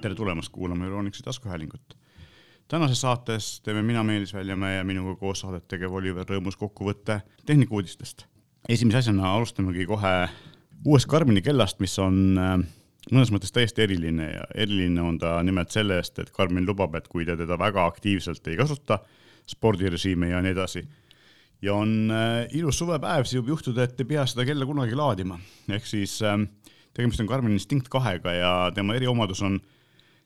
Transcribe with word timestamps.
tere 0.00 0.14
tulemast 0.14 0.48
kuulama 0.52 0.84
Euronixi 0.84 1.22
taskuhäälingut. 1.22 1.96
tänases 2.68 3.00
saates 3.00 3.60
teeme 3.60 3.82
mina, 3.82 4.04
Meelis 4.04 4.34
Väljamäe 4.34 4.76
ja 4.76 4.84
minuga 4.84 5.16
koos 5.16 5.40
saadet 5.40 5.68
tegev 5.68 5.92
Oliver 5.92 6.24
Rõõmus 6.24 6.56
kokkuvõtte 6.56 7.20
tehnikauudistest. 7.46 8.24
esimese 8.68 8.98
asjana 8.98 9.34
alustamegi 9.34 9.86
kohe 9.86 10.28
uuest 10.86 11.06
Karmini 11.06 11.42
kellast, 11.42 11.80
mis 11.80 11.98
on 11.98 12.38
äh, 12.38 12.56
mõnes 13.12 13.32
mõttes 13.32 13.52
täiesti 13.52 13.82
eriline 13.82 14.30
ja 14.30 14.46
eriline 14.54 15.02
on 15.02 15.18
ta 15.18 15.42
nimelt 15.42 15.70
selle 15.70 15.98
eest, 16.00 16.18
et 16.18 16.30
Karmin 16.30 16.66
lubab, 16.66 16.94
et 16.94 17.08
kui 17.08 17.26
te 17.26 17.36
teda 17.36 17.58
väga 17.58 17.84
aktiivselt 17.86 18.48
ei 18.48 18.56
kasuta, 18.56 18.98
spordirežiime 19.46 20.30
ja 20.30 20.40
nii 20.40 20.54
edasi, 20.56 20.84
ja 21.62 21.74
on 21.74 22.08
äh, 22.10 22.46
ilus 22.56 22.78
suvepäev, 22.78 23.28
siis 23.28 23.42
võib 23.42 23.52
juhtuda, 23.52 23.84
et 23.84 24.00
ei 24.00 24.08
pea 24.14 24.24
seda 24.26 24.48
kella 24.48 24.66
kunagi 24.66 24.96
laadima, 24.96 25.36
ehk 25.68 25.84
siis 25.86 26.22
äh, 26.22 26.38
tegemist 26.94 27.20
on 27.20 27.28
Garmin 27.28 27.52
Instinct 27.52 27.92
kahega 27.92 28.32
ja 28.32 28.54
tema 28.74 28.96
eriomadus 28.96 29.42
on 29.42 29.60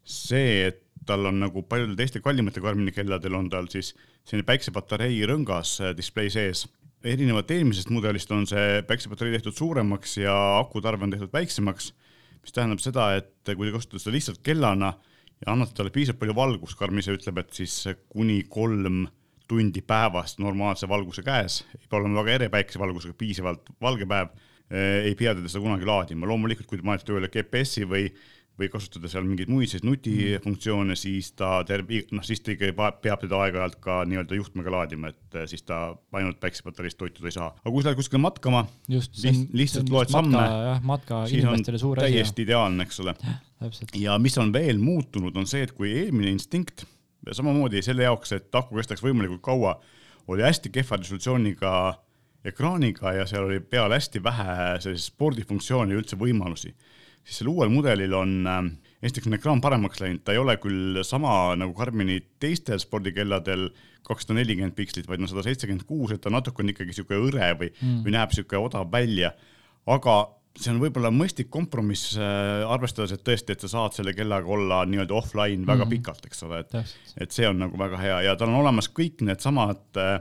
see, 0.04 0.68
et 0.68 0.80
tal 1.08 1.26
on 1.28 1.40
nagu 1.42 1.64
paljudel 1.68 1.96
teistel 1.98 2.22
kallimate 2.24 2.62
Garmini 2.64 2.92
kelladel 2.94 3.36
on 3.36 3.50
tal 3.52 3.68
siis 3.72 3.92
selline 4.24 4.46
päiksepatarei 4.48 5.18
rõngas 5.28 5.76
äh, 5.82 5.92
display 5.96 6.30
sees. 6.32 6.66
erinevalt 7.04 7.50
eelmisest 7.52 7.90
mudelist 7.92 8.30
on 8.32 8.46
see 8.48 8.80
päiksepatarei 8.88 9.34
tehtud 9.34 9.56
suuremaks 9.56 10.16
ja 10.22 10.34
akutarve 10.58 11.04
on 11.04 11.10
tehtud 11.12 11.32
väiksemaks, 11.32 11.90
mis 12.40 12.54
tähendab 12.56 12.80
seda, 12.80 13.10
et 13.18 13.52
kui 13.56 13.68
te 13.68 13.74
kasutate 13.74 14.00
seda 14.00 14.14
lihtsalt 14.14 14.40
kellana 14.44 14.94
ja 15.44 15.52
annate 15.52 15.76
talle 15.76 15.92
piisavalt 15.92 16.22
palju 16.22 16.36
valgust, 16.38 16.78
Garmin 16.78 17.04
ise 17.04 17.12
ütleb, 17.12 17.42
et 17.42 17.52
siis 17.52 17.76
kuni 18.08 18.40
kolm 18.48 19.04
tundi 19.48 19.82
päevas 19.84 20.38
normaalse 20.40 20.88
valguse 20.88 21.20
käes, 21.22 21.60
ei 21.76 21.84
pea 21.84 22.00
olema 22.00 22.22
väga 22.22 22.38
ere 22.38 22.48
päikesevalgusega, 22.54 23.16
piisavalt 23.20 23.68
valge 23.84 24.08
päev 24.08 24.32
Eh, 24.72 25.04
ei 25.10 25.14
pea 25.14 25.34
teda 25.36 25.50
seda 25.50 25.60
kunagi 25.60 25.84
laadima, 25.84 26.24
loomulikult 26.26 26.66
kui 26.70 26.80
te 26.80 26.86
panete 26.86 27.04
tööle 27.04 27.28
GPS-i 27.28 27.84
või, 27.88 28.06
või 28.60 28.68
kasutada 28.70 29.10
seal 29.10 29.24
mingeid 29.26 29.50
muid 29.50 29.70
siis 29.70 29.82
nutifunktsioone, 29.82 30.94
siis 30.98 31.32
ta 31.34 31.56
terve, 31.66 32.04
noh 32.14 32.22
siis 32.26 32.42
ta 32.44 32.52
ikka 32.54 32.90
peab 33.02 33.24
teda 33.24 33.40
aeg-ajalt 33.42 33.80
ka 33.82 33.96
nii-öelda 34.06 34.38
juhtmega 34.38 34.74
laadima, 34.76 35.10
et 35.10 35.38
eh, 35.40 35.48
siis 35.50 35.66
ta 35.66 35.80
ainult 36.14 36.38
päikesepatareist 36.42 37.00
toituda 37.00 37.30
ei 37.30 37.34
saa. 37.34 37.50
aga 37.50 37.72
kui 37.74 37.82
sa 37.82 37.90
lähed 37.90 37.98
kuskile 37.98 38.22
matkama, 38.22 38.62
lihtsalt 39.58 39.90
loed 39.90 40.14
samme, 40.14 40.44
siis 41.30 41.48
on 41.50 41.66
täiesti 41.98 42.46
ideaalne, 42.46 42.86
eks 42.86 43.02
ole. 43.02 43.16
ja 43.98 44.18
mis 44.22 44.38
on 44.38 44.54
veel 44.54 44.78
muutunud, 44.78 45.34
on 45.34 45.50
see, 45.50 45.66
et 45.66 45.74
kui 45.74 45.90
eelmine 46.04 46.30
instinkt 46.36 46.86
samamoodi 47.32 47.82
selle 47.82 48.06
jaoks, 48.06 48.36
et 48.36 48.54
aku 48.54 48.78
kestaks 48.78 49.02
võimalikult 49.02 49.42
kaua, 49.44 49.78
oli 50.30 50.44
hästi 50.44 50.70
kehva 50.72 50.98
resolutsiooniga 51.00 51.72
ekraaniga 52.44 53.12
ja 53.16 53.26
seal 53.28 53.46
oli 53.48 53.60
peal 53.60 53.92
hästi 53.92 54.22
vähe 54.22 54.74
sellist 54.84 55.12
spordifunktsiooni 55.12 55.94
ja 55.94 56.00
üldse 56.00 56.18
võimalusi. 56.20 56.74
Siis 57.24 57.40
sellel 57.40 57.54
uuel 57.54 57.72
mudelil 57.72 58.14
on 58.14 58.36
äh, 58.46 58.62
esiteks 59.04 59.28
on 59.28 59.38
ekraan 59.38 59.64
paremaks 59.64 60.00
läinud, 60.00 60.22
ta 60.24 60.34
ei 60.34 60.40
ole 60.40 60.56
küll 60.62 61.02
sama 61.06 61.54
nagu 61.58 61.74
Karmini 61.76 62.20
teistel 62.40 62.80
spordikelladel 62.82 63.68
kakssada 64.04 64.38
nelikümmend 64.38 64.76
pikslit, 64.76 65.08
vaid 65.08 65.22
no 65.22 65.28
sada 65.30 65.44
seitsekümmend 65.46 65.84
kuus, 65.88 66.14
et 66.14 66.22
ta 66.24 66.32
natuke 66.32 66.64
on 66.64 66.72
ikkagi 66.72 66.96
sihuke 66.96 67.18
hõre 67.18 67.50
või 67.60 67.70
mm., 67.72 68.00
või 68.04 68.16
näeb 68.16 68.32
sihuke 68.36 68.60
odav 68.60 68.90
välja. 68.92 69.32
aga 69.86 70.16
see 70.54 70.70
on 70.70 70.78
võib-olla 70.78 71.10
mõistlik 71.10 71.48
kompromiss 71.52 72.14
äh,, 72.16 72.62
arvestades, 72.70 73.16
et 73.16 73.24
tõesti, 73.26 73.56
et 73.56 73.64
sa 73.64 73.72
saad 73.72 73.96
selle 73.96 74.14
kellaga 74.14 74.48
olla 74.56 74.84
nii-öelda 74.86 75.16
offline 75.16 75.66
väga 75.66 75.84
mm 75.84 75.88
-hmm. 75.88 75.96
pikalt, 75.96 76.28
eks 76.28 76.44
ole, 76.46 76.60
et, 76.62 76.94
et 77.20 77.34
see 77.34 77.48
on 77.48 77.58
nagu 77.64 77.78
väga 77.78 77.98
hea 77.98 78.20
ja 78.28 78.36
tal 78.36 78.52
on 78.52 78.62
olemas 78.62 78.88
kõik 78.88 79.24
needsamad 79.26 80.00
äh, 80.00 80.20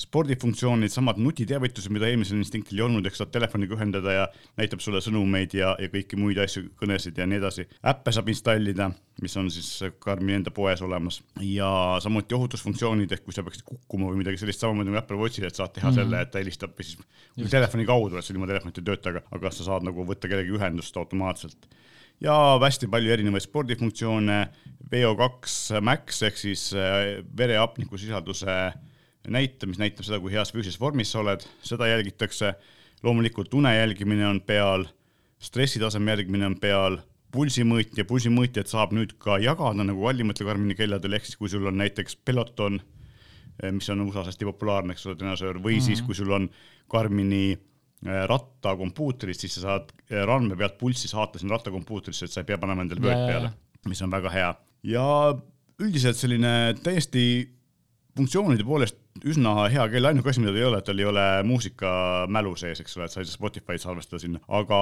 spordifunktsioonid, 0.00 0.92
samad 0.92 1.18
nutiteavitused, 1.20 1.92
mida 1.92 2.08
eelmisel 2.08 2.38
instinktil 2.40 2.78
ei 2.78 2.84
olnud, 2.86 3.06
eks 3.08 3.20
saad 3.20 3.32
telefoniga 3.34 3.76
ühendada 3.76 4.14
ja 4.14 4.26
näitab 4.58 4.80
sulle 4.80 5.02
sõnumeid 5.04 5.54
ja, 5.58 5.74
ja 5.80 5.90
kõiki 5.92 6.18
muid 6.20 6.40
asju, 6.40 6.70
kõnesid 6.80 7.20
ja 7.20 7.26
nii 7.28 7.40
edasi. 7.40 7.66
äppe 7.92 8.14
saab 8.16 8.30
installida, 8.32 8.90
mis 9.20 9.36
on 9.36 9.50
siis 9.52 9.68
Karmi 10.00 10.38
enda 10.38 10.52
poes 10.56 10.80
olemas 10.86 11.20
ja 11.44 11.70
samuti 12.00 12.36
ohutusfunktsioonid, 12.38 13.12
ehk 13.12 13.26
kui 13.26 13.36
sa 13.36 13.44
peaksid 13.44 13.66
kukkuma 13.68 14.08
või 14.08 14.22
midagi 14.22 14.40
sellist, 14.40 14.64
samamoodi 14.64 14.88
nagu 14.88 15.02
Apple 15.02 15.20
Watchil, 15.20 15.48
et 15.48 15.60
saad 15.60 15.74
teha 15.76 15.90
mm 15.90 15.96
-hmm. 15.96 16.02
selle, 16.02 16.22
et 16.24 16.32
ta 16.32 16.40
helistab 16.40 16.72
või 16.78 16.88
siis 16.88 17.52
telefoni 17.52 17.86
kaudu, 17.86 18.16
et 18.16 18.24
see 18.24 18.34
ilma 18.34 18.48
telefonit 18.48 18.80
ei 18.80 18.88
tööta, 18.88 19.12
aga, 19.12 19.26
aga 19.30 19.52
sa 19.52 19.68
saad 19.68 19.84
nagu 19.84 20.06
võtta 20.06 20.28
kellegi 20.28 20.56
ühendust 20.56 20.96
automaatselt 20.96 21.68
ja 22.20 22.34
hästi 22.60 22.88
palju 22.88 23.12
erinevaid 23.12 23.44
spordifunktsioone, 23.44 24.46
VO2 24.92 25.80
max 25.80 26.22
ehk 26.22 26.36
siis 26.36 26.70
äh, 26.74 27.20
vereapniku 27.36 27.98
sisalduse 27.98 28.72
näite, 29.28 29.66
mis 29.66 29.80
näitab 29.80 30.06
seda, 30.06 30.20
kui 30.20 30.32
heas 30.32 30.52
füüsilises 30.54 30.80
vormis 30.80 31.12
sa 31.12 31.20
oled, 31.20 31.44
seda 31.62 31.88
jälgitakse. 31.90 32.54
loomulikult 33.02 33.54
une 33.54 33.70
jälgimine 33.72 34.26
on 34.28 34.40
peal, 34.44 34.84
stressitaseme 35.40 36.10
jälgimine 36.10 36.46
on 36.46 36.56
peal, 36.60 36.98
pulsimõõtja, 37.32 38.04
pulsimõõtjat 38.04 38.68
saab 38.68 38.92
nüüd 38.92 39.14
ka 39.22 39.38
jagada 39.40 39.86
nagu 39.86 40.02
kallimatel 40.04 40.48
Karmini 40.50 40.76
kelladel, 40.76 41.16
ehk 41.16 41.28
siis 41.28 41.38
kui 41.40 41.48
sul 41.48 41.64
on 41.70 41.78
näiteks 41.80 42.18
Peloton, 42.24 42.80
eh, 43.62 43.72
mis 43.72 43.88
on 43.88 44.02
USA-s 44.04 44.32
hästi 44.32 44.48
populaarne, 44.50 44.92
eks 44.96 45.06
ole, 45.06 45.16
treenažöör, 45.16 45.60
või 45.62 45.78
mm 45.78 45.78
-hmm. 45.78 45.86
siis 45.86 46.02
kui 46.02 46.14
sul 46.14 46.32
on 46.36 46.50
Karmini 46.88 47.52
eh, 47.52 48.24
rattakompuutrist, 48.28 49.40
siis 49.40 49.54
sa 49.54 49.60
saad 49.60 49.92
eh, 50.10 50.24
randme 50.26 50.56
pealt 50.56 50.76
pulssi 50.78 51.08
saata 51.08 51.38
sinna 51.38 51.56
rattakompuutrisse, 51.56 52.24
et 52.24 52.32
sa 52.32 52.40
ei 52.40 52.50
pea 52.50 52.58
panema 52.58 52.82
endale 52.82 53.00
vööd 53.00 53.26
peale, 53.26 53.52
mis 53.88 54.02
on 54.02 54.10
väga 54.10 54.30
hea. 54.30 54.54
ja 54.82 55.06
üldiselt 55.80 56.16
selline 56.16 56.74
täiesti 56.82 57.48
funktsioonide 58.16 58.64
poolest 58.66 58.98
üsna 59.26 59.54
hea 59.72 59.86
kell, 59.92 60.08
ainuke 60.10 60.32
asi, 60.32 60.42
mida 60.42 60.52
tal 60.52 60.60
ei 60.60 60.66
ole, 60.68 60.80
et 60.80 60.88
tal 60.88 61.02
ei 61.02 61.08
ole 61.08 61.24
muusikamälu 61.46 62.54
sees, 62.58 62.82
eks 62.82 62.96
ole, 62.98 63.08
et 63.08 63.14
sa 63.14 63.22
ei 63.22 63.28
saa 63.28 63.38
Spotify'd 63.38 63.82
salvestada 63.82 64.22
sinna, 64.22 64.40
aga 64.60 64.80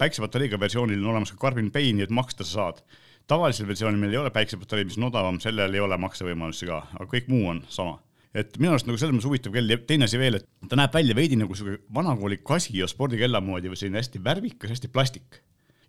päiksepatareiga 0.00 0.60
versioonil 0.60 1.00
on 1.02 1.14
olemas 1.14 1.32
ka 1.34 1.40
Karvin 1.46 1.72
Pay, 1.74 1.92
nii 1.96 2.08
et 2.08 2.14
maksta 2.14 2.46
sa 2.46 2.52
saad. 2.56 2.84
tavalisel 3.30 3.68
versioonil 3.68 4.00
meil 4.00 4.12
ei 4.12 4.18
ole 4.18 4.30
päiksepatarei, 4.34 4.84
mis 4.84 4.98
on 4.98 5.10
odavam, 5.10 5.40
sellel 5.40 5.74
ei 5.74 5.80
ole 5.80 5.96
maksevõimalusi 6.00 6.66
ka, 6.66 6.84
aga 6.96 7.10
kõik 7.10 7.28
muu 7.30 7.48
on 7.52 7.64
sama 7.68 8.00
et 8.34 8.58
minu 8.62 8.74
arust 8.74 8.86
nagu 8.86 8.98
selles 8.98 9.14
mõttes 9.16 9.26
huvitav 9.26 9.54
kell 9.54 9.72
ja 9.72 9.78
teine 9.86 10.06
asi 10.06 10.18
veel, 10.20 10.38
et 10.38 10.46
ta 10.70 10.78
näeb 10.78 10.94
välja 10.94 11.16
veidi 11.18 11.38
nagu 11.38 11.56
sihuke 11.58 11.80
vanakooli 11.94 12.38
Casio 12.46 12.86
spordikella 12.90 13.40
moodi 13.42 13.72
või 13.72 13.78
selline 13.78 13.98
hästi 13.98 14.22
värvikas, 14.22 14.70
hästi 14.70 14.90
plastik. 14.94 15.40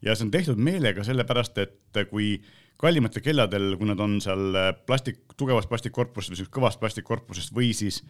ja 0.02 0.16
see 0.16 0.26
on 0.26 0.32
tehtud 0.34 0.58
meelega 0.58 1.04
sellepärast, 1.06 1.58
et 1.62 2.00
kui 2.10 2.40
kallimatel 2.82 3.24
kelladel, 3.26 3.76
kui 3.80 3.90
nad 3.90 4.00
on 4.04 4.20
seal 4.24 4.58
äh, 4.58 4.72
plastik, 4.88 5.24
tugevast 5.40 5.70
plastikkorpusest 5.72 6.44
või 6.44 6.54
kõvast 6.60 6.82
plastikkorpusest 6.82 7.54
või 7.56 7.72
siis 7.78 8.02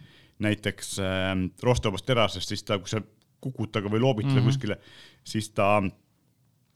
näiteks 0.42 0.94
äh, 1.02 1.32
roostevabast 1.62 2.08
terasest, 2.08 2.52
siis 2.52 2.64
ta, 2.66 2.80
kui 2.82 2.90
sa 2.90 3.02
kukud 3.42 3.72
temaga 3.72 3.90
või 3.92 4.02
loobid 4.04 4.28
teda 4.28 4.38
mm 4.38 4.44
-hmm. 4.44 4.52
kuskile, 4.52 4.78
siis 5.26 5.50
ta 5.50 5.82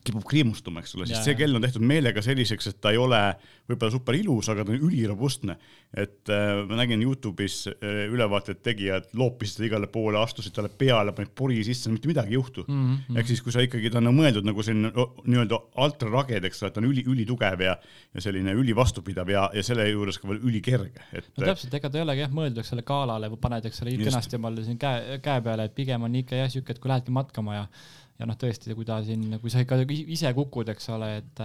kipub 0.06 0.24
kriimustuma, 0.28 0.82
eks 0.82 0.94
ole, 0.96 1.08
sest 1.10 1.26
see 1.26 1.36
kell 1.38 1.56
on 1.56 1.64
tehtud 1.64 1.84
meelega 1.86 2.22
selliseks, 2.24 2.70
et 2.70 2.78
ta 2.82 2.92
ei 2.94 3.00
ole 3.00 3.20
võib-olla 3.66 3.92
super 3.94 4.16
ilus, 4.18 4.48
aga 4.52 4.64
ta 4.64 4.72
on 4.74 4.86
ülirobustne. 4.88 5.56
et 5.96 6.30
äh, 6.32 6.62
ma 6.68 6.78
nägin 6.80 7.02
Youtube'is 7.02 7.66
äh, 7.70 8.06
ülevaatet 8.12 8.62
tegijad 8.62 9.08
loopisid 9.16 9.64
igale 9.68 9.88
poole, 9.90 10.18
astusid 10.20 10.54
talle 10.54 10.68
peale, 10.68 11.14
panid 11.16 11.32
pori 11.34 11.62
sisse, 11.64 11.90
mitte 11.90 12.10
midagi 12.10 12.34
ei 12.34 12.38
juhtu 12.38 12.64
mm. 12.66 12.94
-hmm. 12.94 13.18
ehk 13.18 13.30
siis, 13.30 13.42
kui 13.42 13.54
sa 13.54 13.64
ikkagi, 13.64 13.90
ta 13.90 13.98
on 14.02 14.10
mõeldud 14.14 14.46
nagu 14.46 14.62
selline 14.62 14.92
nii-öelda 15.24 15.60
ultraraged, 15.84 16.44
eks 16.44 16.62
ole, 16.62 16.70
et 16.70 16.78
ta 16.78 16.82
on 16.82 16.88
üli, 16.90 17.04
ülitugev 17.06 17.62
ja, 17.64 17.76
ja 18.14 18.24
selline 18.24 18.54
ülivastupidav 18.54 19.30
ja, 19.30 19.48
ja 19.54 19.62
selle 19.66 19.88
juures 19.90 20.18
ka 20.18 20.30
veel 20.30 20.42
ülikerge, 20.42 21.06
et. 21.12 21.30
no 21.36 21.46
täpselt, 21.46 21.74
ega 21.74 21.90
ta 21.90 21.98
ei 22.00 22.06
olegi 22.06 22.26
jah 22.26 22.34
mõeldud 22.40 22.66
selle 22.66 22.86
galale 22.86 23.30
või 23.32 23.42
paned, 23.42 23.66
eks 23.66 23.82
ole, 23.82 23.96
kenasti 24.02 24.40
omale 24.40 24.66
siin 24.66 24.78
käe, 24.78 25.20
käe 25.22 25.42
peale, 25.42 25.70
et 25.70 25.74
pigem 25.74 26.02
on 26.06 26.18
ikka 26.22 26.42
jah 26.42 26.50
siuke, 26.52 26.74
et 26.74 26.82
kui 26.82 26.92
lähedki 26.92 27.14
matkama 27.14 27.60
ja 27.60 27.66
ja 28.20 28.28
noh, 28.28 28.38
tõesti, 28.40 28.74
kui 28.76 28.88
ta 28.88 29.00
siin, 29.04 29.38
kui 29.42 29.52
sa 29.52 29.62
ikka 29.64 29.82
ise 29.88 30.32
kukud, 30.36 30.72
eks 30.74 30.90
ole, 30.96 31.12
et 31.22 31.44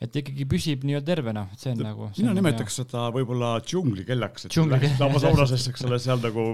et 0.00 0.14
ikkagi 0.16 0.46
püsib 0.48 0.84
nii-öelda 0.88 1.06
tervena, 1.12 1.46
et 1.52 1.60
see 1.60 1.74
on 1.74 1.82
nagu. 1.84 2.10
mina 2.16 2.32
nimetaks 2.36 2.78
seda 2.82 3.08
võib-olla 3.12 3.58
džunglikellaks, 3.64 4.48
et 4.48 4.56
lähed 4.56 5.02
lauasaunasesse, 5.02 5.74
eks 5.74 5.84
ole, 5.88 5.98
seal 6.00 6.22
nagu 6.24 6.46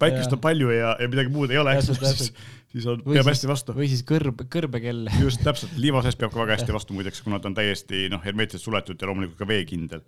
päikest 0.00 0.34
on 0.34 0.40
palju 0.42 0.70
ja, 0.74 0.94
ja 1.00 1.08
midagi 1.10 1.32
muud 1.32 1.52
ei 1.52 1.58
ole, 1.60 1.74
eks 1.78 1.90
siis, 2.18 2.30
siis 2.72 2.86
on, 2.90 3.00
peab 3.06 3.28
hästi 3.28 3.48
vastu. 3.48 3.74
või 3.76 3.88
siis 3.90 4.02
kõrb, 4.06 4.44
kõrbekell. 4.50 5.08
just, 5.24 5.42
täpselt, 5.46 5.74
liiva 5.80 6.02
sees 6.04 6.18
peab 6.18 6.32
ka 6.34 6.40
väga 6.42 6.58
hästi 6.58 6.74
vastu 6.74 6.96
muideks, 6.96 7.22
kuna 7.24 7.40
ta 7.42 7.50
on 7.50 7.56
täiesti 7.56 8.04
noh, 8.12 8.22
hermeetiliselt 8.24 8.66
suletud 8.66 9.00
ja 9.00 9.10
loomulikult 9.10 9.40
ka 9.40 9.48
veekindel. 9.48 10.04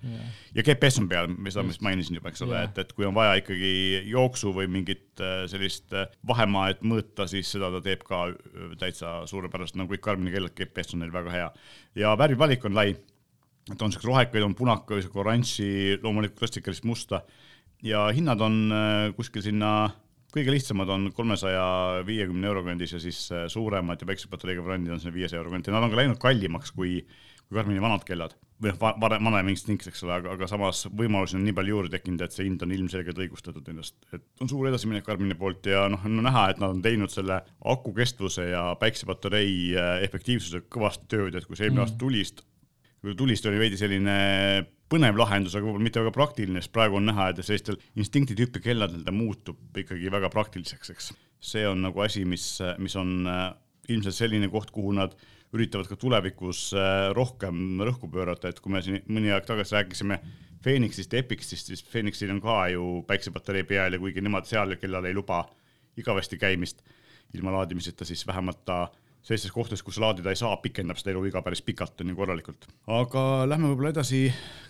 ja 0.56 0.66
GPS 0.66 1.00
on 1.02 1.08
peal, 1.10 1.30
mida 1.32 1.64
ma 1.64 1.74
just. 1.74 1.84
mainisin 1.86 2.18
juba, 2.18 2.32
eks 2.32 2.44
ole, 2.46 2.62
et, 2.68 2.82
et 2.82 2.92
kui 2.96 3.08
on 3.08 3.16
vaja 3.16 3.38
ikkagi 3.42 3.72
jooksu 4.10 4.54
või 4.56 4.70
mingit 4.78 5.24
äh, 5.24 5.44
sellist 5.50 5.94
äh, 5.96 6.08
vahemaad 6.26 6.82
mõõta, 6.86 7.28
siis 7.30 7.50
seda 7.54 7.70
ta 7.74 7.82
teeb 7.84 8.06
ka 8.06 8.26
äh, 8.30 8.76
täitsa 8.80 9.18
suurepäraselt, 9.30 9.80
nagu 9.80 9.94
kõik 9.94 10.04
Karmini 10.06 10.34
kellad, 10.34 10.56
GPS 10.56 10.96
on 10.96 11.04
neil 11.04 11.14
väga 11.14 11.34
hea. 11.34 11.50
ja 12.02 12.14
värvivalik 12.18 12.64
on 12.66 12.76
lai, 12.76 12.92
et 13.66 13.82
on 13.82 13.92
siukseid 13.92 14.10
rohekaid, 14.10 14.44
on 14.46 14.54
punaka, 14.58 14.98
oranži, 15.14 15.98
loomulikult 16.02 16.44
klassikalist 16.44 16.86
musta 16.86 17.22
ja 17.84 18.06
hinnad 18.14 18.40
on 18.44 18.58
äh, 18.72 19.10
kuskil 19.16 19.44
sinna, 19.44 19.90
kõige 20.34 20.52
lihtsamad 20.54 20.90
on 20.92 21.10
kolmesaja 21.16 21.66
viiekümne 22.06 22.48
euro 22.48 22.64
kandis 22.66 22.96
ja 22.96 23.02
siis 23.02 23.26
äh, 23.34 23.46
suuremad 23.52 24.00
ja 24.00 24.08
väiksepatareiga 24.08 24.64
variandid 24.64 24.96
on 24.96 25.02
sinna 25.02 25.14
viiesaja 25.14 25.42
euro 25.42 25.52
kanti, 25.54 25.74
nad 25.74 25.84
on 25.84 25.92
ka 25.92 26.00
läinud 26.00 26.20
kallimaks 26.22 26.72
kui, 26.76 26.98
kui 27.46 27.58
Karmini 27.58 27.82
vanad 27.82 28.04
kellad. 28.06 28.36
Või 28.56 28.72
noh, 28.72 28.78
varem, 29.02 29.26
vanem 29.28 29.50
instinkt, 29.52 29.84
eks 29.90 30.00
ole, 30.06 30.14
aga, 30.16 30.32
aga 30.32 30.46
samas 30.48 30.86
võimalusi 30.88 31.36
on 31.36 31.42
nii 31.44 31.52
palju 31.58 31.74
juurde 31.74 31.92
tekkinud, 31.92 32.22
et 32.24 32.32
see 32.32 32.46
hind 32.46 32.62
on 32.64 32.72
ilmselgelt 32.72 33.18
õigustatud 33.20 33.66
ennast, 33.68 33.98
et 34.16 34.24
on 34.40 34.48
suur 34.48 34.70
edasiminek 34.70 35.04
Karmini 35.04 35.36
poolt 35.36 35.68
ja 35.68 35.82
noh, 35.92 36.00
on 36.08 36.22
näha, 36.24 36.46
et 36.54 36.62
nad 36.62 36.72
on 36.72 36.80
teinud 36.84 37.12
selle 37.12 37.42
aku 37.60 37.92
kestvuse 37.98 38.48
ja 38.48 38.70
päiksepatarei 38.80 39.50
äh, 39.76 39.90
efektiivsuse 40.08 40.64
kõvasti 40.72 41.10
tööd, 41.12 41.36
et 41.36 41.44
kui 41.44 41.58
see 41.58 41.68
eelmine 41.68 41.84
mm. 41.84 41.90
aasta 41.90 42.00
tuli, 42.00 42.24
tulist 43.20 43.50
oli 43.50 43.60
veidi 43.60 43.76
selline 43.76 44.16
põnev 44.92 45.18
lahendus, 45.18 45.54
aga 45.56 45.66
võib-olla 45.66 45.86
mitte 45.88 46.02
väga 46.02 46.14
praktiline, 46.14 46.62
sest 46.62 46.72
praegu 46.74 46.98
on 47.00 47.08
näha, 47.10 47.30
et 47.32 47.42
sellistel 47.42 47.78
instinkti 47.98 48.36
tüüpi 48.38 48.62
kelladel 48.62 49.02
ta 49.06 49.14
muutub 49.14 49.80
ikkagi 49.82 50.10
väga 50.12 50.30
praktiliseks, 50.32 50.92
eks. 50.94 51.12
see 51.42 51.64
on 51.68 51.82
nagu 51.88 52.02
asi, 52.04 52.24
mis, 52.28 52.46
mis 52.82 52.94
on 52.98 53.26
äh, 53.30 53.48
ilmselt 53.92 54.16
selline 54.16 54.50
koht, 54.52 54.70
kuhu 54.74 54.94
nad 54.96 55.14
üritavad 55.54 55.88
ka 55.90 55.98
tulevikus 55.98 56.68
äh, 56.76 57.10
rohkem 57.16 57.82
rõhku 57.86 58.10
pöörata, 58.12 58.50
et 58.50 58.60
kui 58.62 58.74
me 58.74 58.82
siin 58.84 59.02
mõni 59.10 59.32
aeg 59.34 59.46
tagasi 59.48 59.78
rääkisime 59.78 60.20
Phoenixist 60.62 61.12
ja 61.12 61.22
Epicist, 61.22 61.70
siis 61.70 61.82
Phoenixil 61.86 62.32
on 62.34 62.40
ka 62.42 62.64
ju 62.72 62.86
päiksepatarei 63.06 63.66
peal 63.68 63.94
ja 63.94 64.02
kuigi 64.02 64.24
nemad 64.24 64.48
seal 64.48 64.74
kellal 64.80 65.06
ei 65.06 65.14
luba 65.14 65.44
igavesti 65.96 66.38
käimist 66.38 66.82
ilma 67.34 67.52
laadimiseta, 67.54 68.04
siis 68.04 68.26
vähemalt 68.26 68.64
ta 68.66 68.86
sellistes 69.26 69.52
kohtades, 69.52 69.82
kus 69.82 69.98
laadida 70.02 70.30
ei 70.30 70.38
saa, 70.38 70.54
pikendab 70.62 71.00
seda 71.00 71.14
eluiga 71.14 71.42
päris 71.42 71.62
pikalt, 71.66 71.98
on 72.00 72.12
ju 72.12 72.18
korralikult. 72.18 72.68
aga 72.86 73.22
lähme 73.48 73.72
võib-olla 73.72 73.90
edasi 73.96 74.28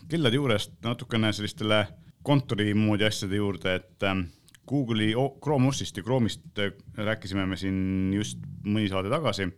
kellade 0.08 0.38
juurest 0.38 0.78
natukene 0.86 1.32
sellistele 1.36 1.82
kontori 2.26 2.72
moodi 2.74 3.04
asjade 3.06 3.36
juurde, 3.36 3.76
et 3.76 4.08
ähm, 4.08 4.26
Google'i 4.66 5.12
Chrome 5.44 5.68
OS-ist 5.68 5.96
ja 5.96 6.02
Chrome'ist 6.02 6.58
äh, 6.58 6.72
rääkisime 6.96 7.44
me 7.46 7.58
siin 7.60 8.10
just 8.16 8.40
mõni 8.64 8.88
saade 8.90 9.12
tagasi. 9.12 9.50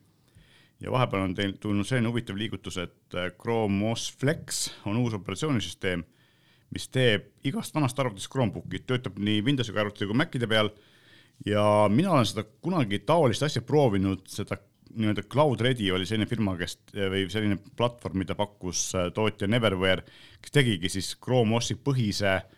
ja 0.81 0.93
vahepeal 0.95 1.25
on 1.25 1.35
teil 1.35 1.57
tulnud 1.59 1.87
selline 1.87 2.11
huvitav 2.11 2.37
liigutus, 2.39 2.77
et 2.83 3.15
äh, 3.15 3.31
Chrome 3.39 3.93
OS 3.93 4.11
Flex 4.19 4.69
on 4.87 4.99
uus 4.99 5.15
operatsioonisüsteem, 5.15 6.05
mis 6.75 6.89
teeb 6.89 7.31
igast 7.47 7.75
vanast 7.75 7.99
arvutist 7.99 8.31
Chromebooki, 8.33 8.83
töötab 8.87 9.19
nii 9.19 9.45
Windowsiga 9.47 9.81
arvutite 9.81 10.11
kui 10.11 10.19
Macide 10.19 10.51
peal 10.51 10.75
ja 11.47 11.63
mina 11.89 12.11
olen 12.13 12.27
seda 12.27 12.43
kunagi 12.61 12.99
taolist 13.07 13.47
asja 13.47 13.63
proovinud, 13.63 14.27
seda 14.27 14.59
nii-öelda 14.95 15.25
Cloud 15.31 15.61
Ready 15.65 15.91
oli 15.93 16.07
selline 16.09 16.29
firma, 16.31 16.57
kes 16.59 16.79
või 16.95 17.27
selline 17.33 17.59
platvorm, 17.77 18.23
mida 18.23 18.37
pakkus 18.39 18.89
äh, 18.97 19.11
tootja 19.15 19.49
Neverware, 19.51 20.07
kes 20.43 20.55
tegigi 20.55 20.91
siis 20.93 21.15
Chrome 21.21 21.57
OS-i 21.59 21.77
põhise 21.85 22.31
äh, 22.37 22.58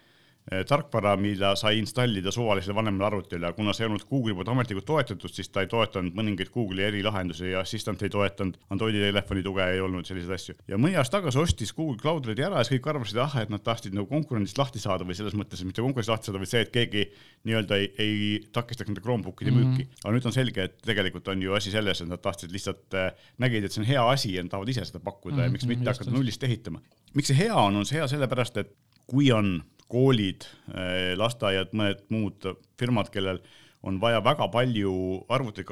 tarkvara, 0.66 1.14
mida 1.20 1.54
sai 1.58 1.78
installida 1.78 2.32
suvalisele 2.34 2.74
vanemale 2.74 3.06
arvutile 3.06 3.52
kuna 3.60 3.74
see 3.76 3.84
ei 3.84 3.90
olnud 3.90 4.04
Google'i 4.08 4.34
poolt 4.36 4.50
ametlikult 4.50 4.86
toetatud, 4.88 5.32
siis 5.32 5.50
ta 5.52 5.64
ei 5.64 5.68
toetanud 5.70 6.16
mõningaid 6.16 6.50
Google'i 6.54 6.86
erilahendusi 6.88 7.52
ja 7.52 7.62
Assistant 7.64 8.02
ei 8.02 8.12
toetanud, 8.12 8.56
Androidi 8.72 9.02
telefoni 9.04 9.44
tuge 9.46 9.66
ei 9.74 9.82
olnud, 9.84 10.08
selliseid 10.08 10.34
asju. 10.36 10.56
ja 10.70 10.78
mõni 10.80 10.96
aasta 10.98 11.18
tagasi 11.18 11.40
ostis 11.42 11.74
Google 11.76 12.00
Cloud 12.00 12.26
Ready 12.30 12.46
ära 12.46 12.60
ja 12.60 12.66
siis 12.66 12.78
kõik 12.78 12.90
arvasid, 12.94 13.20
ah, 13.22 13.36
et 13.42 13.52
nad 13.52 13.62
tahtsid 13.66 13.96
nagu 13.96 14.08
konkurentsist 14.10 14.58
lahti 14.60 14.82
saada 14.82 15.06
või 15.06 15.18
selles 15.18 15.36
mõttes, 15.38 15.62
mitte 15.66 15.84
konkurentsist 15.84 16.14
lahti 16.14 16.30
saada, 16.30 16.42
vaid 16.42 16.52
see, 16.52 16.64
et 16.66 16.72
keegi 16.74 17.06
nii-öelda 17.48 17.80
ei, 17.80 17.90
ei 18.02 18.14
takistaks 18.54 18.90
nende 18.90 19.04
Chromebookide 19.04 19.50
mm 19.50 19.58
-hmm. 19.62 19.76
müüki. 19.76 20.04
aga 20.04 20.14
nüüd 20.16 20.30
on 20.30 20.36
selge, 20.36 20.68
et 20.70 20.78
tegelikult 20.86 21.28
on 21.28 21.42
ju 21.42 21.54
asi 21.58 21.74
selles, 21.74 22.00
et 22.00 22.08
nad 22.08 22.22
tahtsid 22.22 22.52
lihtsalt, 22.52 22.86
äh, 22.94 23.12
nägid, 23.38 23.64
et 23.64 23.72
see 23.72 23.82
on 23.84 23.88
hea 23.88 24.06
asi 24.10 24.34
ja 24.34 24.42
nad 24.42 24.50
tahavad 24.50 24.68
ise 24.68 24.84
seda 24.84 25.00
pakkuda 25.00 25.36
mm 25.36 25.40
-hmm. 25.40 25.44
ja 25.44 25.50
miks 25.50 25.66
mitte 25.66 25.90
hakata 25.90 26.10
nullist 26.10 26.42
ehitama. 26.42 26.80
miks 27.14 27.28
see 27.28 27.36
hea 27.36 27.54
on, 27.54 27.76
on 27.76 27.86
see 27.86 27.98
hea 27.98 28.08
sellepärast, 28.08 28.56
et 28.56 28.76
kui 29.06 29.32
on 29.32 29.62
koolid, 29.90 30.46
eh, 30.74 31.12
lasteaiad, 31.18 31.74
mõned 31.76 32.04
muud 32.14 32.46
firmad, 32.78 33.10
kellel 33.12 33.40
on 33.82 34.00
vaja 34.00 34.20
väga 34.24 34.48
palju 34.52 34.92
arvuteid 35.32 35.70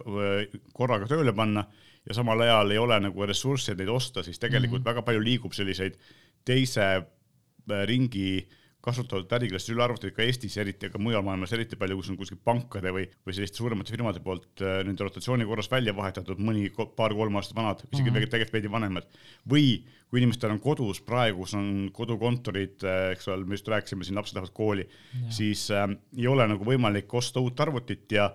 korraga 0.72 1.08
tööle 1.10 1.34
panna 1.36 1.66
ja 2.08 2.16
samal 2.16 2.40
ajal 2.40 2.72
ei 2.72 2.80
ole 2.80 2.96
nagu 3.04 3.26
ressursse, 3.28 3.72
et 3.72 3.82
neid 3.82 3.90
osta, 3.92 4.22
siis 4.24 4.40
tegelikult 4.40 4.80
mm 4.80 4.84
-hmm. 4.84 4.90
väga 4.94 5.02
palju 5.02 5.24
liigub 5.24 5.52
selliseid 5.52 5.98
teise 6.44 6.86
eh, 6.96 7.84
ringi 7.86 8.48
kasutavad 8.88 9.36
äriklassi 9.38 9.74
ülearvuteid 9.74 10.16
ka 10.16 10.24
Eestis, 10.24 10.56
eriti 10.60 10.88
aga 10.88 11.00
mujal 11.02 11.24
maailmas 11.26 11.52
eriti 11.56 11.78
palju, 11.78 12.00
kus 12.00 12.10
on 12.12 12.18
kuskil 12.20 12.40
pankade 12.44 12.92
või, 12.94 13.04
või 13.26 13.36
selliste 13.36 13.60
suuremate 13.60 13.94
firmade 13.94 14.22
poolt 14.24 14.64
äh, 14.64 14.80
nende 14.88 15.06
rotatsiooni 15.06 15.46
korras 15.48 15.70
välja 15.72 15.94
vahetatud 15.96 16.40
mõni 16.42 16.68
paar-kolm 16.72 17.38
aastat 17.40 17.58
vanad, 17.60 17.84
isegi 17.88 18.08
mm 18.08 18.16
-hmm. 18.16 18.34
tegelikult 18.34 18.58
veidi 18.58 18.72
vanemad. 18.72 19.08
või 19.48 19.68
kui 20.08 20.22
inimestel 20.22 20.54
on 20.54 20.60
kodus 20.60 21.02
praegu, 21.04 21.44
on 21.54 21.90
kodukontorid, 21.92 22.80
äh, 22.84 23.12
eks 23.12 23.28
ole, 23.28 23.44
me 23.44 23.58
just 23.58 23.68
rääkisime 23.68 24.04
siin, 24.04 24.16
lapsed 24.16 24.36
lähevad 24.36 24.54
kooli, 24.56 24.88
siis 25.28 25.70
äh, 25.70 25.88
ei 26.16 26.26
ole 26.26 26.48
nagu 26.48 26.64
võimalik 26.64 27.12
osta 27.14 27.40
uut 27.40 27.60
arvutit 27.60 28.12
ja 28.12 28.30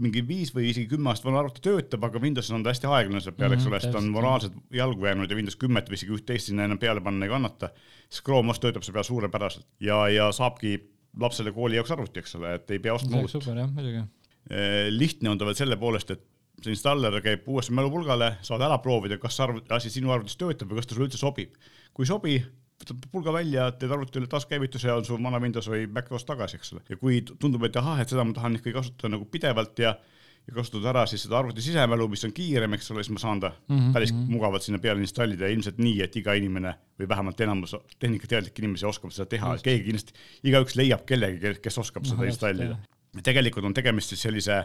mingi 0.00 0.22
viis 0.26 0.52
või 0.54 0.70
isegi 0.70 0.88
kümme 0.88 1.10
aastat 1.12 1.28
vana 1.28 1.42
arvuti 1.42 1.62
töötab, 1.64 2.04
aga 2.06 2.20
Windowsis 2.22 2.54
on 2.56 2.64
ta 2.64 2.72
hästi 2.72 2.88
aeglane 2.88 3.20
selle 3.20 3.36
peale, 3.36 3.58
eks 3.58 3.66
mhm, 3.66 3.72
ole, 3.72 3.80
sest 3.82 3.92
ta 3.92 4.00
on 4.00 4.08
moraalselt 4.14 4.56
jalgu 4.72 5.06
jäänud 5.06 5.30
ja 5.30 5.36
Windows 5.36 5.58
kümmet 5.60 5.90
või 5.90 5.98
isegi 6.00 6.16
üht-teist 6.16 6.48
sinna 6.48 6.64
enam 6.68 6.80
peale 6.80 7.02
panna 7.04 7.28
ei 7.28 7.32
kannata. 7.32 7.70
siis 8.08 8.24
Chrome 8.24 8.50
OS 8.50 8.62
töötab 8.62 8.86
selle 8.86 8.96
peal 8.96 9.08
suurepäraselt 9.08 9.66
ja, 9.84 10.00
ja 10.08 10.30
saabki 10.32 10.78
lapsele 11.20 11.52
kooli 11.52 11.76
jaoks 11.76 11.92
arvuti, 11.92 12.22
eks 12.22 12.38
ole, 12.40 12.54
et 12.56 12.70
ei 12.72 12.80
pea 12.80 12.94
ostma 12.94 13.20
uut. 13.20 13.30
super 13.30 13.58
jah, 13.58 13.68
muidugi. 13.68 14.04
Eh, 14.50 14.88
lihtne 14.90 15.30
on 15.30 15.38
ta 15.38 15.46
veel 15.48 15.58
selle 15.58 15.76
poolest, 15.76 16.10
et 16.14 16.24
see 16.62 16.72
installer 16.72 17.20
käib 17.24 17.46
uuesti 17.50 17.74
mälupulgale, 17.76 18.36
saad 18.46 18.64
ära 18.64 18.78
proovida, 18.82 19.18
kas 19.20 19.38
arvuti, 19.44 19.68
asi 19.74 19.92
sinu 19.92 20.12
arvutis 20.14 20.38
töötab 20.40 20.72
või 20.72 20.80
kas 20.80 20.88
ta 20.88 20.96
sulle 20.96 21.08
üldse 21.10 21.20
sobib. 21.20 21.54
kui 21.92 22.06
ei 22.06 22.08
sobi, 22.08 22.38
võtad 22.82 23.10
pulga 23.12 23.34
välja, 23.34 23.68
teed 23.78 23.92
arvutile 23.94 24.30
taaskäivituse 24.30 24.90
ja 24.90 24.96
on 24.98 25.06
sul 25.06 25.22
vana 25.22 25.40
Windows 25.42 25.68
või 25.70 25.86
Mac 25.90 26.10
OS 26.12 26.26
tagasi, 26.28 26.58
eks 26.60 26.74
ole. 26.74 26.82
ja 26.88 26.98
kui 27.00 27.22
tundub, 27.32 27.64
et 27.68 27.76
ahah, 27.80 28.00
et 28.02 28.12
seda 28.12 28.24
ma 28.26 28.34
tahan 28.36 28.58
ikkagi 28.58 28.76
kasutada 28.78 29.14
nagu 29.16 29.28
pidevalt 29.30 29.84
ja 29.84 29.96
ja 30.42 30.54
kasutada 30.56 30.90
ära 30.90 31.02
siis 31.06 31.22
seda 31.22 31.36
arvuti 31.38 31.62
sisemälu, 31.62 32.08
mis 32.10 32.24
on 32.26 32.32
kiirem, 32.34 32.72
eks 32.74 32.90
ole, 32.90 33.04
siis 33.04 33.14
ma 33.14 33.20
saan 33.22 33.40
ta 33.40 33.52
mm 33.52 33.76
-hmm. 33.78 33.92
päris 33.94 34.12
mhm. 34.12 34.32
mugavalt 34.32 34.62
sinna 34.62 34.78
peale 34.78 35.00
installida 35.00 35.46
ja 35.46 35.54
ilmselt 35.54 35.78
nii, 35.78 36.00
et 36.02 36.16
iga 36.16 36.34
inimene 36.34 36.74
või 36.98 37.08
vähemalt 37.08 37.40
enamus 37.40 37.76
tehnikateadlikke 37.98 38.62
inimesi 38.62 38.86
oskab 38.86 39.14
seda 39.14 39.26
teha, 39.26 39.56
keegi 39.62 39.84
kindlasti, 39.84 40.18
igaüks 40.44 40.76
leiab 40.76 41.06
kellegi, 41.06 41.54
kes 41.62 41.78
oskab 41.78 42.04
seda 42.04 42.24
no, 42.24 42.30
installida. 42.32 42.78
Tegelikult 43.20 43.68
on 43.68 43.74
tegemist 43.76 44.14
siis 44.14 44.24
sellise 44.24 44.62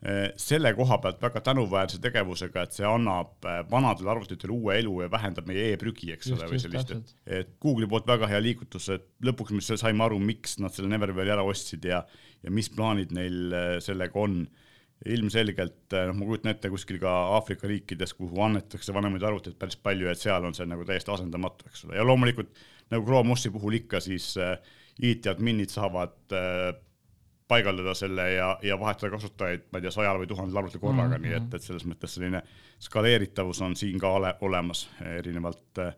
Eh, 0.00 0.30
selle 0.40 0.70
koha 0.72 0.96
pealt 1.04 1.18
väga 1.20 1.42
tänuväärse 1.44 1.98
tegevusega, 2.00 2.62
et 2.64 2.72
see 2.72 2.86
annab 2.88 3.44
eh, 3.44 3.58
vanadele 3.68 4.08
arvutitele 4.14 4.54
uue 4.54 4.78
elu 4.80 4.94
ja 5.02 5.10
vähendab 5.12 5.50
meie 5.50 5.66
e-prügi, 5.74 6.14
eks 6.14 6.30
ole, 6.32 6.46
või 6.48 6.60
sellist, 6.62 6.94
et, 6.94 7.12
et 7.40 7.50
Google'i 7.60 7.88
poolt 7.90 8.08
väga 8.08 8.30
hea 8.30 8.40
liigutus, 8.40 8.88
et 8.94 9.04
lõpuks 9.28 9.52
me 9.52 9.60
saime 9.60 10.06
aru, 10.06 10.16
miks 10.24 10.56
nad 10.64 10.72
selle 10.72 10.88
Neverware'i 10.88 11.34
ära 11.36 11.44
ostsid 11.44 11.84
ja, 11.84 12.00
ja 12.40 12.54
mis 12.56 12.72
plaanid 12.72 13.12
neil 13.12 13.52
eh, 13.52 13.76
sellega 13.84 14.24
on. 14.24 14.42
ilmselgelt, 15.00 15.94
noh, 15.94 16.16
ma 16.16 16.26
kujutan 16.28 16.50
ette 16.50 16.68
kuskil 16.68 16.98
ka 17.00 17.12
Aafrika 17.36 17.68
riikides, 17.68 18.12
kuhu 18.18 18.42
annetatakse 18.44 18.92
vanemaid 18.92 19.22
arvuteid 19.24 19.54
päris 19.56 19.78
palju, 19.80 20.10
et 20.10 20.20
seal 20.20 20.44
on 20.44 20.52
see 20.52 20.66
nagu 20.68 20.84
täiesti 20.84 21.12
asendamatu, 21.12 21.68
eks 21.70 21.86
ole, 21.86 21.96
ja 21.96 22.04
loomulikult 22.04 22.52
nagu 22.92 23.06
Chrome 23.06 23.32
OS-i 23.32 23.52
puhul 23.54 23.78
ikka, 23.78 24.00
siis 24.04 24.34
IT-adminid 25.00 25.72
saavad 25.72 26.36
paigaldada 27.50 27.94
selle 27.98 28.26
ja, 28.32 28.50
ja 28.62 28.78
vahetada 28.80 29.12
kasutajaid, 29.16 29.66
ma 29.70 29.80
ei 29.80 29.86
tea, 29.86 29.94
sajal 29.94 30.20
või 30.22 30.28
tuhandel 30.30 30.60
arvutil 30.62 30.82
korraga 30.82 31.16
mm, 31.16 31.16
-hmm. 31.16 31.26
nii 31.26 31.38
et, 31.40 31.56
et 31.58 31.66
selles 31.66 31.86
mõttes 31.88 32.14
selline 32.16 32.42
skaleeritavus 32.82 33.60
on 33.66 33.74
siin 33.76 33.98
ka 34.00 34.14
ole, 34.20 34.34
olemas 34.46 34.86
erinevalt 35.18 35.82
äh, 35.82 35.94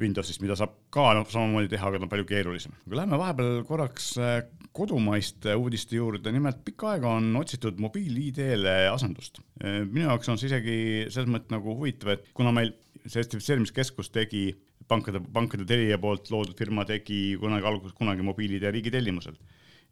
Windowsist, 0.00 0.42
mida 0.44 0.52
saab 0.58 0.74
ka 0.92 1.06
noh, 1.16 1.24
samamoodi 1.32 1.70
teha, 1.72 1.88
aga 1.88 1.98
ta 1.98 2.04
on 2.04 2.12
palju 2.12 2.26
keerulisem. 2.28 2.74
aga 2.86 2.98
lähme 2.98 3.18
vahepeal 3.20 3.62
korraks 3.68 4.10
äh, 4.20 4.38
kodumaiste 4.76 5.54
uudiste 5.56 5.96
juurde, 5.96 6.32
nimelt 6.32 6.60
pikka 6.64 6.92
aega 6.92 7.14
on 7.16 7.30
otsitud 7.40 7.80
mobiil-ID-le 7.80 8.76
asendust. 8.92 9.40
Äh, 9.62 9.82
minu 9.88 10.10
jaoks 10.10 10.28
on 10.28 10.40
see 10.40 10.50
isegi 10.52 10.78
selles 11.08 11.32
mõttes 11.32 11.54
nagu 11.54 11.78
huvitav, 11.78 12.12
et 12.12 12.28
kuna 12.36 12.52
meil 12.52 12.74
sertifitseerimiskeskus 13.06 14.12
tegi 14.12 14.50
pankade, 14.88 15.22
pankade 15.32 15.64
Telia 15.68 15.98
poolt 16.02 16.30
loodud 16.30 16.56
firma 16.58 16.84
tegi 16.88 17.36
kunagi 17.40 17.66
alguses 17.66 17.96
kunagi 17.96 18.26
mobiil-ID 18.26 18.68
riigi 18.74 18.92
tellimusel 18.92 19.38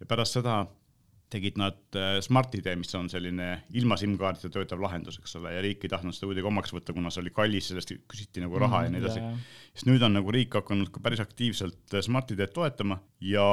ja 0.01 0.09
pärast 0.11 0.39
seda 0.39 0.63
tegid 1.35 1.59
nad 1.61 1.99
äh, 1.99 2.19
Smart-ID, 2.25 2.71
mis 2.81 2.95
on 2.99 3.11
selline 3.13 3.49
ilma 3.77 3.99
SIM-kaardita 4.01 4.53
töötav 4.55 4.83
lahendus, 4.85 5.19
eks 5.21 5.37
ole, 5.41 5.55
ja 5.57 5.65
riik 5.65 5.85
ei 5.85 5.93
tahtnud 5.93 6.17
seda 6.17 6.31
kuidagi 6.31 6.51
omaks 6.51 6.75
võtta, 6.75 6.95
kuna 6.97 7.13
see 7.15 7.25
oli 7.25 7.35
kallis, 7.35 7.73
sellest 7.73 7.97
küsiti 8.11 8.45
nagu 8.45 8.61
raha 8.63 8.85
mm, 8.85 8.87
ja 8.87 8.95
nii 8.95 9.03
edasi. 9.03 9.27
siis 9.75 9.89
nüüd 9.91 10.07
on 10.07 10.17
nagu 10.19 10.35
riik 10.35 10.55
hakanud 10.61 10.93
ka 10.95 11.03
päris 11.05 11.23
aktiivselt 11.25 11.99
äh, 11.99 12.05
Smart-ID-d 12.07 12.55
toetama 12.55 13.01
ja 13.25 13.49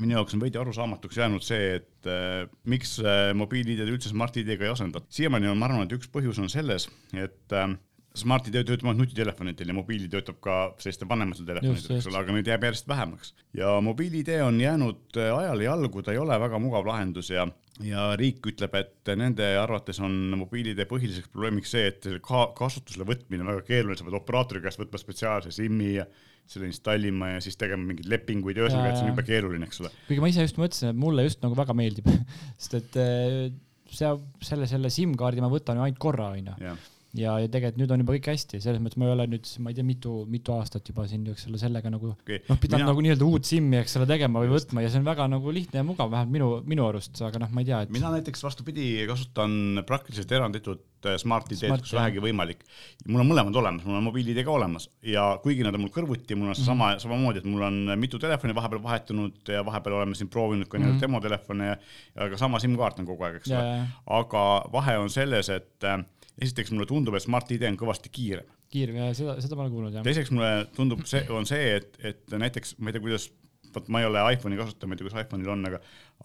minu 0.00 0.16
jaoks 0.16 0.36
on 0.36 0.40
veidi 0.40 0.60
arusaamatuks 0.60 1.18
jäänud 1.20 1.44
see, 1.44 1.76
et 1.78 2.08
äh, 2.08 2.48
miks 2.68 2.96
äh, 3.02 3.30
mobiil-ID-d 3.36 3.92
üldse 3.92 4.12
Smart-ID-ga 4.12 4.68
ei 4.68 4.72
asendata. 4.72 5.06
siiamaani 5.12 5.50
on, 5.52 5.60
ma 5.60 5.68
arvan, 5.68 5.86
et 5.86 5.96
üks 5.96 6.08
põhjus 6.12 6.40
on 6.40 6.48
selles, 6.52 6.88
et 7.12 7.56
äh, 7.56 7.74
Smart-ID 8.12 8.58
töötab 8.68 8.90
ainult 8.90 9.06
nutitelefonidel 9.06 9.70
ja 9.70 9.74
mobiil 9.76 10.04
töötab 10.12 10.36
ka 10.44 10.56
sellistel 10.82 11.08
vanematel 11.08 11.46
telefonitel, 11.48 11.96
eks 11.96 12.08
ole, 12.10 12.18
aga 12.20 12.34
neid 12.36 12.50
jääb 12.50 12.66
järjest 12.66 12.88
vähemaks. 12.90 13.32
ja 13.56 13.72
mobiil-ID 13.84 14.34
on 14.44 14.60
jäänud 14.60 15.16
äh, 15.16 15.30
ajale 15.32 15.64
jalgu, 15.64 16.02
ta 16.04 16.12
ei 16.12 16.20
ole 16.20 16.36
väga 16.42 16.60
mugav 16.60 16.84
lahendus 16.90 17.30
ja, 17.32 17.46
ja 17.80 18.10
riik 18.20 18.44
ütleb, 18.52 18.76
et 18.76 19.12
nende 19.16 19.48
arvates 19.60 20.02
on 20.04 20.36
mobiil-ID 20.42 20.84
põhiliseks 20.90 21.32
probleemiks 21.32 21.72
see, 21.72 21.88
et 21.88 22.10
ka 22.26 22.44
kasutusele 22.58 23.08
võtmine 23.08 23.46
on 23.46 23.54
väga 23.54 23.66
keeruline, 23.70 23.96
sa 23.96 24.08
pead 24.08 24.20
operaatori 24.20 24.60
käest 24.66 24.84
võtma 24.84 25.00
spetsiaalse 25.00 25.54
SIM-i 25.56 25.96
ja 25.96 26.06
selle 26.52 26.68
installima 26.68 27.32
ja 27.36 27.42
siis 27.42 27.56
tegema 27.56 27.86
mingeid 27.86 28.12
lepinguid, 28.12 28.58
ühesõnaga, 28.60 28.92
et 28.92 28.98
see 28.98 29.06
on 29.06 29.12
jube 29.14 29.24
keeruline, 29.24 29.68
eks 29.70 29.80
ole. 29.80 29.92
kuigi 30.08 30.20
ma 30.20 30.28
ise 30.28 30.44
just 30.44 30.60
mõtlesin, 30.60 30.92
et 30.92 31.00
mulle 31.00 31.24
just 31.24 31.40
nagu 31.44 31.56
väga 31.56 31.76
meeldib 31.80 32.12
sest 32.60 32.76
et 32.82 32.98
äh, 33.00 33.52
see, 33.88 34.16
selle, 34.44 34.68
selle 34.68 34.92
SIM-kaardi 34.92 35.40
ma 35.44 35.48
võtan 35.52 35.80
ju 35.80 35.86
ainult 35.86 36.02
korra, 36.02 36.34
onju 36.36 36.76
ja, 37.12 37.34
ja 37.42 37.48
tegelikult 37.50 37.80
nüüd 37.82 37.92
on 37.92 38.02
juba 38.02 38.14
kõik 38.16 38.28
hästi, 38.32 38.60
selles 38.64 38.80
mõttes 38.82 38.98
ma 39.00 39.08
ei 39.08 39.12
ole 39.12 39.26
nüüd, 39.34 39.48
ma 39.60 39.72
ei 39.72 39.76
tea, 39.76 39.84
mitu, 39.84 40.12
mitu 40.32 40.54
aastat 40.56 40.86
juba 40.88 41.04
siin, 41.10 41.26
eks 41.32 41.44
ole, 41.50 41.58
sellega 41.60 41.90
nagu 41.92 42.12
okay. 42.14 42.40
noh, 42.48 42.60
pidanud 42.60 42.82
mina... 42.82 42.88
nagu 42.88 43.04
nii-öelda 43.04 43.26
uut 43.28 43.48
SIM-i, 43.48 43.80
eks 43.82 43.98
ole, 44.00 44.06
tegema 44.08 44.40
või 44.42 44.52
võtma 44.54 44.84
ja 44.84 44.92
see 44.92 45.02
on 45.02 45.08
väga 45.08 45.26
nagu 45.32 45.52
lihtne 45.52 45.82
ja 45.82 45.86
mugav, 45.86 46.08
vähemalt 46.12 46.32
minu, 46.32 46.48
minu 46.72 46.86
arust, 46.88 47.20
aga 47.26 47.42
noh, 47.42 47.52
ma 47.52 47.64
ei 47.64 47.68
tea 47.68 47.82
et.... 47.84 47.92
mina 47.92 48.12
näiteks 48.14 48.46
vastupidi 48.46 48.86
kasutan 49.10 49.82
praktiliselt 49.88 50.32
eranditut 50.32 51.10
äh, 51.10 51.18
Smart-ID-d, 51.20 51.68
kus 51.84 51.92
vähegi 51.98 52.22
võimalik. 52.24 52.64
mul 53.04 53.26
on 53.26 53.28
mõlemad 53.28 53.60
olemas, 53.60 53.84
mul 53.88 54.00
on 54.00 54.08
mobiil-ID 54.08 54.40
ka 54.46 54.56
olemas 54.56 54.88
ja 55.04 55.26
kuigi 55.44 55.66
nad 55.66 55.76
on 55.76 55.84
mul 55.84 55.92
kõrvuti, 55.92 56.38
mul 56.38 56.54
on 56.54 56.56
seesama 56.56 56.94
mm 56.94 56.96
-hmm. 56.96 57.04
samamoodi, 57.04 57.44
et 57.44 57.50
mul 57.50 57.68
on 57.68 57.92
mitu 58.00 58.22
telefoni 58.22 58.56
vahepeal 58.56 58.82
vahetunud 58.88 59.52
ja 59.52 59.60
vahepeal 59.68 60.00
oleme 60.00 60.16
siin 60.16 60.32
proovinud 60.32 60.64
ka 60.64 60.78
nii-öelda 60.80 60.96
mm 60.96 60.98
-hmm. 60.98 61.12
demotelefone 61.12 61.66
ja, 61.66 61.76
ja 62.16 62.30
ka 62.32 62.40
sama 62.40 62.62
SIM-kaart 62.62 63.04
on 63.04 63.12
kogu 63.12 63.28
aeg, 63.28 63.42
eks 63.42 63.52
ole. 63.52 63.86
aga 64.06 64.48
vahe 64.72 64.98
on 64.98 65.10
selles, 65.12 65.52
et 65.52 65.84
äh, 65.84 66.00
esiteks 66.42 66.72
mulle 66.74 66.88
tundub, 66.90 67.16
et 67.16 67.24
Smart-ID 67.24 67.66
on 67.70 67.78
kõvasti 67.80 68.12
kiirem. 68.12 68.48
kiirem 68.72 68.98
ja 68.98 69.12
seda, 69.16 69.36
seda 69.44 69.58
ma 69.58 69.66
olen 69.66 69.76
kuulnud 69.76 69.98
jah. 69.98 70.06
teiseks 70.06 70.32
mulle 70.34 70.50
tundub, 70.76 71.04
see 71.08 71.22
on 71.34 71.48
see, 71.48 71.76
et, 71.78 71.96
et 72.12 72.36
näiteks 72.44 72.76
ma 72.78 72.90
ei 72.90 72.96
tea, 72.96 73.04
kuidas, 73.04 73.28
vot 73.74 73.88
ma 73.92 74.02
ei 74.02 74.08
ole 74.08 74.24
iPhone'i 74.34 74.60
kasutaja, 74.60 74.90
ma 74.90 74.96
ei 74.96 75.00
tea, 75.00 75.08
kuidas 75.08 75.24
iPhone'il 75.26 75.54
on, 75.54 75.64
aga, 75.70 75.80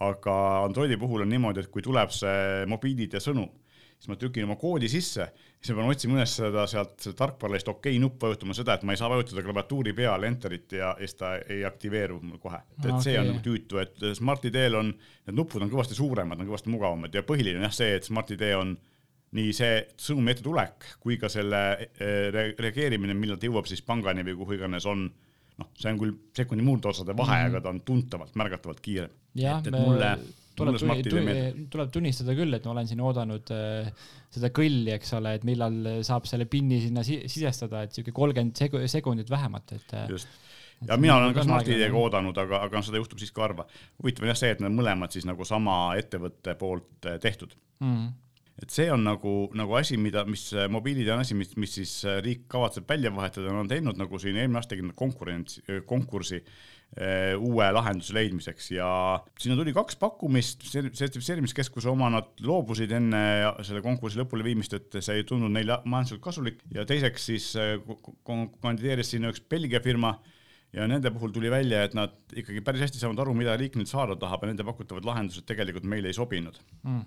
aga 0.08 0.36
Androidi 0.66 0.98
puhul 1.00 1.24
on 1.26 1.32
niimoodi, 1.32 1.64
et 1.64 1.72
kui 1.74 1.84
tuleb 1.84 2.12
see 2.14 2.68
mobiil-ID 2.70 3.18
sõnum, 3.22 3.50
siis 3.98 4.10
ma 4.12 4.16
tükin 4.18 4.46
oma 4.46 4.54
koodi 4.58 4.88
sisse, 4.90 5.26
siis 5.58 5.72
ma 5.74 5.82
pean 5.82 5.92
otsima 5.92 6.18
üles 6.20 6.34
seda 6.38 6.64
sealt 6.70 7.08
tarkvaralist 7.18 7.70
okei 7.72 7.96
okay 7.96 8.02
nuppu 8.02 8.28
vajutama 8.28 8.54
seda, 8.54 8.76
et 8.78 8.84
ma 8.86 8.94
ei 8.94 9.00
saa 9.00 9.10
vajutada 9.10 9.42
klaviatuuri 9.42 9.94
peal 9.98 10.26
enterit 10.28 10.76
ja 10.78 10.92
siis 11.00 11.16
ta 11.18 11.32
ei 11.40 11.64
aktiveeru 11.66 12.20
mul 12.22 12.38
kohe. 12.42 12.60
et 12.78 12.86
okay. 12.86 13.06
see 13.08 13.16
on 13.18 13.32
nagu 13.32 13.42
tüütu, 13.42 13.80
et 13.82 14.06
Smart-ID-l 14.20 14.78
on, 14.78 14.92
need 15.26 15.40
nupud 15.40 15.64
on 15.66 15.72
kõvasti 15.72 15.98
suuremad, 15.98 16.38
on 16.38 16.50
kõvasti 16.50 16.70
mugavamad 16.70 17.14
ja 17.14 17.24
põhiline 17.26 17.58
on 17.58 17.66
jah 17.66 17.74
see, 17.80 17.98
et 17.98 18.06
Smart-ID 18.06 18.46
on 18.60 18.76
nii 19.36 19.52
see 19.56 19.80
sõnumi 20.00 20.32
ettetulek 20.32 20.92
kui 21.02 21.18
ka 21.20 21.30
selle 21.32 21.62
eh, 21.84 22.28
reageerimine, 22.56 23.16
millal 23.18 23.40
ta 23.40 23.48
jõuab 23.48 23.68
siis 23.68 23.84
pangani 23.84 24.24
või 24.26 24.36
kuhu 24.40 24.56
iganes 24.56 24.86
on, 24.88 25.04
noh, 25.60 25.70
see 25.76 25.92
on 25.92 26.00
küll 26.00 26.14
sekundi 26.36 26.64
murdosade 26.64 27.16
vahe 27.16 27.34
mm, 27.34 27.42
-hmm. 27.42 27.52
aga 27.52 27.64
ta 27.64 27.72
on 27.74 27.80
tuntavalt, 27.84 28.36
märgatavalt 28.40 28.80
kiirem. 28.84 29.12
jah, 29.36 29.60
tuleb, 29.62 30.24
tunni, 31.06 31.34
tuleb 31.70 31.90
tunnistada 31.94 32.34
küll, 32.34 32.56
et 32.56 32.64
ma 32.64 32.72
olen 32.72 32.88
siin 32.88 33.02
oodanud 33.04 33.52
äh, 33.54 33.90
seda 34.32 34.50
kõlli, 34.54 34.90
eks 34.96 35.12
ole, 35.18 35.34
et 35.38 35.44
millal 35.46 35.76
saab 36.06 36.26
selle 36.26 36.48
pinni 36.50 36.80
sinna 36.82 37.04
si 37.06 37.20
sisestada, 37.28 37.84
et 37.84 37.94
sihuke 37.94 38.14
kolmkümmend 38.16 38.88
sekundit 38.88 39.30
vähemalt, 39.30 39.76
et. 39.76 39.92
Äh, 39.92 40.14
just 40.16 40.28
ja 40.88 40.96
mina 40.96 41.16
olen 41.18 41.34
ka 41.34 41.42
Smart-ID-ga 41.42 41.98
oodanud, 41.98 42.38
aga, 42.38 42.62
aga 42.68 42.80
seda 42.86 43.00
juhtub 43.00 43.18
siiski 43.18 43.42
harva. 43.42 43.66
huvitav 43.98 44.24
on 44.24 44.32
jah 44.32 44.38
see, 44.38 44.50
et 44.54 44.60
need 44.62 44.72
mõlemad 44.72 45.12
siis 45.12 45.26
nagu 45.26 45.44
sama 45.44 45.96
ettevõtte 45.98 46.54
poolt 46.54 47.10
tehtud 47.20 47.52
mm. 47.82 47.92
-hmm 47.92 48.16
et 48.58 48.74
see 48.74 48.88
on 48.90 49.04
nagu, 49.06 49.32
nagu 49.56 49.76
asi, 49.78 49.96
mida, 50.00 50.24
mis 50.28 50.48
mobiilid 50.72 51.08
on 51.14 51.22
asi, 51.22 51.36
mis, 51.38 51.52
mis 51.60 51.76
siis 51.78 51.92
äh, 52.08 52.18
riik 52.24 52.48
kavatseb 52.50 52.88
välja 52.90 53.12
vahetada, 53.14 53.52
on 53.54 53.70
teinud 53.70 53.98
nagu 54.00 54.18
siin 54.18 54.38
eelmine 54.38 54.58
aasta 54.58 54.74
tegid 54.74 54.90
konkurents, 54.98 55.60
äh, 55.68 55.78
konkursi 55.86 56.40
äh, 56.40 57.36
uue 57.38 57.68
lahenduse 57.76 58.16
leidmiseks. 58.16 58.72
Ja 58.74 58.88
sinna 59.38 59.58
tuli 59.58 59.74
kaks 59.76 59.98
pakkumist, 60.00 60.66
sertifitseerimiskeskuse 60.72 61.90
oma 61.92 62.10
nad 62.16 62.32
loobusid 62.42 62.94
enne 62.98 63.22
selle 63.66 63.84
konkursi 63.84 64.18
lõpuleviimist, 64.22 64.74
et 64.74 64.98
see 64.98 65.20
ei 65.20 65.28
tundunud 65.28 65.54
neile 65.54 65.78
majanduslikult 65.86 66.26
kasulik. 66.26 66.66
Ja 66.74 66.86
teiseks 66.88 67.30
siis 67.30 67.52
kandideeris 68.26 69.14
sinna 69.14 69.30
üks 69.34 69.44
Belgia 69.46 69.82
firma. 69.84 70.16
Ja 70.74 70.84
nende 70.84 71.08
puhul 71.14 71.30
tuli 71.32 71.48
välja, 71.48 71.86
et 71.86 71.94
nad 71.96 72.12
ikkagi 72.36 72.60
päris 72.60 72.82
hästi 72.84 73.00
saavad 73.00 73.22
aru, 73.22 73.32
mida 73.38 73.54
riik 73.56 73.78
nüüd 73.78 73.88
saada 73.88 74.18
tahab 74.20 74.42
ja 74.44 74.50
nende 74.50 74.66
pakutavad 74.68 75.06
lahendused 75.08 75.46
tegelikult 75.48 75.86
meile 75.88 76.10
ei 76.10 76.18
sobinud. 76.18 76.58
Mm 76.82 77.06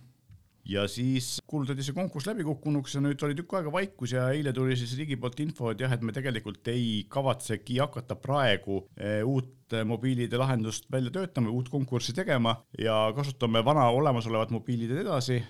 ja 0.65 0.85
siis 0.87 1.39
kuulutati 1.47 1.83
see 1.85 1.95
konkurss 1.95 2.29
läbikukkunuks 2.29 2.95
ja 2.95 3.01
nüüd 3.03 3.23
oli 3.25 3.37
tükk 3.37 3.55
aega 3.57 3.71
vaikus 3.73 4.13
ja 4.15 4.27
eile 4.35 4.53
tuli 4.53 4.75
siis 4.79 4.93
riigi 4.99 5.17
poolt 5.19 5.39
info, 5.43 5.71
et 5.71 5.81
jah, 5.81 5.93
et 5.93 6.03
me 6.05 6.13
tegelikult 6.15 6.67
ei 6.73 7.05
kavatsegi 7.09 7.79
hakata 7.81 8.17
praegu 8.21 8.83
eh, 8.97 9.21
uut 9.25 9.75
mobiilide 9.87 10.37
lahendust 10.37 10.89
välja 10.91 11.13
töötama, 11.15 11.49
uut 11.49 11.69
konkurssi 11.71 12.13
tegema 12.13 12.57
ja 12.79 12.95
kasutame 13.15 13.63
vana 13.65 13.87
olemasolevat 13.89 14.51
mobiilid 14.51 14.91
edasi. 15.03 15.41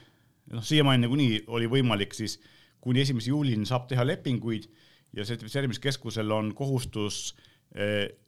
noh, 0.54 0.64
siiamaani 0.64 1.08
nagunii 1.08 1.44
oli 1.48 1.70
võimalik 1.70 2.14
siis 2.14 2.40
kuni 2.82 3.02
esimese 3.02 3.30
juulini 3.30 3.66
saab 3.66 3.88
teha 3.90 4.06
lepinguid 4.06 4.68
ja 5.14 5.26
sertifitseerimiskeskusel 5.26 6.32
on 6.32 6.54
kohustus 6.56 7.32
Eh, 7.32 7.50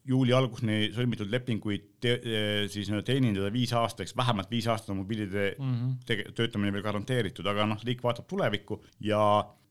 juuli 0.07 0.33
alguseni 0.35 0.91
sõlmitud 0.95 1.31
lepinguid 1.31 1.87
te, 2.03 2.13
eh, 2.19 2.65
siis 2.71 2.91
teenindada 3.05 3.51
viis 3.53 3.73
aastaks, 3.75 4.15
vähemalt 4.17 4.51
viis 4.51 4.67
aastat 4.71 4.93
on 4.93 5.01
mobiilide 5.01 5.55
mm 5.57 5.73
-hmm. 5.73 6.33
töötamine 6.35 6.73
veel 6.73 6.83
garanteeritud, 6.83 7.47
aga 7.47 7.65
noh, 7.65 7.83
riik 7.83 8.03
vaatab 8.03 8.27
tulevikku 8.27 8.81
ja 8.99 9.21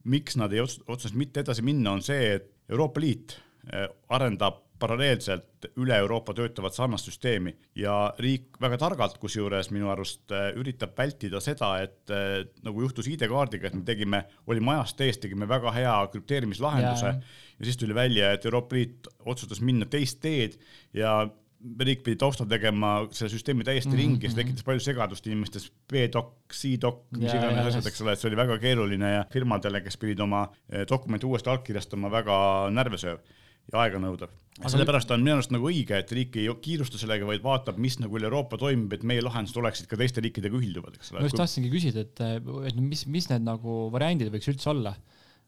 miks 0.03 0.37
nad 0.37 0.53
ei 0.53 0.59
otsustanud 0.59 1.17
mitte 1.17 1.39
edasi 1.39 1.61
minna, 1.61 1.91
on 1.91 2.01
see, 2.01 2.33
et 2.35 2.49
Euroopa 2.69 3.01
Liit 3.01 3.37
eh, 3.71 3.87
arendab 4.09 4.63
paralleelselt 4.83 5.67
üle 5.79 5.97
Euroopa 6.03 6.35
töötavat 6.35 6.75
sarnast 6.75 7.07
süsteemi 7.07 7.53
ja 7.79 7.95
riik 8.19 8.59
väga 8.61 8.79
targalt, 8.81 9.19
kusjuures 9.21 9.71
minu 9.73 9.91
arust 9.93 10.33
äh, 10.35 10.49
üritab 10.59 10.97
vältida 10.97 11.41
seda, 11.43 11.75
et 11.85 12.11
äh, 12.13 12.41
nagu 12.65 12.83
juhtus 12.83 13.07
ID-kaardiga, 13.11 13.69
et 13.69 13.77
me 13.79 13.85
tegime, 13.87 14.23
olime 14.51 14.75
ajast 14.75 15.05
ees, 15.05 15.21
tegime 15.23 15.47
väga 15.49 15.71
hea 15.75 15.93
krüpteerimislahenduse 16.15 17.13
ja. 17.13 17.37
ja 17.59 17.69
siis 17.69 17.79
tuli 17.79 17.95
välja, 17.95 18.33
et 18.35 18.45
Euroopa 18.49 18.75
Liit 18.75 19.07
otsustas 19.29 19.61
minna 19.63 19.87
teist 19.89 20.19
teed 20.23 20.59
ja 20.97 21.21
riik 21.63 22.01
pidi 22.03 22.17
taustal 22.19 22.49
tegema 22.51 23.05
selle 23.15 23.31
süsteemi 23.31 23.63
täiesti 23.63 23.89
mm 23.89 23.95
-hmm. 23.95 24.01
ringi, 24.01 24.29
see 24.29 24.41
tekitas 24.41 24.65
palju 24.67 24.83
segadust 24.83 25.27
inimestes, 25.27 25.69
B-doc, 25.91 26.33
C-doc, 26.51 27.05
mis 27.17 27.31
iganes 27.31 27.69
asjad, 27.69 27.87
eks 27.87 28.01
ole, 28.03 28.13
et 28.13 28.19
see 28.19 28.29
oli 28.29 28.39
väga 28.41 28.57
keeruline 28.59 29.13
ja 29.13 29.23
firmadele, 29.31 29.81
kes 29.85 29.97
pidid 29.97 30.19
oma 30.19 30.43
äh, 30.43 30.83
dokumente 30.89 31.25
uuesti 31.25 31.49
allkirjastama, 31.53 32.11
väga 32.11 32.35
närvesööv 32.75 33.23
ja 33.71 33.83
aeganõudev. 33.85 34.33
sellepärast 34.59 35.11
on 35.15 35.23
minu 35.23 35.37
arust 35.37 35.53
nagu 35.53 35.69
õige, 35.69 35.97
et 35.97 36.11
riik 36.13 36.35
ei 36.37 36.49
kiirusta 36.61 36.99
sellega, 37.01 37.25
vaid 37.25 37.41
vaatab, 37.45 37.79
mis 37.81 37.97
nagu 38.01 38.19
üle 38.19 38.29
Euroopa 38.29 38.59
toimub, 38.61 38.93
et 38.93 39.05
meie 39.07 39.23
lahendused 39.25 39.57
oleksid 39.57 39.89
ka 39.89 39.97
teiste 39.99 40.21
riikidega 40.21 40.59
ühilduvad, 40.59 40.99
eks 40.99 41.13
ole. 41.13 41.23
ma 41.23 41.29
just 41.29 41.39
tahtsingi 41.39 41.71
küsida, 41.73 42.05
et, 42.05 42.21
et 42.69 42.77
mis, 42.77 43.07
mis 43.09 43.29
need 43.31 43.47
nagu 43.47 43.87
variandid 43.93 44.33
võiks 44.33 44.51
üldse 44.53 44.69
olla 44.75 44.93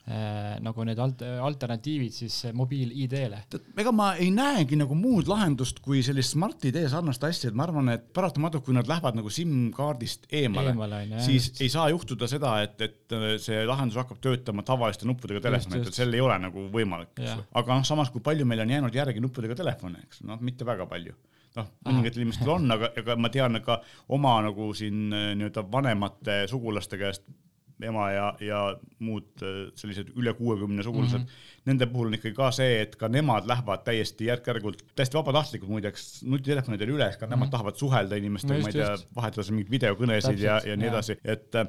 nagu 0.06 0.84
need 0.86 1.00
alt-, 1.02 1.24
alternatiivid 1.42 2.14
siis 2.14 2.36
mobiil-ID-le? 2.54 3.40
ega 3.82 3.94
ma 3.96 4.12
ei 4.22 4.28
näegi 4.34 4.78
nagu 4.78 4.94
muud 4.98 5.26
lahendust 5.32 5.80
kui 5.82 6.04
sellist 6.06 6.36
Smart-ID 6.36 6.78
sarnast 6.92 7.24
asja, 7.26 7.50
et 7.50 7.58
ma 7.58 7.66
arvan, 7.66 7.90
et 7.96 8.06
paratamatult, 8.14 8.68
kui 8.68 8.76
nad 8.78 8.86
lähevad 8.90 9.18
nagu 9.18 9.32
SIM-kaardist 9.34 10.28
eemale, 10.30 10.76
eemale, 10.76 11.00
siis 11.26 11.50
just. 11.50 11.62
ei 11.66 11.72
saa 11.74 11.88
juhtuda 11.90 12.30
seda, 12.30 12.54
et, 12.62 12.78
et 12.86 13.16
see 13.42 13.64
lahendus 13.66 13.98
hakkab 14.04 14.22
töötama 14.22 14.66
tavaliste 14.68 15.10
nuppudega 15.10 15.42
telefonil, 15.48 15.88
et 15.90 15.98
sel 15.98 16.14
ei 16.14 16.22
ole 16.22 16.38
nagu 16.44 16.68
võimalik, 16.74 17.16
eks 17.18 17.32
ju. 17.32 17.46
aga 17.62 17.80
noh, 17.80 17.88
samas 17.90 18.14
kui 18.14 18.22
palju 18.26 18.46
meil 18.46 18.62
on 18.62 18.76
jäänud 18.76 19.00
järgi 19.02 19.24
nuppudega 19.26 19.58
telefone, 19.58 20.06
eks 20.06 20.22
noh, 20.30 20.38
mitte 20.46 20.68
väga 20.70 20.86
palju 20.92 21.18
noh, 21.56 21.72
mõningatel 21.88 22.22
inimestel 22.22 22.52
on, 22.52 22.70
aga, 22.76 22.92
aga 23.02 23.18
ma 23.18 23.32
tean 23.34 23.58
ka 23.66 23.80
oma 24.14 24.38
nagu 24.46 24.70
siin 24.78 25.08
nii-öelda 25.10 25.66
vanemate 25.72 26.44
sugulaste 26.52 27.00
käest 27.02 27.26
ema 27.84 28.06
ja, 28.12 28.28
ja 28.40 28.60
muud 29.04 29.44
äh, 29.44 29.56
sellised 29.76 30.14
üle 30.16 30.34
kuuekümne 30.38 30.84
sugulased 30.84 31.20
mm, 31.20 31.26
-hmm. 31.26 31.64
nende 31.70 31.88
puhul 31.92 32.08
on 32.08 32.18
ikkagi 32.18 32.36
ka 32.38 32.52
see, 32.56 32.82
et 32.86 32.96
ka 32.96 33.10
nemad 33.12 33.48
lähevad 33.50 33.84
täiesti 33.88 34.30
järk-järgult, 34.30 34.84
täiesti 34.96 35.18
vabatahtlikult 35.18 35.72
muideks 35.72 36.24
nutitelefonidel 36.24 36.94
üle, 36.96 37.10
ka 37.20 37.26
nemad 37.26 37.38
mm 37.38 37.48
-hmm. 37.48 37.52
tahavad 37.52 37.76
suhelda 37.76 38.16
inimestega, 38.16 38.62
ma 38.62 38.72
ei 38.72 38.78
tea, 38.80 38.94
vahetada 39.16 39.48
mingeid 39.52 39.72
videokõnesid 39.72 40.40
ja, 40.40 40.62
ja 40.66 40.78
nii 40.80 40.92
edasi, 40.94 41.18
et 41.24 41.56
äh, 41.56 41.68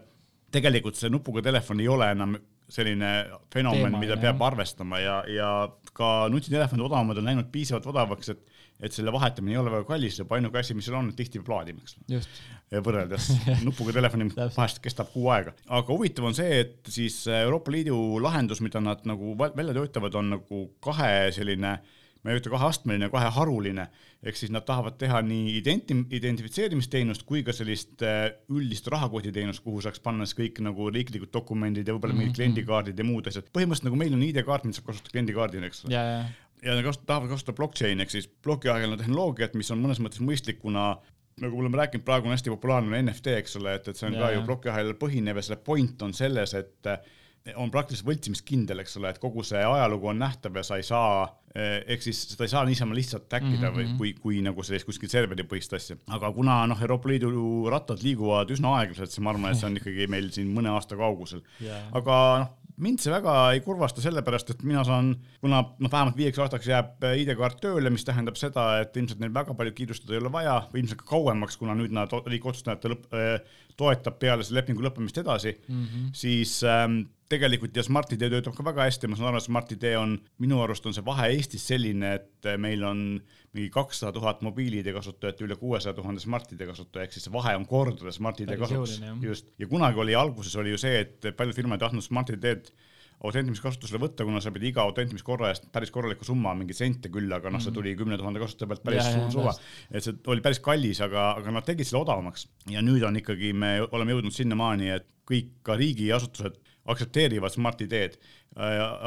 tegelikult 0.51 0.95
see 0.95 1.11
nupuga 1.11 1.43
telefon 1.43 1.81
ei 1.81 1.89
ole 1.89 2.11
enam 2.15 2.37
selline 2.69 3.11
fenomen, 3.53 3.99
mida 3.99 4.17
peab 4.19 4.43
arvestama 4.43 4.99
ja, 4.99 5.21
ja 5.31 5.51
ka 5.95 6.29
nutitelefonid 6.31 6.87
odavamad 6.87 7.21
on 7.21 7.29
läinud 7.31 7.51
piisavalt 7.53 7.87
odavaks, 7.93 8.33
et 8.35 8.56
et 8.81 8.93
selle 8.93 9.13
vahetamine 9.15 9.57
ei 9.57 9.61
ole 9.61 9.73
väga 9.73 9.89
kallis, 9.89 10.19
see 10.19 10.29
ainuke 10.37 10.61
asi, 10.61 10.77
mis 10.77 10.89
seal 10.89 10.99
on, 10.99 11.11
tihti 11.17 11.41
peab 11.41 11.53
laadima, 11.55 11.85
eks. 11.85 12.31
võrreldes 12.85 13.29
nupuga 13.67 13.95
telefoni 13.97 14.31
vahest 14.37 14.83
kestab 14.85 15.13
kuu 15.15 15.31
aega. 15.33 15.55
aga 15.67 15.93
huvitav 15.93 16.29
on 16.29 16.37
see, 16.37 16.63
et 16.65 16.91
siis 16.93 17.23
Euroopa 17.43 17.73
Liidu 17.73 17.99
lahendus, 18.23 18.61
mida 18.65 18.83
nad 18.85 19.07
nagu 19.09 19.37
välja 19.39 19.77
töötavad, 19.77 20.19
on 20.21 20.35
nagu 20.37 20.67
kahe 20.85 21.31
selline 21.37 21.79
ma 22.27 22.35
ei 22.35 22.41
ütle 22.41 22.51
kaheastmeline, 22.51 23.07
kaheharuline, 23.13 23.85
ehk 24.27 24.39
siis 24.39 24.51
nad 24.51 24.65
tahavad 24.67 24.97
teha 24.99 25.21
nii 25.23 25.53
identi-, 25.61 25.95
identifitseerimisteenust 26.19 27.23
kui 27.29 27.45
ka 27.47 27.55
sellist 27.55 28.03
äh, 28.03 28.25
üldist 28.51 28.91
rahakotiteenust, 28.91 29.63
kuhu 29.63 29.85
saaks 29.85 30.03
panna 30.03 30.27
siis 30.27 30.39
kõik 30.41 30.59
nagu 30.67 30.89
riiklikud 30.91 31.31
dokumendid 31.35 31.87
ja 31.87 31.95
võib-olla 31.95 32.17
mingid 32.17 32.27
mm 32.27 32.33
-hmm. 32.33 32.41
kliendikaardid 32.41 32.99
ja 32.99 33.07
muud 33.07 33.31
asjad. 33.31 33.47
põhimõtteliselt 33.55 33.87
nagu 33.91 34.01
meil 34.03 34.19
on 34.19 34.27
ID-kaart, 34.27 34.67
mida 34.67 34.81
saab 34.81 34.91
kasutada 34.91 35.15
kliendikaardina, 35.15 35.71
eks 35.71 35.85
ole 35.87 35.95
ja 36.65 36.79
kasut-, 36.87 37.05
tahavad 37.07 37.33
kasutada 37.33 37.57
blockchain'i 37.57 38.07
ehk 38.07 38.15
siis 38.15 38.31
plokiahelna 38.43 38.97
tehnoloogiat, 39.01 39.55
mis 39.59 39.71
on 39.75 39.83
mõnes 39.83 40.01
mõttes 40.03 40.23
mõistlik, 40.25 40.61
kuna 40.63 40.95
nagu 41.43 41.57
me 41.57 41.67
oleme 41.67 41.83
rääkinud, 41.83 42.05
praegu 42.05 42.31
on 42.31 42.33
hästi 42.33 42.53
populaarne 42.55 43.03
NFT, 43.03 43.37
eks 43.43 43.59
ole, 43.61 43.77
et, 43.77 43.89
et 43.89 43.99
see 43.99 44.09
on 44.09 44.17
yeah. 44.17 44.25
ka 44.25 44.33
ju 44.33 44.45
plokiahelal 44.49 44.97
põhinev 45.01 45.41
ja 45.41 45.45
selle 45.45 45.61
point 45.65 46.03
on 46.07 46.15
selles, 46.17 46.55
et 46.57 46.93
on 47.55 47.71
praktiliselt 47.71 48.09
võltsimiskindel, 48.09 48.81
eks 48.83 48.97
ole, 48.99 49.13
et 49.13 49.21
kogu 49.23 49.45
see 49.47 49.61
ajalugu 49.63 50.11
on 50.11 50.19
nähtav 50.19 50.57
ja 50.59 50.65
sa 50.67 50.79
ei 50.81 50.87
saa, 50.87 51.27
ehk 51.55 52.03
siis 52.03 52.23
seda 52.33 52.47
ei 52.47 52.53
saa 52.53 52.65
niisama 52.67 52.97
lihtsalt 52.97 53.29
täkkida 53.29 53.69
mm 53.69 53.69
-hmm. 53.69 53.77
või 53.77 53.87
mhm. 53.87 53.97
kui, 53.99 54.13
kui 54.23 54.41
nagu 54.43 54.65
sellist 54.67 54.89
kuskil 54.89 55.13
serveripõhist 55.13 55.77
asja. 55.77 55.97
aga 56.09 56.33
kuna 56.33 56.65
noh, 56.67 56.83
Euroopa 56.83 57.09
Liidu 57.09 57.31
rattad 57.71 58.03
liiguvad 58.03 58.51
üsna 58.51 58.75
aeglaselt, 58.81 59.11
siis 59.11 59.23
ma 59.23 59.31
arvan, 59.31 59.53
et 59.53 59.61
see 59.61 59.71
on 59.71 59.77
ikkagi 59.77 60.07
meil 60.11 60.31
siin 60.33 60.51
mõne 60.57 60.73
aasta 60.75 60.97
kaugusel 60.97 61.43
yeah.. 61.61 61.87
aga 61.93 62.17
noh, 62.43 62.53
mind 62.83 63.01
see 63.01 63.13
väga 63.13 63.35
ei 63.55 63.63
kurvasta, 63.65 64.03
sellepärast 64.05 64.51
et 64.53 64.65
mina 64.67 64.83
saan, 64.87 65.13
kuna 65.41 65.63
noh, 65.65 65.91
vähemalt 65.93 66.19
viieks 66.19 66.41
aastaks 66.43 66.69
jääb 66.69 67.07
ID-kaart 67.23 67.61
tööle, 67.63 67.93
mis 67.93 68.05
tähendab 68.07 68.37
seda, 68.41 68.67
et 68.83 68.97
ilmselt 69.01 69.23
neil 69.23 69.33
väga 69.35 69.57
palju 69.57 69.73
kiirustada 69.77 70.17
ei 70.17 70.21
ole 70.21 70.33
vaja 70.33 70.59
või 70.73 70.83
ilmselt 70.83 71.01
ka 71.03 71.09
kauemaks, 71.15 71.57
kuna 71.61 71.77
nüüd 71.79 71.95
nad, 71.97 72.13
riik 72.29 72.49
otsustab, 72.49 72.81
et 72.81 72.91
lõpp, 72.93 73.09
äh, 73.17 73.57
toetab 73.77 74.19
peale 74.21 74.45
selle 74.47 74.63
lepingu 74.63 74.85
lõppemist 74.85 75.21
edasi 75.21 75.53
mm, 75.53 75.85
-hmm. 75.85 76.09
siis 76.17 76.59
ähm, 76.65 77.03
tegelikult 77.29 77.77
ja 77.77 77.83
Smart-ID 77.83 78.29
töötab 78.31 78.55
ka 78.57 78.65
väga 78.65 78.87
hästi, 78.87 79.11
ma 79.11 79.19
saan 79.19 79.33
aru, 79.33 79.41
et 79.41 79.47
Smart-ID 79.49 79.87
on, 79.99 80.15
minu 80.43 80.61
arust 80.63 80.87
on 80.87 80.95
see 80.95 81.05
vahe 81.07 81.29
Eestis 81.35 81.67
selline, 81.67 82.13
et 82.21 82.51
meil 82.63 82.85
on 82.87 83.01
mingi 83.57 83.71
kakssada 83.75 84.13
tuhat 84.15 84.43
mobiil-ID 84.47 84.93
kasutajat, 84.95 85.41
üle 85.47 85.57
kuuesaja 85.59 85.95
tuhande 85.97 86.23
Smart-ID 86.23 86.67
kasutaja, 86.69 87.07
ehk 87.07 87.17
siis 87.17 87.27
see 87.27 87.35
vahe 87.35 87.57
on 87.59 87.67
kordades 87.67 88.21
Smart-ID 88.21 88.55
kasutus, 88.61 89.01
just. 89.23 89.51
ja 89.59 89.69
kunagi 89.71 90.03
oli, 90.05 90.15
alguses 90.15 90.55
oli 90.61 90.75
ju 90.75 90.83
see, 90.83 91.01
et 91.03 91.33
paljud 91.37 91.57
firmad 91.57 91.81
ei 91.81 91.87
tahtnud 91.87 92.07
Smart-ID-d 92.07 92.71
autentimiskasutusele 93.27 94.01
võtta, 94.03 94.27
kuna 94.29 94.41
sa 94.43 94.53
pidid 94.55 94.73
iga 94.73 94.85
autentimiskorra 94.87 95.51
eest 95.53 95.69
päris 95.75 95.93
korraliku 95.95 96.27
summa, 96.29 96.55
mingeid 96.59 96.79
sente 96.79 97.11
küll, 97.13 97.31
aga 97.33 97.53
noh, 97.53 97.63
see 97.63 97.73
mhm. 97.73 97.79
tuli 97.79 97.97
kümne 97.99 98.19
tuhande 98.21 98.43
kasutaja 98.43 98.71
pealt 98.73 98.87
päris 98.87 99.11
suur 99.11 99.33
suva. 99.35 99.57
et 99.91 100.07
see 100.07 100.17
oli 100.33 100.45
päris 100.45 100.63
kallis, 100.65 101.03
aga, 101.05 101.33
aga 101.41 101.59
nad 101.59 101.67
tegid 101.67 101.89
selle 101.89 102.05
odavamaks 102.05 102.49
ja 102.73 102.85
nüüd 102.85 103.05
on 103.07 103.21
ikkagi, 103.23 103.53
me 103.57 103.79
oleme 103.91 104.17
jõudnud 104.17 104.37
sinnamaani, 104.37 104.93
et 104.97 105.11
kõik 105.27 105.59
ka 105.67 105.77
riigiasutused 105.79 106.59
aktsepteerivad 106.93 107.55
Smart-ID-d. 107.55 108.19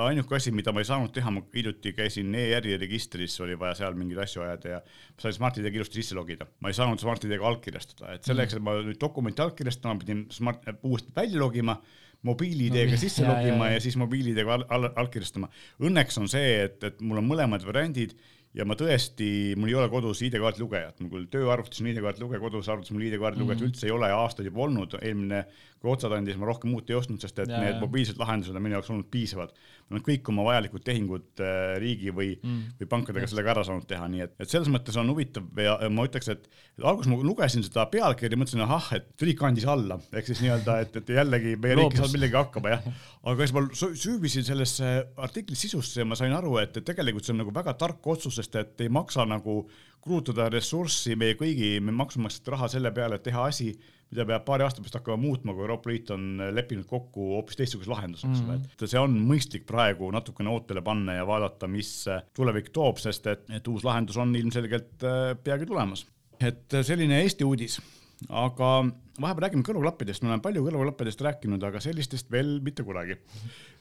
ainuke 0.05 0.35
asi, 0.37 0.51
mida 0.53 0.73
ma 0.75 0.83
ei 0.83 0.89
saanud 0.89 1.13
teha, 1.13 1.31
ma 1.33 1.41
hiljuti 1.55 1.93
käisin 1.97 2.35
ERR-i 2.35 2.77
registris, 2.77 3.39
oli 3.41 3.55
vaja 3.59 3.79
seal 3.79 3.97
mingeid 3.97 4.21
asju 4.25 4.43
ajada 4.45 4.75
ja 4.75 4.81
sain 5.21 5.33
Smart-ID-ga 5.33 5.81
ilusti 5.81 6.01
sisse 6.01 6.17
logida. 6.17 6.47
ma 6.59 6.69
ei 6.69 6.77
saanud 6.77 7.01
Smart-ID-ga 7.01 7.47
allkirjastada, 7.53 8.13
et 8.17 8.29
selleks, 8.29 8.57
et 8.57 8.65
ma 8.65 8.77
nüüd 8.83 8.99
dokumenti 9.01 9.41
allkirjastama 9.45 10.03
pidin 10.03 10.27
Smart, 10.33 10.67
uuesti 10.83 11.15
välja 11.15 11.41
logima 11.41 11.79
mobiil-ID-ga 12.27 12.97
no, 12.97 12.99
sisse 12.99 13.23
logima 13.23 13.69
ja, 13.69 13.75
ja. 13.75 13.77
ja 13.77 13.85
siis 13.85 13.95
mobiil-ID-ga 13.99 14.57
all, 14.57 14.67
all, 14.75 14.89
allkirjastama. 15.03 15.49
Õnneks 15.87 16.19
on 16.19 16.27
see, 16.31 16.59
et, 16.65 16.83
et 16.83 16.99
mul 17.01 17.21
on 17.21 17.29
mõlemad 17.29 17.63
variandid 17.65 18.17
ja 18.57 18.65
ma 18.65 18.75
tõesti, 18.77 19.55
mul 19.59 19.69
ei 19.69 19.77
ole 19.77 19.89
kodus 19.91 20.23
ID-kaardi 20.25 20.63
lugejat, 20.63 20.99
mul 21.03 21.11
küll 21.13 21.27
tööarvutis 21.35 21.83
on 21.83 21.89
ID-kaardi 21.91 22.23
lugeja, 22.23 22.41
kodus 22.41 22.69
arvutis 22.71 22.93
mul 22.95 23.05
ID-kaardi 23.05 23.41
lugejat 23.43 23.61
mm 23.61 23.67
-hmm. 23.67 23.75
üldse 23.75 23.87
ei 23.87 23.93
ole 23.93 24.09
aastaid 24.13 24.49
juba 24.49 24.63
olnud, 24.65 24.97
eelmine 25.01 25.43
kui 25.79 25.91
otsad 25.93 26.11
andis, 26.11 26.35
ma 26.39 26.47
rohkem 26.49 26.73
uut 26.75 26.89
ei 26.91 26.97
ostnud, 26.97 27.21
sest 27.23 27.37
et 27.39 27.51
ja, 27.51 27.59
need 27.63 27.77
mobiilsed 27.79 28.19
lahendused 28.19 28.55
on 28.55 28.63
minu 28.63 28.75
jaoks 28.75 28.89
olnud 28.91 29.07
piisavad. 29.11 29.53
ma 29.87 29.95
olen 29.95 30.03
kõik 30.05 30.27
oma 30.29 30.43
vajalikud 30.45 30.83
tehingud 30.85 31.41
äh, 31.41 31.77
riigi 31.81 32.11
või 32.13 32.33
mm., 32.35 32.75
või 32.81 32.89
pankadega 32.91 33.23
yes. 33.23 33.31
sellega 33.33 33.53
ära 33.55 33.63
saanud 33.65 33.87
teha, 33.89 34.09
nii 34.11 34.25
et, 34.25 34.35
et 34.43 34.51
selles 34.51 34.69
mõttes 34.69 34.99
on 34.99 35.09
huvitav 35.09 35.63
ja, 35.63 35.77
ja 35.81 35.89
ma 35.93 36.05
ütleks, 36.05 36.29
et, 36.33 36.45
et 36.77 36.83
alguses 36.83 37.09
ma 37.09 37.17
lugesin 37.23 37.65
seda 37.65 37.87
pealkirja, 37.89 38.37
mõtlesin, 38.37 38.65
ahah, 38.67 38.91
et 38.99 39.25
riik 39.25 39.41
andis 39.47 39.65
alla, 39.71 39.97
ehk 40.13 40.29
siis 40.29 40.43
nii-öelda, 40.43 40.77
et, 40.83 40.99
et 41.01 41.13
jällegi 41.15 41.55
meie 41.63 41.79
riik 41.79 41.95
ei 41.95 42.01
saanud 42.03 42.17
millegagi 42.17 42.41
hakkama, 42.43 42.75
jah. 42.75 43.05
aga 43.31 43.47
siis 43.47 43.55
ma 43.55 43.65
süüvisin 44.03 44.45
sellesse 44.51 44.93
artikli 45.29 45.57
sisusse 45.57 46.03
ja 46.03 46.09
ma 46.09 46.19
sain 46.19 46.35
aru, 46.35 46.57
et, 46.61 46.75
et 46.75 46.85
tegelikult 46.91 47.25
see 47.25 47.33
on 47.37 47.41
nagu 47.45 47.55
väga 47.55 47.77
tark 47.79 48.13
otsus, 48.13 48.37
sest 48.37 48.59
et 48.59 48.85
ei 48.85 48.91
maksa 48.93 49.25
nagu 49.29 49.63
kulutada 50.01 50.49
ressurssi 50.53 51.15
meie 51.19 51.35
kõigi 51.39 51.77
me 51.83 51.93
maksumaksjate 51.95 52.53
raha 52.55 52.69
selle 52.71 52.91
peale, 52.95 53.19
et 53.19 53.25
teha 53.25 53.45
asi 53.49 53.73
mida 54.09 54.25
peab 54.25 54.45
paari 54.47 54.65
aasta 54.65 54.81
pärast 54.81 54.97
hakkama 54.97 55.21
muutma, 55.21 55.53
kui 55.53 55.65
Euroopa 55.65 55.91
Liit 55.91 56.09
on 56.13 56.41
leppinud 56.55 56.87
kokku 56.89 57.27
hoopis 57.35 57.59
teistsuguse 57.59 57.91
lahenduse, 57.91 58.25
eks 58.25 58.41
ole 58.41 58.55
mm 58.55 58.63
-hmm., 58.63 58.71
et 58.73 58.93
see 58.93 59.01
on 59.01 59.17
mõistlik 59.31 59.67
praegu 59.69 60.09
natukene 60.11 60.49
ootele 60.49 60.81
panna 60.81 61.19
ja 61.19 61.27
vaadata, 61.29 61.67
mis 61.67 61.91
tulevik 62.33 62.71
toob, 62.73 62.97
sest 62.97 63.27
et, 63.27 63.45
et 63.53 63.67
uus 63.67 63.85
lahendus 63.85 64.17
on 64.17 64.33
ilmselgelt 64.35 65.05
äh, 65.05 65.35
peagi 65.43 65.69
tulemas. 65.69 66.07
et 66.39 66.71
selline 66.81 67.21
Eesti 67.21 67.43
uudis, 67.43 67.81
aga 68.29 68.85
vahepeal 69.21 69.43
räägime 69.45 69.63
kõrvaklappidest, 69.67 70.23
me 70.23 70.29
oleme 70.29 70.41
palju 70.41 70.63
kõrvaklappidest 70.63 71.21
rääkinud, 71.21 71.63
aga 71.63 71.79
sellistest 71.79 72.31
veel 72.31 72.59
mitte 72.63 72.83
kunagi 72.83 73.11
äh, 73.11 73.78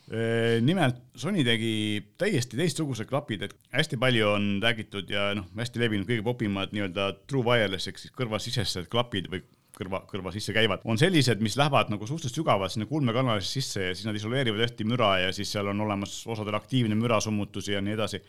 nimelt 0.65 1.03
Sony 1.21 1.43
tegi 1.45 2.01
täiesti 2.17 2.57
teistsugused 2.57 3.09
klapid, 3.11 3.43
et 3.45 3.55
hästi 3.75 3.99
palju 4.01 4.31
on 4.31 4.47
räägitud 4.63 5.11
ja 5.13 5.31
noh, 5.37 5.45
hästi 5.59 5.83
levinud 5.83 6.09
kõige 6.09 6.25
popimad 6.25 6.73
nii-öelda 6.73 7.11
true 7.29 7.45
wireless 7.45 7.91
ehk 7.91 8.01
siis 8.01 8.15
kõrvasisesed 8.17 8.89
klapid 8.89 9.29
või 9.29 9.43
kõrva, 9.79 10.01
kõrva 10.09 10.33
sisse 10.35 10.55
käivad, 10.57 10.83
on 10.89 10.99
sellised, 11.01 11.43
mis 11.45 11.57
lähevad 11.59 11.93
nagu 11.93 12.09
suhteliselt 12.09 12.41
sügavalt 12.41 12.75
sinna 12.75 12.89
kulmekanalisse 12.91 13.61
sisse 13.61 13.85
ja 13.89 13.95
siis 13.95 14.09
nad 14.09 14.17
isoleerivad 14.19 14.65
hästi 14.65 14.87
müra 14.89 15.13
ja 15.25 15.35
siis 15.37 15.53
seal 15.55 15.71
on 15.71 15.85
olemas 15.85 16.21
osadel 16.31 16.57
aktiivne 16.59 16.99
mürasummutusi 16.99 17.77
ja 17.77 17.85
nii 17.85 17.97
edasi. 17.99 18.23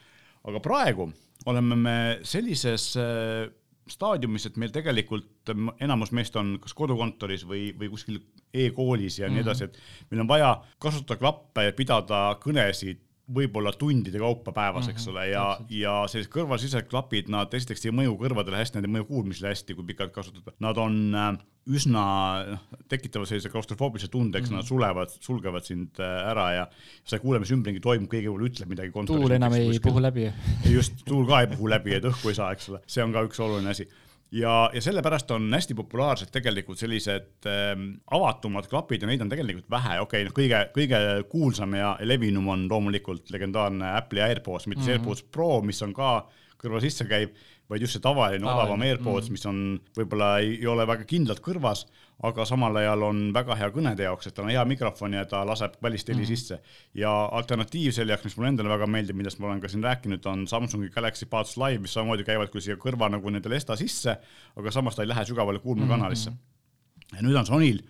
aga 0.44 0.60
praegu 0.64 1.10
oleme 1.46 1.76
me 1.76 1.98
sellises 2.24 2.94
äh, 3.00 3.50
staadiumis, 3.90 4.46
et 4.46 4.58
meil 4.62 4.72
tegelikult 4.74 5.52
enamus 5.82 6.12
meist 6.16 6.36
on 6.40 6.58
kas 6.62 6.76
kodukontoris 6.78 7.46
või, 7.50 7.70
või 7.80 7.90
kuskil 7.90 8.22
e-koolis 8.54 9.20
ja 9.20 9.28
mm 9.28 9.30
-hmm. 9.30 9.36
nii 9.36 9.42
mhm. 9.42 9.48
edasi, 9.48 9.64
et 9.64 10.12
meil 10.12 10.22
on 10.26 10.32
vaja 10.32 10.52
kasutada 10.80 11.20
klappe 11.20 11.64
ja 11.64 11.74
pidada 11.74 12.24
kõnesid 12.44 13.04
võib-olla 13.30 13.74
tundide 13.78 14.20
kaupa 14.22 14.54
päevas, 14.56 14.90
eks 14.90 15.06
mhm, 15.06 15.14
ole, 15.14 15.28
ja, 15.30 15.44
ja 15.74 15.94
sellised 16.10 16.32
kõrvalsisesed 16.34 16.90
klapid, 16.90 17.30
nad 17.32 17.54
esiteks 17.54 17.86
ei 17.86 17.94
mõju 17.96 18.18
kõrvadele 18.20 18.60
hästi, 18.62 18.80
nad 18.80 18.90
ei 18.90 18.96
mõju 18.98 19.08
kuulmisele 19.12 19.54
hästi, 19.54 19.78
kui 19.78 19.88
pikalt 19.92 20.14
kasutada. 20.16 20.56
Nad 20.64 20.82
on 20.82 20.98
äh, 21.14 21.30
üsna, 21.70 22.04
noh, 22.50 22.82
tekitavad 22.90 23.30
sellise 23.30 23.52
klaustrofoobilise 23.54 24.10
tunde, 24.10 24.40
eks 24.40 24.50
mm 24.50 24.56
-hmm. 24.56 24.64
nad 24.64 24.70
sulevad, 24.70 25.16
sulgevad 25.22 25.68
sind 25.68 26.02
äh, 26.02 26.32
ära 26.32 26.52
ja 26.56 26.68
sa 27.04 27.18
ei 27.18 27.24
kuule, 27.24 27.40
mis 27.40 27.54
ümberringi 27.54 27.84
toimub, 27.84 28.10
keegi 28.10 28.28
võib-olla 28.28 28.50
ütleb 28.50 28.74
midagi. 28.74 29.06
tuul 29.06 29.38
enam 29.38 29.54
ei 29.54 29.80
puhu 29.80 30.02
läbi. 30.02 30.32
just, 30.66 31.06
tuul 31.06 31.28
ka 31.28 31.42
ei 31.42 31.48
puhu 31.54 31.70
läbi, 31.70 31.94
et 31.94 32.06
õhku 32.06 32.30
ei 32.30 32.36
saa, 32.36 32.52
eks 32.52 32.70
ole, 32.70 32.82
see 32.88 33.04
on 33.04 33.14
ka 33.14 33.24
üks 33.30 33.40
oluline 33.40 33.70
asi 33.70 33.88
ja, 34.32 34.70
ja 34.74 34.82
sellepärast 34.82 35.32
on 35.32 35.48
hästi 35.54 35.76
populaarsed 35.78 36.32
tegelikult 36.34 36.80
sellised 36.82 37.48
ähm, 37.50 37.92
avatumad 38.12 38.68
klapid 38.70 39.04
ja 39.04 39.10
neid 39.10 39.22
on 39.26 39.32
tegelikult 39.32 39.70
vähe, 39.72 40.00
okei 40.00 40.26
okay,, 40.26 40.28
noh, 40.28 40.36
kõige, 40.36 40.62
kõige 40.76 41.00
kuulsam 41.32 41.74
ja 41.78 41.96
levinum 42.06 42.48
on 42.54 42.68
loomulikult 42.70 43.32
legendaarne 43.34 43.96
Apple'i 43.98 44.26
AirPods, 44.28 44.68
mitte 44.68 44.84
mm 44.84 44.88
-hmm. 44.88 45.00
AirPods 45.00 45.24
Pro, 45.32 45.62
mis 45.62 45.82
on 45.82 45.94
ka 45.94 46.12
kõrva 46.60 46.82
sisse 46.84 47.06
käiv, 47.08 47.32
vaid 47.70 47.84
just 47.84 47.96
see 47.96 48.04
tavaline 48.04 48.48
odavam 48.48 48.82
AirPods, 48.84 49.30
mhm. 49.30 49.36
mis 49.36 49.46
on, 49.50 49.60
võib-olla 49.98 50.30
ei, 50.44 50.56
ei 50.58 50.68
ole 50.70 50.86
väga 50.90 51.06
kindlalt 51.10 51.42
kõrvas, 51.46 51.86
aga 52.28 52.44
samal 52.48 52.76
ajal 52.82 53.06
on 53.08 53.20
väga 53.36 53.56
hea 53.56 53.70
kõnede 53.72 54.04
jaoks, 54.04 54.28
et 54.28 54.36
tal 54.36 54.48
on 54.48 54.52
hea 54.52 54.64
mikrofon 54.68 55.16
ja 55.16 55.24
ta 55.30 55.46
laseb 55.48 55.78
välist 55.84 56.10
heli 56.12 56.26
mm 56.26 56.30
sisse. 56.30 56.60
ja 56.94 57.12
alternatiiv 57.40 57.94
selle 57.96 58.12
jaoks, 58.12 58.26
mis 58.28 58.36
mulle 58.38 58.50
endale 58.54 58.74
väga 58.74 58.90
meeldib, 58.92 59.16
millest 59.16 59.40
ma 59.40 59.48
olen 59.48 59.62
ka 59.64 59.72
siin 59.72 59.86
rääkinud, 59.86 60.26
on 60.28 60.48
Samsungi 60.48 60.90
Galaxy 60.94 61.26
Buds 61.26 61.56
Live, 61.58 61.80
mis 61.80 61.94
samamoodi 61.96 62.28
käivad 62.28 62.52
küll 62.52 62.66
siia 62.66 62.76
kõrva 62.76 63.08
nagu 63.10 63.32
nende 63.32 63.50
lesta 63.50 63.78
sisse, 63.80 64.18
aga 64.56 64.72
samas 64.76 64.98
ta 64.98 65.06
ei 65.06 65.10
lähe 65.14 65.24
sügavale 65.26 65.64
kuulmekanalisse 65.64 66.30
mm. 66.30 66.36
-hmm. 66.36 67.16
ja 67.16 67.24
nüüd 67.24 67.40
on 67.40 67.48
Sonyl 67.48 67.82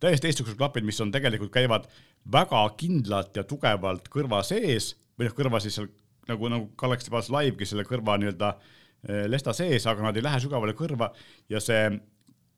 täiesti 0.00 0.26
teistsugused 0.26 0.58
klapid, 0.58 0.84
mis 0.84 1.00
on 1.00 1.12
tegelikult, 1.14 1.52
käivad 1.52 1.88
väga 2.32 2.62
kindlalt 2.80 3.36
ja 3.36 3.44
tugevalt 3.48 4.08
kõrva 4.12 4.42
sees 4.46 4.94
või 5.18 5.28
noh, 5.28 5.36
kõrva 5.36 5.60
siis 5.62 5.78
seal 5.78 5.90
nagu, 6.30 6.50
nagu 6.52 6.70
Galaxy 6.80 7.12
Buds 7.12 7.30
Live'gi 7.34 7.68
selle 7.68 7.86
kõrva 7.88 8.16
nii-öelda 8.20 8.54
eh, 9.08 9.26
lesta 9.30 9.54
sees, 9.56 9.86
aga 9.90 10.08
nad 10.08 10.16
ei 10.16 10.24
lähe 10.24 10.40
sügavale 10.44 10.76
kõrva 10.78 11.10
ja 11.52 11.60
see 11.62 11.86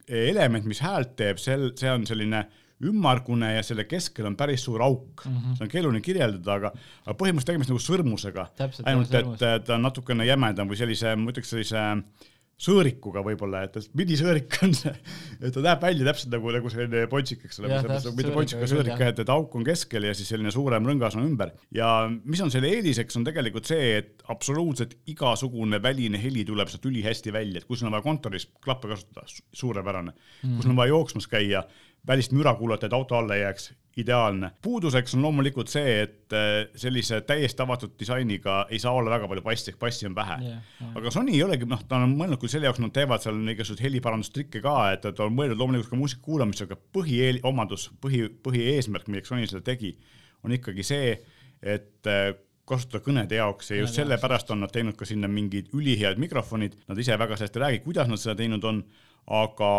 element, 0.07 0.69
mis 0.71 0.79
häält 0.85 1.17
teeb, 1.19 1.41
sel, 1.43 1.73
see 1.79 1.91
on 1.91 2.05
selline 2.07 2.45
ümmargune 2.87 3.55
ja 3.55 3.63
selle 3.65 3.87
keskel 3.89 4.29
on 4.29 4.37
päris 4.37 4.63
suur 4.67 4.83
auk 4.85 5.25
mm. 5.25 5.37
-hmm. 5.37 5.57
seda 5.57 5.65
on 5.65 5.73
keeruline 5.73 6.01
kirjeldada, 6.05 6.59
aga, 6.61 6.71
aga 7.07 7.15
põhimõtteliselt 7.17 7.51
tegemist 7.51 7.73
nagu 7.73 7.83
sõrmusega. 7.83 8.47
ainult, 8.85 9.15
et 9.15 9.65
ta 9.65 9.75
on 9.75 9.83
natukene 9.83 10.27
jämedam 10.29 10.69
või 10.69 10.79
sellise, 10.79 11.17
ma 11.17 11.33
ütleks 11.33 11.51
sellise 11.55 11.81
äh, 11.81 12.03
sõõrikuga 12.57 13.21
võib-olla, 13.21 13.67
et 13.67 13.75
midisõõrik 13.99 14.55
on 14.65 14.73
see, 14.77 14.93
et 15.43 15.53
ta 15.53 15.63
näeb 15.65 15.83
välja 15.83 16.07
täpselt 16.09 16.31
nagu, 16.33 16.53
nagu 16.55 16.71
selline 16.73 17.03
pontsik, 17.13 17.43
eks 17.45 17.61
ole, 17.61 17.81
mitte 18.17 18.33
pontsik, 18.33 18.63
aga 18.63 18.69
sõõrik, 18.71 19.03
et, 19.05 19.21
et 19.25 19.33
auk 19.35 19.57
on 19.61 19.67
keskel 19.67 20.07
ja 20.09 20.15
siis 20.17 20.31
selline 20.33 20.53
suurem 20.55 20.89
rõngas 20.89 21.19
on 21.21 21.27
ümber. 21.27 21.53
ja 21.77 21.91
mis 22.09 22.41
on 22.41 22.53
selle 22.53 22.71
eeliseks, 22.73 23.19
on 23.21 23.27
tegelikult 23.29 23.69
see, 23.69 23.99
et 23.99 24.25
absoluutselt 24.33 24.97
igasugune 25.13 25.83
väline 25.85 26.21
heli 26.23 26.47
tuleb 26.49 26.73
sealt 26.73 26.89
ülihästi 26.89 27.35
välja, 27.37 27.61
et 27.61 27.69
kui 27.69 27.77
sul 27.77 27.91
on 27.91 27.99
vaja 27.99 28.07
kontoris 28.09 28.49
klappe 28.65 28.89
kasutada, 28.89 29.29
suurepärane 29.53 30.15
mm.. 30.17 30.57
kui 30.57 30.65
sul 30.65 30.73
on 30.73 30.81
vaja 30.81 30.95
jooksmas 30.95 31.29
käia, 31.29 31.67
välist 32.07 32.33
müra 32.37 32.55
kuulata, 32.55 32.87
et 32.87 32.95
auto 32.97 33.17
alla 33.19 33.35
ei 33.35 33.43
jääks, 33.43 33.73
ideaalne. 33.97 34.51
puuduseks 34.63 35.15
on 35.17 35.23
loomulikult 35.25 35.71
see, 35.73 35.93
et 36.03 36.35
äh, 36.37 36.69
sellise 36.77 37.23
täiesti 37.27 37.63
avatud 37.65 37.95
disainiga 37.99 38.59
ei 38.71 38.79
saa 38.79 38.93
olla 38.93 39.11
väga 39.15 39.29
palju 39.31 39.45
bassi, 39.45 39.71
ehk 39.73 39.79
bassi 39.81 40.07
on 40.07 40.15
vähe 40.15 40.37
yeah,. 40.43 40.65
Yeah. 40.81 40.97
aga 41.01 41.13
Sony 41.15 41.33
ei 41.33 41.43
olegi, 41.43 41.69
noh, 41.71 41.81
ta 41.89 42.03
on 42.05 42.13
mõelnud 42.19 42.41
küll 42.43 42.53
selle 42.53 42.69
jaoks, 42.69 42.83
nad 42.85 42.93
teevad 42.97 43.25
seal 43.25 43.41
igasuguseid 43.55 43.87
heliparandustrikke 43.87 44.61
ka, 44.65 44.75
et 44.93 45.07
ta 45.07 45.25
on 45.25 45.37
mõelnud 45.37 45.61
loomulikult 45.63 45.95
ka 45.95 46.01
muusika 46.01 46.27
kuulamisega, 46.29 46.79
põhiomadus, 46.97 47.89
põhi, 48.03 48.27
põhieesmärk, 48.45 49.09
milleks 49.09 49.33
Sony 49.33 49.49
seda 49.49 49.65
tegi, 49.65 49.95
on 50.45 50.53
ikkagi 50.57 50.85
see, 50.87 51.15
et 51.65 52.13
äh, 52.13 52.35
kasutada 52.69 53.01
kõnede 53.05 53.39
jaoks 53.39 53.71
ja 53.71 53.81
just 53.81 53.97
sellepärast 53.97 54.51
on 54.53 54.65
nad 54.65 54.73
teinud 54.75 54.99
ka 54.99 55.09
sinna 55.09 55.31
mingid 55.31 55.71
ülihead 55.77 56.21
mikrofonid, 56.21 56.77
nad 56.91 57.01
ise 57.01 57.17
väga 57.17 57.39
sellest 57.39 57.57
ei 57.57 57.65
räägi, 57.65 57.83
kuidas 57.87 58.11
nad 58.11 58.21
seda 58.21 58.37
teinud 58.43 58.65
on, 58.67 58.83
aga 59.41 59.71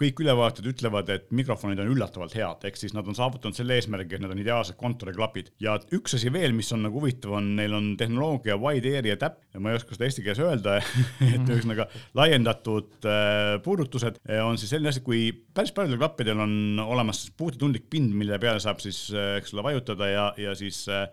kõik 0.00 0.20
ülevaated 0.24 0.66
ütlevad, 0.66 1.10
et 1.14 1.28
mikrofonid 1.34 1.78
on 1.78 1.90
üllatavalt 1.92 2.34
head, 2.34 2.64
ehk 2.66 2.78
siis 2.78 2.94
nad 2.96 3.06
on 3.06 3.14
saavutanud 3.14 3.54
selle 3.54 3.76
eesmärgi, 3.78 4.16
et 4.16 4.24
need 4.24 4.32
on 4.34 4.40
ideaalsed 4.42 4.78
kontoriklapid. 4.80 5.52
ja 5.62 5.76
üks 5.94 6.16
asi 6.18 6.32
veel, 6.34 6.54
mis 6.56 6.72
on 6.74 6.82
nagu 6.86 6.98
huvitav, 6.98 7.36
on, 7.38 7.52
neil 7.58 7.76
on 7.76 7.92
tehnoloogia 8.00 8.56
wide 8.60 8.96
area 8.98 9.16
tap, 9.20 9.38
ma 9.58 9.70
ei 9.70 9.78
oska 9.78 9.94
seda 9.94 10.08
eesti 10.08 10.24
keeles 10.26 10.42
öelda 10.42 10.78
et 11.34 11.46
ühesõnaga 11.46 11.86
laiendatud 12.18 13.06
äh, 13.06 13.60
puudutused 13.64 14.18
äh, 14.26 14.42
on 14.42 14.58
siis 14.58 14.74
selline 14.74 14.90
asi, 14.90 15.04
kui 15.06 15.28
päris 15.54 15.74
paljudel 15.76 16.02
klappidel 16.02 16.42
on 16.42 16.82
olemas 16.82 17.28
puutetundlik 17.38 17.86
pind, 17.90 18.14
mille 18.18 18.40
peale 18.42 18.62
saab 18.62 18.82
siis, 18.82 19.06
äh, 19.14 19.36
eks 19.38 19.54
ole, 19.54 19.66
vajutada 19.70 20.10
ja, 20.10 20.26
ja 20.40 20.58
siis 20.58 20.84
äh, 20.90 21.06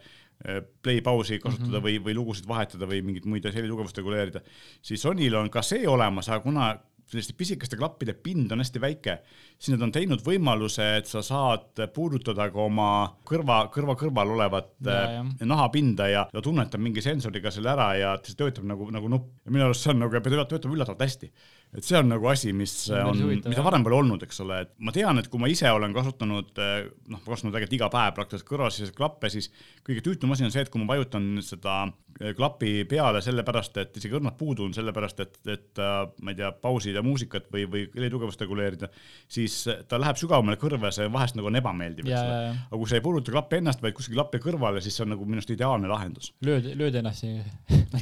play 0.81 1.01
pausi 1.05 1.39
kasutada 1.39 1.69
mm 1.69 1.75
-hmm. 1.77 1.85
või, 1.85 2.05
või 2.05 2.15
lugusid 2.17 2.47
vahetada 2.49 2.87
või 2.89 3.03
mingeid 3.05 3.25
muid 3.29 3.45
helitugevust 3.45 3.97
reguleerida, 3.97 4.41
siis 4.81 5.01
Sonyl 5.01 5.35
on 5.35 5.49
ka 5.49 5.61
see 5.61 5.87
olemas, 5.87 6.29
aga 6.29 6.39
kuna 6.39 6.71
selliste 7.11 7.35
pisikeste 7.37 7.77
klappide 7.79 8.15
pind 8.15 8.51
on 8.53 8.63
hästi 8.63 8.81
väike, 8.81 9.17
siis 9.57 9.75
nad 9.75 9.85
on 9.87 9.93
teinud 9.95 10.23
võimaluse, 10.25 10.85
et 11.01 11.09
sa 11.09 11.23
saad 11.25 11.81
puudutada 11.95 12.47
ka 12.53 12.63
oma 12.63 12.89
kõrva, 13.27 13.63
kõrva 13.73 13.97
kõrval 13.99 14.35
olevat 14.37 14.71
ja, 14.87 14.99
äh, 15.19 15.45
nahapinda 15.47 16.07
ja 16.11 16.25
ta 16.31 16.43
tunnetab 16.43 16.83
mingi 16.83 17.03
sensoriga 17.03 17.51
selle 17.53 17.73
ära 17.73 17.89
ja 17.99 18.13
see 18.23 18.37
töötab 18.39 18.67
nagu, 18.69 18.89
nagu 18.93 19.11
nupp. 19.11 19.33
ja 19.45 19.53
minu 19.53 19.67
arust 19.67 19.85
see 19.85 19.93
on 19.93 20.03
nagu, 20.05 20.23
töötab 20.23 20.71
üllatavalt 20.71 21.03
hästi 21.05 21.31
et 21.71 21.87
see 21.87 21.95
on 21.95 22.09
nagu 22.11 22.27
asi, 22.27 22.51
mis 22.55 22.73
on, 22.91 23.21
mida 23.39 23.63
varem 23.63 23.85
pole 23.85 23.95
olnud, 24.01 24.23
eks 24.25 24.43
ole, 24.43 24.59
et 24.65 24.71
ma 24.83 24.91
tean, 24.95 25.21
et 25.21 25.29
kui 25.31 25.39
ma 25.39 25.47
ise 25.51 25.69
olen 25.71 25.95
kasutanud, 25.95 26.51
eh, 26.59 26.89
noh, 27.11 27.23
kasutanud 27.23 27.55
tegelikult 27.55 27.77
iga 27.77 27.89
päev 27.93 28.15
praktiliselt 28.17 28.49
kõrvasiseseid 28.49 28.97
klappe, 28.97 29.31
siis 29.31 29.47
kõige 29.87 30.03
tüütum 30.03 30.35
asi 30.35 30.47
on 30.47 30.51
see, 30.51 30.65
et 30.65 30.71
kui 30.71 30.81
ma 30.81 30.89
vajutan 30.91 31.29
seda 31.45 31.77
eh, 32.19 32.33
klapi 32.35 32.73
peale 32.91 33.21
sellepärast, 33.23 33.79
et 33.85 34.01
isegi 34.01 34.17
õrnalt 34.19 34.35
puudu 34.39 34.67
on 34.67 34.75
sellepärast, 34.75 35.23
et, 35.23 35.39
et 35.53 35.81
ma 35.81 36.33
ei 36.33 36.39
tea, 36.41 36.51
pausida 36.51 37.03
muusikat 37.05 37.47
või, 37.53 37.63
või 37.71 37.85
helitugevust 37.95 38.43
reguleerida, 38.43 38.91
siis 39.31 39.61
ta 39.87 40.01
läheb 40.01 40.19
sügavamale 40.19 40.59
kõrva 40.59 40.91
ja 40.91 40.97
see 40.99 41.07
vahest 41.13 41.39
nagu 41.39 41.47
on 41.47 41.59
ebameeldiv, 41.61 42.11
eks 42.11 42.19
ole. 42.19 42.51
aga 42.67 42.81
kui 42.83 42.91
sa 42.91 42.99
ei 42.99 43.05
puuduta 43.07 43.31
klappi 43.31 43.61
ennast, 43.61 43.79
vaid 43.83 43.95
kuskil 43.95 44.19
klapi 44.19 44.43
kõrvale, 44.43 44.83
siis 44.83 44.99
see 44.99 45.07
on 45.07 45.15
nagu 45.15 45.29
minu 45.29 45.39
arust 45.39 45.55
ideaalne 45.55 45.87
lahendus. 45.91 46.33
lööd, 46.43 46.67
lööd 46.75 46.99
ennast 46.99 47.23
siia. 47.23 47.47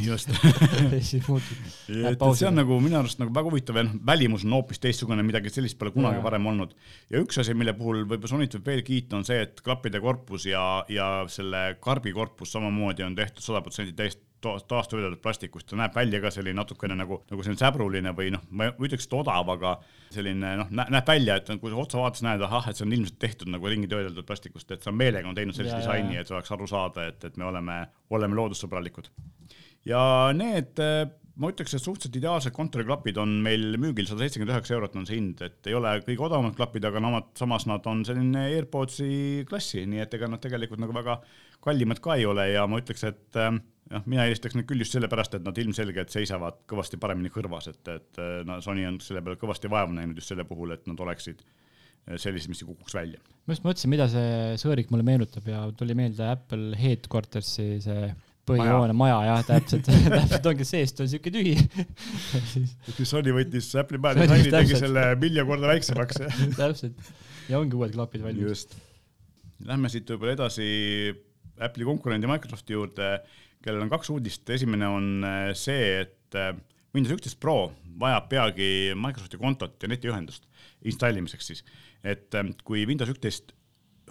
just 0.02 0.34
siis 1.12 1.22
muutub. 1.30 1.70
et 2.10 2.28
see 2.34 2.50
on 2.50 2.58
nagu 2.64 2.82
minu 2.82 2.98
arust 3.04 3.22
nagu 3.22 3.34
väga 3.36 3.50
huvitav 3.50 3.59
huvitav 3.60 3.80
ja 3.80 3.86
noh, 3.88 3.98
välimus 4.06 4.46
on 4.48 4.56
hoopis 4.58 4.80
teistsugune, 4.84 5.24
midagi 5.26 5.52
sellist 5.54 5.78
pole 5.80 5.92
kunagi 5.96 6.20
ja. 6.20 6.24
varem 6.24 6.48
olnud. 6.52 6.74
ja 7.10 7.22
üks 7.24 7.42
asi, 7.42 7.54
mille 7.58 7.76
puhul 7.78 8.06
võib-olla 8.06 8.32
Sonyt 8.32 8.56
võib 8.58 8.72
veel 8.72 8.82
kiita, 8.88 9.20
on 9.20 9.28
see, 9.28 9.42
et 9.46 9.62
klappide 9.66 10.02
korpus 10.04 10.48
ja, 10.50 10.86
ja 10.90 11.12
selle 11.32 11.76
karbi 11.84 12.16
korpus 12.16 12.56
samamoodi 12.56 13.06
on 13.06 13.16
tehtud 13.18 13.44
sada 13.44 13.62
protsenti 13.66 13.96
täiesti 13.98 14.28
taastöödeldud 14.40 15.20
plastikust, 15.20 15.68
ta 15.68 15.76
näeb 15.76 15.96
välja 15.96 16.22
ka 16.24 16.30
selline 16.32 16.56
natukene 16.62 16.96
nagu, 16.96 17.18
nagu 17.28 17.44
selline 17.44 17.60
säbruline 17.60 18.14
või 18.16 18.30
noh, 18.32 18.46
ma 18.56 18.70
ei 18.70 18.86
ütleks, 18.88 19.10
et 19.10 19.16
odav, 19.18 19.50
aga 19.52 19.74
selline 20.16 20.54
noh, 20.62 20.70
näeb 20.72 21.10
välja, 21.12 21.36
et 21.42 21.52
kui 21.60 21.74
sa 21.74 21.82
otsa 21.82 22.00
vaadates 22.00 22.24
näed, 22.24 22.46
ahah, 22.48 22.70
et 22.72 22.80
see 22.80 22.86
on 22.88 22.96
ilmselt 22.96 23.20
tehtud 23.20 23.52
nagu 23.52 23.68
ringi 23.68 23.90
töödeldud 23.92 24.24
plastikust, 24.30 24.72
et 24.72 24.88
on 24.88 24.96
meelega 24.96 25.28
on 25.28 25.36
teinud 25.36 25.58
sellise 25.58 25.82
disaini, 25.82 26.22
et 26.22 26.32
oleks 26.32 26.56
aru 26.56 26.70
saada, 26.72 27.10
et, 27.12 27.28
et 27.28 27.36
me 27.42 27.50
oleme, 27.50 27.82
oleme 28.16 28.40
loodussõbralikud. 28.40 29.12
ja 29.92 30.02
need 30.40 30.80
ma 31.40 31.52
ütleks, 31.54 31.74
et 31.76 31.84
suhteliselt 31.84 32.18
ideaalsed 32.20 32.54
kontoriklapid 32.56 33.18
on 33.22 33.38
meil 33.46 33.78
müügil 33.80 34.08
sada 34.10 34.26
seitsekümmend 34.26 34.54
üheksa 34.56 34.76
eurot 34.76 34.98
on 35.00 35.08
see 35.08 35.20
hind, 35.20 35.42
et 35.46 35.70
ei 35.72 35.76
ole 35.78 35.94
kõige 36.08 36.26
odavamad 36.28 36.58
klapid, 36.58 36.88
aga 36.90 37.02
nomad, 37.04 37.30
samas 37.40 37.66
nad 37.70 37.86
on 37.90 38.04
selline 38.08 38.48
AirPodsi 38.58 39.46
klassi, 39.50 39.86
nii 39.90 40.04
et 40.04 40.18
ega 40.18 40.30
nad 40.32 40.44
tegelikult 40.44 40.84
nagu 40.84 40.96
väga 40.96 41.20
kallimad 41.64 42.02
ka 42.04 42.18
ei 42.20 42.28
ole 42.28 42.50
ja 42.52 42.66
ma 42.70 42.82
ütleks, 42.82 43.06
et 43.08 43.40
jah, 43.40 44.04
mina 44.06 44.28
eelistaks 44.28 44.58
neid 44.58 44.68
küll 44.70 44.84
just 44.84 44.96
sellepärast, 44.96 45.40
et 45.40 45.48
nad 45.48 45.64
ilmselgelt 45.64 46.12
seisavad 46.14 46.60
kõvasti 46.70 47.00
paremini 47.02 47.32
kõrvas, 47.34 47.72
et, 47.72 47.82
et 47.96 48.22
no 48.48 48.60
Sony 48.64 48.86
on 48.90 49.00
selle 49.04 49.24
peale 49.24 49.40
kõvasti 49.40 49.72
vaeva 49.72 49.96
näinud 49.96 50.20
just 50.20 50.34
selle 50.34 50.48
puhul, 50.48 50.76
et 50.76 50.88
nad 50.92 51.08
oleksid 51.08 51.44
sellised, 52.18 52.50
mis 52.50 52.64
ei 52.64 52.68
kukuks 52.70 52.96
välja. 52.96 53.20
ma 53.46 53.56
just 53.56 53.66
mõtlesin, 53.66 53.92
mida 53.92 54.08
see 54.12 54.56
sõõrik 54.62 54.92
mulle 54.92 55.06
meenutab 55.06 55.48
ja 55.48 55.66
tuli 55.78 55.96
meelde 55.98 56.26
Apple 56.26 56.78
Headquartersi 56.80 57.68
see 57.84 58.10
põhihoone 58.50 58.96
maja. 58.98 59.20
jah, 59.28 59.42
täpselt. 59.48 59.90
Täpselt 60.16 60.50
ongi 60.52 60.68
seest 60.68 61.02
on 61.04 61.10
siuke 61.12 61.34
tühi. 61.34 61.56
Siis 62.52 63.10
Sony 63.10 63.34
võttis 63.36 63.72
Apple'i 63.80 64.02
maja 64.02 64.20
disaini, 64.20 64.54
tegi 64.54 64.80
selle 64.80 65.06
miljon 65.22 65.50
korda 65.50 65.72
väiksemaks. 65.72 66.22
Täpselt. 66.60 67.12
Ja 67.50 67.62
ongi 67.62 67.78
uued 67.80 67.96
klapid 67.96 68.26
valmis. 68.26 68.50
just. 68.52 68.78
Lähme 69.68 69.92
siit 69.92 70.10
võib-olla 70.10 70.38
edasi 70.38 70.68
Apple'i 71.60 71.88
konkurendi 71.88 72.30
Microsofti 72.30 72.76
juurde, 72.76 73.12
kellel 73.64 73.84
on 73.84 73.92
kaks 73.92 74.12
uudist, 74.14 74.48
esimene 74.56 74.88
on 74.88 75.10
äh, 75.28 75.50
see, 75.58 76.06
et 76.06 76.38
äh, 76.40 76.54
Windows 76.96 77.18
üksteist 77.18 77.40
Pro 77.44 77.72
vajab 78.00 78.30
peagi 78.32 78.70
Microsofti 78.98 79.40
kontot 79.42 79.76
ja 79.84 79.90
netiühendust 79.92 80.48
installimiseks 80.88 81.52
siis, 81.52 81.64
et 82.04 82.36
äh, 82.38 82.54
kui 82.64 82.86
Windows 82.88 83.12
üksteist 83.12 83.54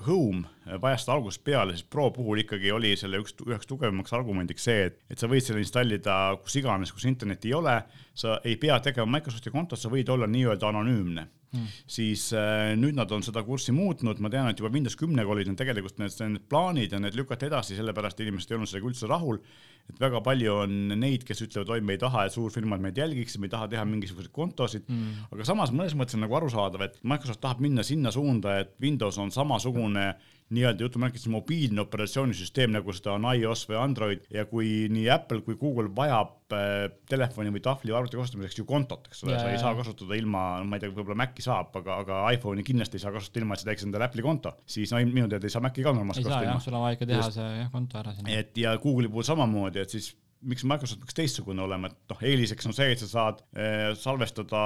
Home 0.07 0.45
vajas 0.83 1.05
seda 1.05 1.17
algusest 1.17 1.43
peale, 1.45 1.75
siis 1.77 1.87
Pro 1.91 2.11
puhul 2.15 2.43
ikkagi 2.45 2.71
oli 2.73 2.95
selle 2.97 3.21
üks, 3.23 3.35
üheks 3.47 3.69
tugevamaks 3.69 4.15
argumendiks 4.17 4.69
see, 4.69 4.87
et, 4.91 5.01
et 5.11 5.19
sa 5.19 5.31
võid 5.31 5.47
selle 5.47 5.65
installida 5.65 6.19
kus 6.43 6.59
iganes, 6.61 6.93
kus 6.95 7.09
internetti 7.09 7.51
ei 7.51 7.57
ole, 7.59 7.81
sa 8.15 8.39
ei 8.45 8.57
pea 8.61 8.79
tegema 8.85 9.19
Microsofti 9.19 9.53
kontot, 9.55 9.81
sa 9.81 9.91
võid 9.93 10.11
olla 10.13 10.29
nii-öelda 10.31 10.71
anonüümne 10.71 11.27
Hmm. 11.49 11.65
siis 11.89 12.27
äh, 12.37 12.75
nüüd 12.77 12.99
nad 12.99 13.09
on 13.15 13.23
seda 13.25 13.41
kurssi 13.47 13.73
muutnud, 13.73 14.19
ma 14.21 14.29
tean, 14.29 14.51
et 14.51 14.59
juba 14.61 14.69
Windows 14.75 14.99
kümnega 15.01 15.33
olid 15.33 15.49
need 15.49 15.57
tegelikult 15.57 15.97
need, 15.97 16.13
need 16.35 16.45
plaanid 16.51 16.93
ja 16.93 17.01
need 17.01 17.17
lükati 17.17 17.49
edasi, 17.49 17.77
sellepärast 17.79 18.21
inimesed 18.21 18.53
ei 18.53 18.59
olnud 18.59 18.69
sellega 18.69 18.91
üldse 18.91 19.09
rahul. 19.09 19.41
et 19.89 20.01
väga 20.03 20.21
palju 20.21 20.53
on 20.67 20.75
neid, 21.01 21.23
kes 21.25 21.41
ütlevad, 21.47 21.71
oi, 21.73 21.81
me 21.81 21.95
ei 21.97 22.01
taha, 22.03 22.27
et 22.29 22.35
suurfirmad 22.37 22.83
meid 22.85 22.99
jälgiks, 23.01 23.39
me 23.41 23.49
ei 23.49 23.55
taha 23.55 23.71
teha 23.73 23.87
mingisuguseid 23.89 24.33
kontosid 24.35 24.85
hmm., 24.85 25.31
aga 25.33 25.47
samas 25.49 25.73
mõnes 25.73 25.97
mõttes 25.97 26.19
on 26.19 26.27
nagu 26.27 26.37
arusaadav, 26.37 26.85
et 26.85 27.01
Microsoft 27.01 27.41
tahab 27.41 27.65
minna 27.65 27.87
sinna 27.87 28.13
suunda, 28.13 28.59
et 28.61 28.77
Windows 28.85 29.17
on 29.17 29.33
samasugune 29.33 30.11
hmm 30.13 30.38
nii-öelda 30.55 30.87
jutumärkides 30.87 31.29
mobiilne 31.33 31.83
operatsioonisüsteem, 31.85 32.73
nagu 32.73 32.93
seda 32.97 33.15
on 33.19 33.27
iOS 33.35 33.67
või 33.69 33.79
Android 33.81 34.25
ja 34.33 34.47
kui 34.49 34.87
nii 34.93 35.09
Apple 35.13 35.43
kui 35.45 35.59
Google 35.61 35.91
vajab 35.95 36.57
äh, 36.57 36.87
telefoni 37.11 37.53
või 37.55 37.63
tahvli 37.65 37.95
arvuti 37.95 38.21
kasutamiseks 38.21 38.63
ju 38.63 38.67
kontot, 38.69 39.11
eks 39.11 39.25
ole, 39.27 39.37
sa 39.37 39.51
ei 39.53 39.61
saa 39.61 39.75
kasutada 39.79 40.17
ilma, 40.19 40.45
ma 40.65 40.79
ei 40.79 40.85
tea, 40.85 40.93
võib-olla 40.95 41.19
Maci 41.21 41.45
saab, 41.45 41.75
aga, 41.83 41.99
aga 42.05 42.23
iPhone'i 42.37 42.65
kindlasti 42.67 42.97
ei 43.01 43.05
saa 43.05 43.13
kasutada 43.17 43.45
ilma, 43.45 43.59
et 43.59 43.65
sa 43.65 43.69
teeks 43.71 43.85
endale 43.89 44.09
Apple'i 44.09 44.25
konto. 44.25 44.55
siis 44.67 44.95
no 44.95 45.03
minu 45.05 45.29
teada 45.29 45.49
ei 45.49 45.57
saa 45.57 45.65
Maci 45.65 45.85
ka 45.85 45.93
normaalselt 45.93 46.31
kasutada. 46.31 46.57
sul 46.65 46.79
on 46.79 46.87
vaja 46.87 46.97
ikka 46.97 47.11
teha 47.13 47.21
Just. 47.21 47.37
see 47.41 47.51
jah, 47.59 47.69
konto 47.75 48.01
ära 48.01 48.17
sinna. 48.17 48.41
et 48.41 48.65
ja 48.65 48.77
Google'i 48.81 49.13
puhul 49.13 49.29
samamoodi, 49.29 49.85
et 49.85 49.97
siis 49.99 50.15
miks 50.47 50.65
Microsoft 50.65 51.03
peaks 51.03 51.17
teistsugune 51.19 51.63
olema, 51.63 51.91
et 51.91 52.13
noh, 52.13 52.25
eeliseks 52.31 52.69
on 52.71 52.75
see, 52.77 52.93
et 52.95 53.03
sa 53.03 53.09
saad 53.11 53.41
eh, 53.59 53.91
salvestada 53.99 54.61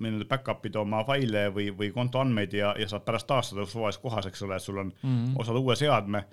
nii-öelda 0.00 0.28
back-up 0.30 0.64
ida 0.66 0.80
oma 0.80 1.02
faile 1.08 1.48
või, 1.54 1.68
või 1.76 1.90
konto 1.94 2.22
andmeid 2.22 2.54
ja, 2.56 2.72
ja 2.80 2.88
saad 2.88 3.04
pärast 3.06 3.28
taastada 3.28 3.66
suvalises 3.68 4.00
kohas, 4.00 4.28
eks 4.30 4.46
ole, 4.46 4.56
et 4.56 4.64
sul 4.64 4.80
on 4.80 4.92
mm 4.92 5.10
-hmm. 5.10 5.34
osad 5.42 5.58
uue 5.60 5.76
seadme, 5.76 6.24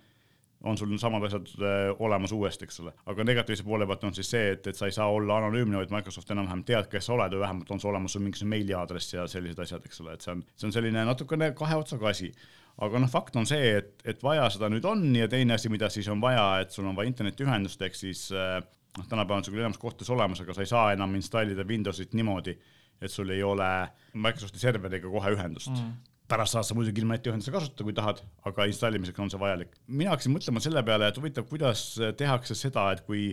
on 0.64 0.78
sul 0.78 0.96
samad 0.98 1.24
asjad 1.28 1.50
eh, 1.60 1.90
olemas 2.00 2.32
uuesti, 2.32 2.66
eks 2.66 2.80
ole. 2.80 2.94
aga 3.06 3.24
negatiivse 3.24 3.64
poole 3.64 3.88
pealt 3.88 4.04
on 4.04 4.14
siis 4.14 4.30
see, 4.30 4.52
et, 4.52 4.68
et 4.68 4.76
sa 4.76 4.86
ei 4.86 4.96
saa 4.96 5.10
olla 5.12 5.38
anonüümne, 5.38 5.78
vaid 5.78 5.92
Microsoft 5.92 6.32
enam-vähem 6.32 6.64
tead, 6.64 6.88
kes 6.88 7.06
sa 7.06 7.14
oled 7.14 7.34
või 7.34 7.44
vähemalt 7.44 7.72
on 7.72 7.80
sul 7.80 7.90
olemas 7.90 8.12
sul 8.12 8.22
mingisugune 8.22 8.56
meiliaadress 8.56 9.14
ja 9.14 9.28
sellised 9.28 9.60
asjad, 9.60 9.86
eks 9.86 10.02
ole, 10.02 10.14
et 10.14 10.22
see 10.22 10.32
on, 10.32 10.46
see 10.56 10.68
on 10.68 10.74
selline 10.74 11.06
natukene 11.06 11.52
kahe 11.52 11.76
otsaga 11.76 12.10
asi 12.10 12.32
aga 12.78 13.00
noh, 13.00 13.10
fakt 13.10 13.36
on 13.36 13.46
see, 13.50 13.78
et, 13.80 13.94
et 14.06 14.24
vaja 14.24 14.50
seda 14.54 14.70
nüüd 14.70 14.86
on 14.86 15.16
ja 15.16 15.28
teine 15.28 15.56
asi, 15.58 15.70
mida 15.70 15.90
siis 15.90 16.08
on 16.14 16.22
vaja, 16.22 16.62
et 16.62 16.72
sul 16.72 16.86
on 16.86 16.96
vaja 16.96 17.10
internetiühendust, 17.10 17.82
ehk 17.82 17.96
siis 17.98 18.28
äh, 18.32 18.62
noh, 18.98 19.08
tänapäeval 19.08 19.42
on 19.42 19.48
see 19.48 19.54
küll 19.56 19.64
enamus 19.64 19.80
kohtades 19.82 20.12
olemas, 20.14 20.42
aga 20.44 20.56
sa 20.56 20.66
ei 20.66 20.70
saa 20.70 20.92
enam 20.96 21.16
installida 21.20 21.66
Windowsit 21.68 22.14
niimoodi, 22.18 22.58
et 23.02 23.14
sul 23.14 23.30
ei 23.34 23.44
ole 23.46 23.70
Microsofti 24.18 24.62
serveriga 24.62 25.10
kohe 25.12 25.34
ühendust 25.36 25.74
mm. 25.74 25.92
pärast 26.32 26.58
saad 26.58 26.66
sa 26.68 26.78
muidugi 26.78 27.04
ilma 27.04 27.18
netiühenduse 27.18 27.54
kasutada, 27.54 27.86
kui 27.86 27.96
tahad, 27.98 28.24
aga 28.50 28.66
installimiseks 28.72 29.22
on 29.24 29.30
see 29.34 29.42
vajalik. 29.42 29.78
mina 29.88 30.16
hakkasin 30.16 30.34
mõtlema 30.34 30.64
selle 30.64 30.84
peale, 30.88 31.12
et 31.12 31.22
huvitav, 31.22 31.46
kuidas 31.50 31.86
tehakse 32.18 32.58
seda, 32.58 32.90
et 32.96 33.06
kui 33.08 33.30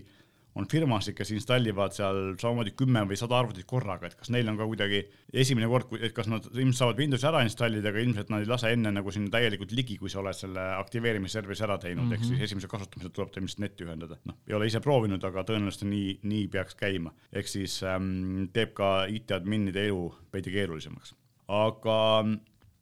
on 0.58 0.66
firmasid, 0.70 1.16
kes 1.18 1.32
installivad 1.34 1.94
seal 1.96 2.18
samamoodi 2.38 2.74
kümme 2.78 3.02
või 3.08 3.18
sada 3.18 3.36
arvutit 3.40 3.66
korraga, 3.68 4.06
et 4.06 4.14
kas 4.18 4.30
neil 4.30 4.48
on 4.50 4.58
ka 4.58 4.66
kuidagi 4.70 5.00
esimene 5.42 5.66
kord, 5.70 5.90
et 5.98 6.14
kas 6.14 6.28
nad 6.30 6.46
ilmselt 6.52 6.78
saavad 6.78 7.02
Windowsi 7.02 7.28
ära 7.30 7.42
installida, 7.46 7.90
aga 7.90 8.02
ilmselt 8.04 8.30
nad 8.30 8.44
ei 8.44 8.50
lase 8.50 8.70
enne 8.74 8.92
nagu 8.94 9.14
sinna 9.14 9.32
täielikult 9.34 9.74
ligi, 9.74 9.98
kui 9.98 10.12
sa 10.12 10.20
oled 10.22 10.38
selle 10.38 10.66
aktiveerimisservise 10.78 11.66
ära 11.66 11.78
teinud 11.82 12.04
mm, 12.04 12.10
-hmm. 12.10 12.14
ehk 12.14 12.26
siis 12.26 12.36
mhm. 12.36 12.46
esimese 12.46 12.70
kasutamisel 12.70 13.14
tuleb 13.16 13.34
ta 13.34 13.42
ilmselt 13.42 13.64
netti 13.64 13.86
ühendada. 13.88 14.18
noh, 14.30 14.38
ei 14.46 14.54
ole 14.54 14.70
ise 14.70 14.80
proovinud, 14.84 15.26
aga 15.26 15.42
tõenäoliselt 15.48 15.88
nii, 15.90 16.18
nii 16.22 16.46
peaks 16.54 16.78
käima. 16.78 17.12
ehk 17.32 17.50
siis 17.50 17.82
ähm, 17.82 18.46
teeb 18.52 18.74
ka 18.78 19.06
IT-adminide 19.10 19.88
elu 19.88 20.06
veidi 20.32 20.54
keerulisemaks. 20.54 21.14
aga 21.48 21.98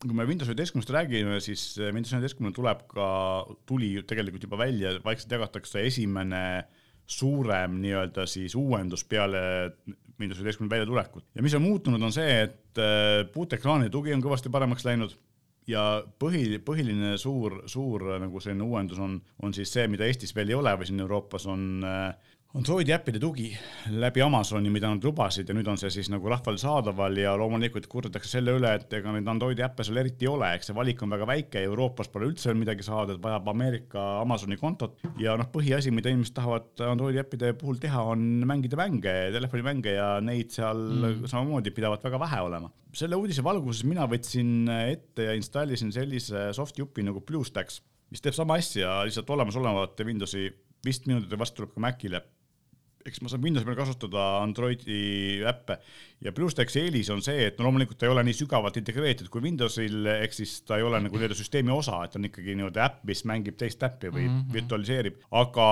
kui 0.03 0.15
me 0.19 0.27
Windows 0.27 0.51
üheteistkümnest 0.51 0.91
räägime, 0.91 1.41
siis 1.41 1.79
Windows 1.79 2.13
üheteistkümne 2.13 2.53
tuleb 2.53 2.85
ka, 2.91 3.09
tuli 3.67 3.95
tegelikult 4.03 4.43
juba 4.43 4.59
välja, 4.59 4.99
vaikselt 5.05 5.31
jagatakse 5.31 5.87
esimene 5.87 6.43
äh, 6.59 6.82
suurem 7.13 7.81
nii-öelda 7.83 8.27
siis 8.31 8.55
uuendus 8.59 9.05
peale 9.05 9.43
Windows 10.21 10.41
üheteistkümne 10.41 10.71
väljatulekut. 10.71 11.25
ja 11.35 11.43
mis 11.43 11.55
on 11.55 11.63
muutunud, 11.63 12.03
on 12.03 12.15
see, 12.15 12.41
et 12.47 12.81
äh, 12.81 13.23
puutekraani 13.33 13.91
tugi 13.91 14.15
on 14.15 14.25
kõvasti 14.25 14.53
paremaks 14.53 14.87
läinud 14.87 15.17
ja 15.69 16.03
põhi, 16.19 16.59
põhiline 16.65 17.17
suur, 17.21 17.63
suur 17.71 18.05
nagu 18.23 18.41
selline 18.43 18.67
uuendus 18.67 19.01
on, 19.03 19.19
on 19.43 19.55
siis 19.55 19.73
see, 19.73 19.87
mida 19.91 20.07
Eestis 20.09 20.35
veel 20.37 20.51
ei 20.51 20.59
ole 20.59 20.75
või 20.79 20.89
siin 20.89 21.03
Euroopas 21.05 21.47
on 21.51 21.87
äh, 21.87 22.32
Androidi 22.53 22.93
äppide 22.93 23.17
tugi 23.17 23.47
läbi 23.97 24.21
Amazoni, 24.21 24.69
mida 24.69 24.91
nad 24.93 25.05
lubasid 25.07 25.49
ja 25.49 25.55
nüüd 25.57 25.71
on 25.73 25.79
see 25.81 25.89
siis 25.95 26.11
nagu 26.13 26.29
rahval 26.29 26.59
saadaval 26.61 27.15
ja 27.17 27.31
loomulikult 27.41 27.87
kurdetakse 27.89 28.29
selle 28.35 28.53
üle, 28.59 28.75
et 28.77 28.93
ega 28.99 29.15
neid 29.15 29.29
Androidi 29.33 29.65
äppe 29.65 29.87
seal 29.89 30.03
eriti 30.03 30.27
ei 30.27 30.31
ole, 30.35 30.51
eks 30.59 30.69
see 30.69 30.77
valik 30.77 31.01
on 31.01 31.15
väga 31.15 31.25
väike, 31.31 31.63
Euroopas 31.65 32.11
pole 32.13 32.29
üldse 32.29 32.51
veel 32.51 32.59
midagi 32.61 32.85
saada, 32.85 33.17
et 33.17 33.23
vajab 33.25 33.49
Ameerika 33.49 34.03
Amazoni 34.19 34.59
kontot 34.61 35.01
ja 35.23 35.33
noh, 35.41 35.49
põhiasi, 35.55 35.95
mida 35.97 36.13
inimesed 36.13 36.37
tahavad 36.37 36.83
Androidi 36.91 37.23
äppide 37.23 37.55
puhul 37.57 37.81
teha, 37.81 38.03
on 38.13 38.27
mängida 38.51 38.77
mänge, 38.83 39.17
telefonimänge 39.33 39.97
ja 39.97 40.11
neid 40.21 40.53
seal 40.53 40.85
mm. 40.99 41.25
samamoodi 41.33 41.73
pidavat 41.73 42.05
väga 42.05 42.21
vähe 42.21 42.43
olema. 42.51 42.69
selle 42.93 43.17
uudise 43.17 43.41
valguses 43.41 43.89
mina 43.89 44.05
võtsin 44.05 44.69
ette 44.77 45.31
ja 45.31 45.39
installisin 45.41 45.95
sellise 45.97 46.51
soft-jupi 46.53 47.09
nagu 47.09 47.25
BlueStacks, 47.25 47.81
mis 48.13 48.21
teeb 48.21 48.37
sama 48.37 48.61
asja 48.61 48.99
lihtsalt 49.09 49.35
olemasolevate 49.39 50.05
Windowsi 50.05 50.51
vist 50.85 51.09
minutite 51.09 51.41
vastu 51.41 51.63
tuleb 51.63 51.73
ka 51.73 51.87
Macile 51.89 52.25
eks 53.07 53.23
ma 53.23 53.31
saan 53.31 53.43
Windowsi 53.45 53.67
peal 53.69 53.79
kasutada 53.79 54.25
Androidi 54.43 55.43
äppe 55.49 55.79
ja 56.23 56.33
BlueStacksi 56.35 56.85
eelis 56.85 57.11
on 57.15 57.23
see, 57.25 57.49
et 57.49 57.59
no 57.59 57.67
loomulikult 57.67 57.99
ta 58.01 58.09
ei 58.09 58.15
ole 58.15 58.25
nii 58.27 58.37
sügavalt 58.43 58.79
integreeritud 58.81 59.31
kui 59.33 59.45
Windowsil, 59.47 60.07
ehk 60.19 60.37
siis 60.37 60.61
ta 60.67 60.79
ei 60.79 60.87
ole 60.87 61.01
nagu 61.03 61.19
nii-öelda 61.19 61.39
süsteemi 61.39 61.75
osa, 61.75 62.03
et 62.07 62.19
on 62.19 62.29
ikkagi 62.31 62.57
nii-öelda 62.59 62.87
äpp, 62.87 63.03
mis 63.09 63.25
mängib 63.29 63.59
teist 63.61 63.83
äppi 63.87 64.13
või 64.13 64.29
mm 64.29 64.39
-hmm. 64.39 64.55
virtualiseerib, 64.59 65.19
aga 65.43 65.69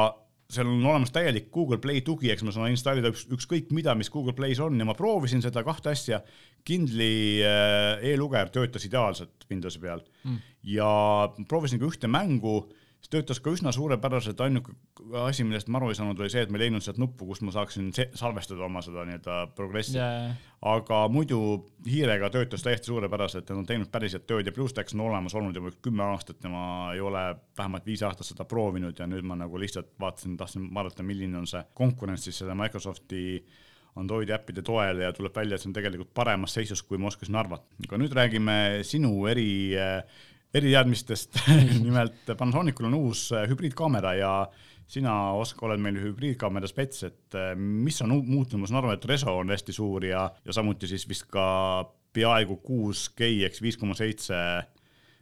seal 0.51 0.67
on 0.67 0.87
olemas 0.87 1.13
täielik 1.15 1.51
Google 1.55 1.79
Play 1.79 2.03
tugi, 2.07 2.31
eks 2.33 2.43
ma 2.47 2.55
saan 2.55 2.73
installida 2.75 3.13
üks, 3.13 3.27
ükskõik 3.31 3.71
mida, 3.77 3.95
mis 3.99 4.11
Google 4.11 4.35
Play's 4.37 4.61
on 4.63 4.79
ja 4.81 4.87
ma 4.89 4.97
proovisin 4.99 5.43
seda 5.45 5.63
kahte 5.67 5.93
asja. 5.93 6.21
Kindli 6.67 7.41
äh, 7.47 8.03
e-lugeja 8.11 8.51
töötas 8.53 8.85
ideaalselt 8.85 9.47
Windowsi 9.51 9.81
peal 9.81 10.03
mm. 10.25 10.41
ja 10.75 10.91
proovisin 11.49 11.81
ka 11.81 11.89
ühte 11.89 12.11
mängu 12.11 12.67
see 13.01 13.13
töötas 13.15 13.41
ka 13.41 13.53
üsna 13.55 13.73
suurepäraselt, 13.73 14.41
ainuke 14.45 14.75
asi, 15.23 15.45
millest 15.47 15.71
ma 15.73 15.81
aru 15.81 15.91
ei 15.91 15.99
saanud, 15.99 16.21
oli 16.21 16.33
see, 16.33 16.45
et 16.45 16.53
ma 16.53 16.59
ei 16.59 16.67
leidnud 16.67 16.85
sealt 16.85 17.01
nuppu, 17.01 17.27
kust 17.31 17.45
ma 17.47 17.55
saaksin 17.55 17.89
salvestada 17.97 18.67
oma 18.67 18.83
seda 18.85 19.07
nii-öelda 19.09 19.39
progressi. 19.57 19.97
Yeah.. 19.97 20.35
aga 20.61 21.01
muidu 21.13 21.41
hiirega 21.89 22.29
töötas 22.35 22.65
täiesti 22.67 22.91
suurepäraselt 22.93 23.49
nad 23.49 23.63
on 23.63 23.69
teinud 23.69 23.89
päriselt 23.93 24.27
tööd 24.29 24.49
ja 24.49 24.53
BlueStacks 24.53 24.95
on 24.97 25.07
olemas 25.07 25.35
olnud 25.39 25.57
juba 25.57 25.73
kümme 25.83 26.05
aastat 26.11 26.45
ja 26.45 26.53
ma 26.53 26.67
ei 26.93 27.01
ole 27.01 27.25
vähemalt 27.59 27.89
viis 27.89 28.05
aastat 28.05 28.29
seda 28.29 28.45
proovinud 28.45 28.99
ja 28.99 29.09
nüüd 29.09 29.25
ma 29.25 29.39
nagu 29.41 29.61
lihtsalt 29.61 29.95
vaatasin, 30.01 30.37
tahtsin 30.37 30.69
vaadata, 30.75 31.07
milline 31.07 31.41
on 31.41 31.49
see 31.49 31.65
konkurents 31.75 32.29
siis 32.29 32.43
selle 32.43 32.59
Microsofti 32.59 33.25
Androidi 33.99 34.33
äppide 34.33 34.63
toel 34.63 35.01
ja 35.03 35.13
tuleb 35.13 35.35
välja, 35.35 35.57
et 35.57 35.65
see 35.65 35.71
on 35.71 35.75
tegelikult 35.75 36.13
paremas 36.15 36.53
seisus, 36.55 36.83
kui 36.87 36.99
ma 37.01 37.09
oskasin 37.11 37.37
arvata. 37.41 37.67
aga 37.87 37.99
nüüd 37.99 38.13
räägime 38.15 38.57
sinu 38.87 39.27
eri 39.31 39.51
äh, 39.75 40.21
eriteadmistest. 40.55 41.39
Nimelt 41.87 42.35
Panasonicul 42.37 42.91
on 42.91 42.99
uus 42.99 43.29
äh, 43.33 43.47
hübriidkaamera 43.51 44.15
ja 44.19 44.33
sina, 44.91 45.15
Oskar, 45.39 45.69
oled 45.71 45.83
meil 45.85 46.01
hübriidkaamera 46.03 46.69
spets, 46.71 47.05
et 47.07 47.39
äh, 47.39 47.53
mis 47.57 48.01
on 48.03 48.17
muutunud, 48.27 48.67
ma 48.67 48.83
aru, 48.83 48.95
et 48.97 49.07
reso 49.09 49.37
on 49.39 49.55
hästi 49.55 49.77
suur 49.77 50.09
ja, 50.09 50.27
ja 50.45 50.57
samuti 50.57 50.91
siis 50.91 51.07
vist 51.09 51.29
ka 51.31 51.47
peaaegu 52.11 52.59
6K 52.67 53.31
ehk 53.47 53.63
viis 53.63 53.79
koma 53.79 53.95
seitse 53.95 54.37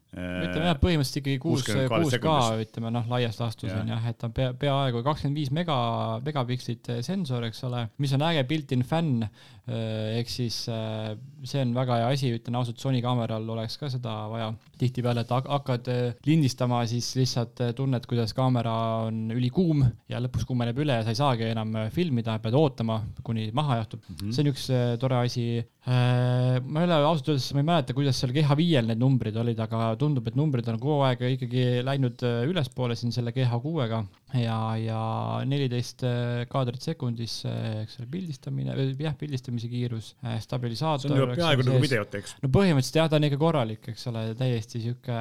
ütleme 0.08 0.70
jah, 0.70 0.78
põhimõtteliselt 0.80 1.18
ikkagi 1.20 1.40
kuus, 1.42 1.66
kuus 1.68 2.14
K 2.16 2.36
ütleme 2.62 2.92
noh, 2.94 3.04
laias 3.12 3.36
laastus 3.42 3.74
on 3.76 3.90
jah, 3.92 4.06
et 4.08 4.24
on 4.24 4.32
pea, 4.32 4.54
peaaegu 4.56 5.02
kakskümmend 5.04 5.36
viis 5.36 5.50
mega, 5.52 5.76
megapikslit 6.24 6.88
sensor, 7.04 7.44
eks 7.50 7.60
ole, 7.68 7.84
mis 8.00 8.14
on 8.16 8.24
äge 8.24 8.46
built-in 8.48 8.86
fänn, 8.88 9.26
ehk 9.68 10.30
siis 10.30 10.62
see 10.68 11.62
on 11.62 11.74
väga 11.76 12.00
hea 12.00 12.10
asi, 12.14 12.32
ütlen 12.34 12.56
ausalt, 12.58 12.80
Sony 12.82 13.02
kaameral 13.04 13.46
oleks 13.54 13.76
ka 13.80 13.90
seda 13.92 14.14
vaja 14.30 14.48
tihtipeale, 14.80 15.24
et 15.24 15.32
hakkad 15.32 15.90
lindistama, 16.26 16.80
siis 16.90 17.10
lihtsalt 17.18 17.60
tunned, 17.78 18.06
kuidas 18.10 18.34
kaamera 18.36 18.74
on 19.06 19.32
ülikuum 19.34 19.84
ja 20.10 20.20
lõpuks 20.22 20.46
kuumeneb 20.48 20.78
üle 20.82 20.98
ja 20.98 21.06
sa 21.06 21.14
ei 21.14 21.20
saagi 21.20 21.48
enam 21.50 21.74
filmida, 21.94 22.38
pead 22.42 22.56
ootama, 22.58 23.00
kuni 23.26 23.48
maha 23.54 23.80
jahtub 23.82 24.02
mm. 24.04 24.16
-hmm. 24.20 24.34
see 24.34 24.44
on 24.44 24.52
üks 24.52 24.68
tore 25.00 25.20
asi. 25.22 25.46
ma 25.88 26.80
ei 26.82 26.86
ole 26.86 26.96
ausalt 26.98 27.30
öeldes, 27.32 27.52
ma 27.54 27.62
ei 27.62 27.68
mäleta, 27.70 27.94
kuidas 27.96 28.18
seal 28.20 28.34
GH5-l 28.34 28.90
need 28.90 29.00
numbrid 29.00 29.36
olid, 29.40 29.58
aga 29.62 29.92
tundub, 30.00 30.26
et 30.28 30.36
numbrid 30.38 30.68
on 30.68 30.78
kogu 30.80 31.02
aeg 31.06 31.22
ikkagi 31.34 31.82
läinud 31.86 32.22
äh, 32.26 32.42
ülespoole 32.48 32.96
siin 32.98 33.14
selle 33.14 33.32
GH6-ga 33.36 34.02
ja, 34.40 34.58
ja 34.80 35.00
neliteist 35.48 36.04
äh, 36.06 36.44
kaadrit 36.50 36.84
sekundis, 36.84 37.40
äh, 37.48 37.82
eks 37.84 37.98
ole, 38.00 38.08
pildistamine, 38.12 38.76
jah, 39.00 39.16
pildistamise 39.58 39.68
kiirus, 39.68 40.14
stabilisaator. 40.42 41.08
see 41.08 41.14
on 41.14 41.20
ju 41.20 41.36
peaaegu 41.36 41.64
nagu 41.66 41.80
videot, 41.82 42.14
eks? 42.18 42.34
no 42.42 42.50
põhimõtteliselt 42.54 42.98
jah, 43.00 43.08
ta 43.10 43.18
on 43.18 43.26
ikka 43.28 43.38
korralik, 43.40 43.88
eks 43.92 44.06
ole, 44.10 44.22
täiesti 44.38 44.82
sihuke, 44.84 45.18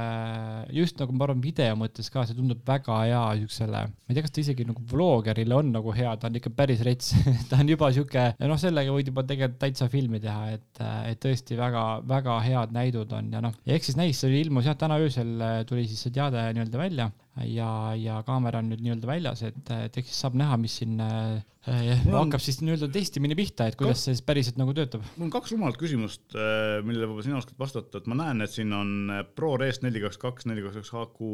just 0.78 1.00
nagu 1.02 1.16
ma 1.16 1.28
arvan, 1.28 1.42
video 1.44 1.78
mõttes 1.80 2.12
ka, 2.14 2.26
see 2.28 2.38
tundub 2.38 2.62
väga 2.68 3.00
hea 3.06 3.24
siuksele, 3.42 3.84
ma 3.90 4.12
ei 4.14 4.18
tea, 4.18 4.26
kas 4.26 4.36
ta 4.36 4.44
isegi 4.44 4.68
nagu 4.68 4.84
vlogerile 4.92 5.58
on 5.58 5.72
nagu 5.76 5.94
hea, 5.96 6.16
ta 6.20 6.30
on 6.30 6.40
ikka 6.40 6.54
päris 6.58 6.84
rets 6.88 7.14
ta 7.50 7.62
on 7.62 7.72
juba 7.74 7.92
sihuke, 7.96 8.28
noh, 8.44 8.62
sellega 8.62 8.96
võid 8.96 9.12
juba 9.12 9.26
tegelikult 9.28 9.62
täitsa 9.64 9.90
filmi 9.92 10.22
teha, 10.24 10.58
et, 10.58 10.84
et 11.12 11.22
tõesti 11.24 11.58
väga-väga 11.60 12.40
head 12.46 12.76
näidud 12.76 13.14
on 13.18 13.32
ja 13.34 13.44
noh, 13.44 13.56
eks 13.66 13.92
siis 13.92 14.00
näis, 14.00 14.22
see 14.22 14.42
ilmus 14.42 14.70
jah, 14.70 14.78
täna 14.80 15.00
öösel 15.02 15.38
äh, 15.42 15.62
tuli 15.68 15.88
siis 15.88 16.04
see 16.06 16.16
teade 16.16 16.50
nii-öelda 16.54 16.82
välja 16.82 17.12
ja, 17.46 17.70
ja 18.00 18.22
kaamera 18.28 18.62
on 18.64 18.72
nüüd 18.72 18.82
nii-öelda 18.86 19.10
väljas, 19.10 19.44
et, 19.48 19.60
et 19.88 20.00
eks 20.02 20.18
saab 20.24 20.38
näha, 20.40 20.58
mis 20.62 20.80
siin 20.82 20.98
äh, 21.04 21.38
on... 21.68 22.16
hakkab 22.24 22.44
siis 22.44 22.60
nii-öelda 22.64 22.90
testimine 22.94 23.38
pihta, 23.38 23.70
et 23.70 23.78
kuidas 23.80 24.06
see 24.06 24.16
siis 24.16 24.26
päriselt 24.26 24.60
nagu 24.62 24.74
töötab. 24.78 25.06
mul 25.16 25.30
on 25.30 25.36
kaks 25.38 25.54
rumalat 25.54 25.80
küsimust, 25.82 26.26
äh, 26.34 26.80
millele 26.86 27.10
võib-olla 27.10 27.28
sina 27.30 27.42
oskad 27.42 27.60
vastata, 27.62 28.02
et 28.02 28.10
ma 28.10 28.20
näen, 28.24 28.44
et 28.46 28.54
siin 28.54 28.74
on 28.76 29.14
ProRes 29.38 29.84
neli 29.86 30.04
kaks 30.04 30.22
kaks, 30.22 30.50
neli 30.50 30.66
kaks 30.66 30.82
kaks 30.82 30.94
HQ 30.96 31.32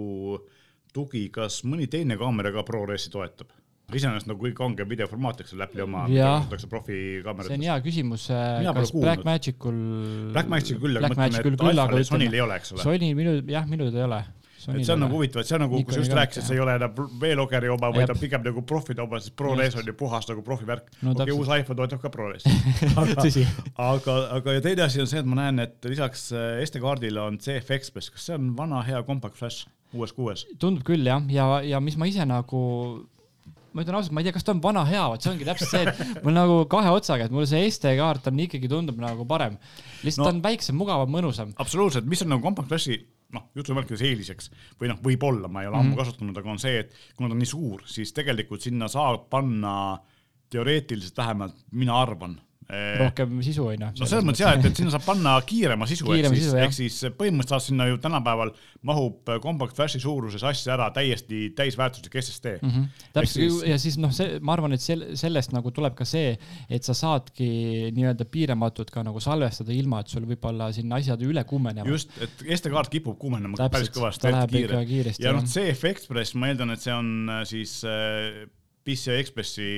tugi, 0.93 1.27
kas 1.33 1.63
mõni 1.65 1.89
teine 1.91 2.19
kaamera 2.19 2.53
ka 2.55 2.65
ProResi 2.67 3.13
toetab? 3.13 3.53
iseenesest 3.93 4.29
nagu 4.29 4.39
kõige 4.39 4.55
kangem 4.57 4.87
videoformaat, 4.89 5.41
eks 5.43 5.53
ole, 5.53 5.65
Apple'i 5.67 5.83
oma, 5.83 6.05
kasutatakse 6.07 6.69
profikaamerat. 6.71 7.49
see 7.51 7.59
on 7.59 7.65
hea 7.67 7.75
küsimus, 7.85 8.27
kas 8.79 8.93
Blackmagicul. 8.95 9.81
Blackmagicul 10.33 10.79
küll, 10.81 10.99
aga 10.99 11.11
ma 11.11 11.27
mõtlen, 11.27 11.99
et 11.99 12.09
Sonyl 12.09 12.37
ei 12.37 12.41
ole, 12.41 12.57
eks 12.61 12.73
ole. 12.73 12.85
Sonyl 12.87 13.17
minu, 13.19 13.35
jah, 13.51 13.67
minul 13.69 13.91
ei 13.91 14.05
ole. 14.07 14.21
Et 14.71 14.85
see 14.85 14.95
on 14.95 15.03
nagu 15.03 15.17
huvitav, 15.17 15.43
et 15.43 15.49
see 15.49 15.57
on 15.57 15.63
nagu, 15.65 15.81
kui 15.83 15.95
sa 15.95 16.01
just 16.03 16.15
rääkisid, 16.17 16.47
see 16.47 16.57
ei 16.57 16.63
ole 16.63 16.75
enam 16.79 16.95
V-logeri 17.21 17.71
oma, 17.73 17.91
vaid 17.95 18.13
on 18.13 18.19
pigem 18.21 18.43
nagu 18.45 18.63
profide 18.67 19.03
oma, 19.03 19.19
sest 19.23 19.35
ProRes 19.39 19.77
on 19.79 19.87
ju 19.87 19.95
puhas 19.97 20.27
nagu 20.29 20.43
profivärk. 20.45 20.89
No,. 21.01 21.13
okei 21.13 21.29
okay,, 21.29 21.37
uus 21.37 21.51
iPhone 21.53 21.79
toetab 21.79 22.03
ka 22.03 22.11
ProRes 22.13 22.47
aga, 23.03 23.27
aga, 23.87 24.17
aga 24.39 24.57
ja 24.57 24.65
teine 24.65 24.87
asi 24.87 25.03
on 25.03 25.09
see, 25.09 25.23
et 25.23 25.29
ma 25.29 25.39
näen, 25.43 25.63
et 25.63 25.89
lisaks 25.89 26.29
äh, 26.35 26.59
SD-kaardile 26.65 27.23
on 27.23 27.39
CF 27.43 27.77
Express, 27.77 28.13
kas 28.13 28.29
see 28.29 28.37
on 28.39 28.53
vana 28.57 28.83
hea 28.87 29.01
compact 29.07 29.39
flash 29.39 29.67
uues 29.93 30.13
kuues? 30.15 30.45
tundub 30.61 30.85
küll 30.87 31.05
jah, 31.07 31.23
ja, 31.31 31.49
ja 31.65 31.81
mis 31.83 31.97
ma 31.99 32.09
ise 32.09 32.25
nagu 32.29 32.61
ma 33.73 33.81
ütlen 33.81 33.97
ausalt, 33.97 34.13
ma 34.13 34.21
ei 34.21 34.27
tea, 34.27 34.35
kas 34.35 34.45
ta 34.45 34.53
on 34.53 34.61
vana 34.63 34.83
hea, 34.87 35.01
vot 35.09 35.23
see 35.23 35.31
ongi 35.33 35.47
täpselt 35.47 35.71
see, 35.71 35.83
et 35.89 36.21
mul 36.25 36.35
nagu 36.35 36.59
kahe 36.69 36.93
otsaga, 36.93 37.27
et 37.27 37.33
mul 37.33 37.47
see 37.49 37.63
SD-kaart 37.71 38.29
on 38.29 38.41
ikkagi 38.45 38.69
tundub 38.71 39.01
nagu 39.01 39.25
parem. 39.29 39.57
lihtsalt 40.05 40.23
no, 40.23 40.29
ta 40.29 40.35
on 40.35 40.43
väiksem, 40.45 40.77
mugavam, 40.77 41.09
mõnusam. 41.13 41.53
absoluutselt, 41.61 42.07
mis 42.09 42.21
on 42.25 42.33
nagu 42.35 42.45
Compact 42.45 42.69
Flashi 42.69 42.99
noh, 43.33 43.49
jutumärkides 43.57 44.01
eeliseks 44.05 44.49
või 44.79 44.91
noh, 44.91 45.01
võib-olla, 45.03 45.49
ma 45.49 45.63
ei 45.63 45.67
ole 45.67 45.77
mm 45.77 45.81
-hmm. 45.81 45.93
ammu 45.93 46.01
kasutanud, 46.01 46.37
aga 46.37 46.51
on 46.53 46.61
see, 46.61 46.79
et 46.83 46.95
kuna 47.17 47.29
ta 47.29 47.37
on 47.37 47.43
nii 47.43 47.53
suur, 47.53 47.83
siis 47.89 48.13
tegelikult 48.13 48.61
sinna 48.61 48.87
saab 48.91 49.29
panna 49.29 49.75
teoreetiliselt 50.53 51.17
vähemalt, 51.17 51.55
mina 51.71 51.95
arvan 52.01 52.37
rohkem 52.99 53.39
sisu 53.45 53.67
onju. 53.71 53.89
no 53.99 54.07
selles 54.09 54.25
mõttes 54.27 54.43
jah, 54.43 54.55
et, 54.57 54.67
et 54.69 54.79
sinna 54.79 54.93
saab 54.93 55.05
panna 55.07 55.35
kiirema 55.47 55.87
sisu, 55.89 56.09
ehk 56.15 56.29
siis, 56.33 56.49
ehk 56.65 56.75
siis 56.75 56.99
põhimõtteliselt 57.17 57.55
saab 57.55 57.65
sinna 57.67 57.87
ju 57.89 57.99
tänapäeval 58.03 58.53
mahub 58.87 59.31
compact 59.43 59.77
flash'i 59.77 60.01
suuruses 60.03 60.43
asja 60.47 60.75
ära 60.75 60.89
täiesti 60.95 61.49
täisväärtuslik 61.57 62.17
SSD 62.21 62.55
mm. 62.61 62.71
-hmm. 62.71 63.05
täpselt 63.15 63.39
siis... 63.39 63.59
ja 63.69 63.77
siis 63.79 63.99
noh, 64.01 64.13
see, 64.15 64.39
ma 64.41 64.55
arvan, 64.57 64.75
et 64.77 64.83
sel, 64.83 65.05
sellest 65.19 65.55
nagu 65.55 65.71
tuleb 65.75 65.95
ka 65.97 66.07
see, 66.07 66.33
et 66.69 66.87
sa 66.87 66.95
saadki 66.97 67.91
nii-öelda 67.95 68.27
piiramatult 68.31 68.91
ka 68.93 69.03
nagu 69.05 69.21
salvestada, 69.23 69.73
ilma 69.75 70.01
et 70.03 70.11
sul 70.13 70.27
võib-olla 70.29 70.71
sinna 70.75 70.99
asjad 71.01 71.21
üle 71.25 71.43
kuumenevad. 71.49 71.89
just, 71.89 72.11
et 72.23 72.43
SD-kaart 72.57 72.91
kipub 72.93 73.17
kuumenema 73.19 73.57
täpselt, 73.57 73.77
päris 73.77 73.93
kõvasti. 73.93 74.33
Kiire. 74.53 75.13
ja 75.19 75.33
noh, 75.35 75.45
CF 75.47 75.87
Express, 75.89 76.35
ma 76.35 76.51
eeldan, 76.51 76.73
et 76.73 76.83
see 76.83 76.93
on 76.93 77.29
äh, 77.29 77.43
siis 77.47 77.79
äh, 77.87 78.43
PCI 78.83 79.19
Expressi 79.21 79.69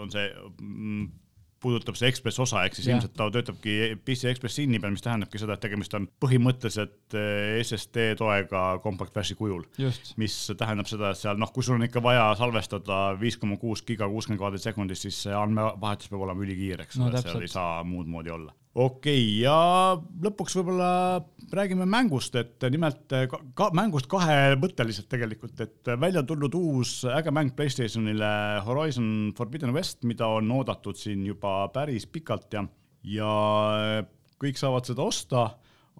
on 0.00 0.12
see 0.14 0.28
mm, 0.60 1.08
puudutab 1.64 1.98
see 1.98 2.10
Ekspress 2.12 2.42
osa, 2.44 2.64
ehk 2.66 2.76
siis 2.76 2.88
ja. 2.88 2.96
ilmselt 2.96 3.14
ta 3.16 3.28
töötabki 3.32 3.76
PC 4.04 4.30
Express 4.32 4.60
inni 4.62 4.80
peal, 4.82 4.94
mis 4.94 5.04
tähendabki 5.04 5.40
seda, 5.40 5.56
et 5.56 5.64
tegemist 5.64 5.96
on 5.98 6.08
põhimõtteliselt 6.22 7.16
eh, 7.18 7.60
SSD 7.62 8.10
toega 8.20 8.64
Compact 8.84 9.14
Flashi 9.16 9.38
kujul. 9.38 9.64
mis 10.20 10.38
tähendab 10.58 10.90
seda, 10.90 11.12
et 11.14 11.20
seal 11.20 11.40
noh, 11.40 11.52
kui 11.54 11.66
sul 11.66 11.78
on 11.78 11.86
ikka 11.88 12.02
vaja 12.04 12.28
salvestada 12.40 13.04
viis 13.20 13.38
koma 13.40 13.58
kuus 13.60 13.84
giga 13.86 14.08
kuuskümmend 14.10 14.42
kaadrit 14.42 14.66
sekundis, 14.66 15.06
siis 15.06 15.24
see 15.26 15.38
andmevahetus 15.38 16.12
peab 16.12 16.26
olema 16.28 16.44
ülikiire, 16.46 16.86
eks 16.86 17.00
ole 17.00 17.14
no,, 17.14 17.24
seal 17.24 17.46
ei 17.46 17.54
saa 17.54 17.80
muud 17.88 18.10
moodi 18.10 18.34
olla 18.34 18.52
okei 18.74 19.22
okay,, 19.22 19.42
ja 19.44 19.56
lõpuks 20.24 20.56
võib-olla 20.58 20.90
räägime 21.54 21.86
mängust, 21.86 22.34
et 22.38 22.64
nimelt 22.72 23.12
ka, 23.30 23.38
ka 23.54 23.68
mängust 23.76 24.08
kahemõtteliselt 24.10 25.06
tegelikult, 25.12 25.60
et 25.62 25.92
välja 26.00 26.24
tulnud 26.26 26.54
uus 26.58 26.96
äge 27.06 27.30
mäng 27.34 27.54
Playstationile 27.54 28.30
Horizon 28.66 29.32
Forbidden 29.38 29.74
West, 29.76 30.02
mida 30.08 30.26
on 30.26 30.50
oodatud 30.56 30.98
siin 30.98 31.22
juba 31.28 31.68
päris 31.74 32.08
pikalt 32.10 32.58
ja, 32.58 32.64
ja 33.06 33.34
kõik 34.42 34.58
saavad 34.58 34.90
seda 34.90 35.06
osta. 35.06 35.44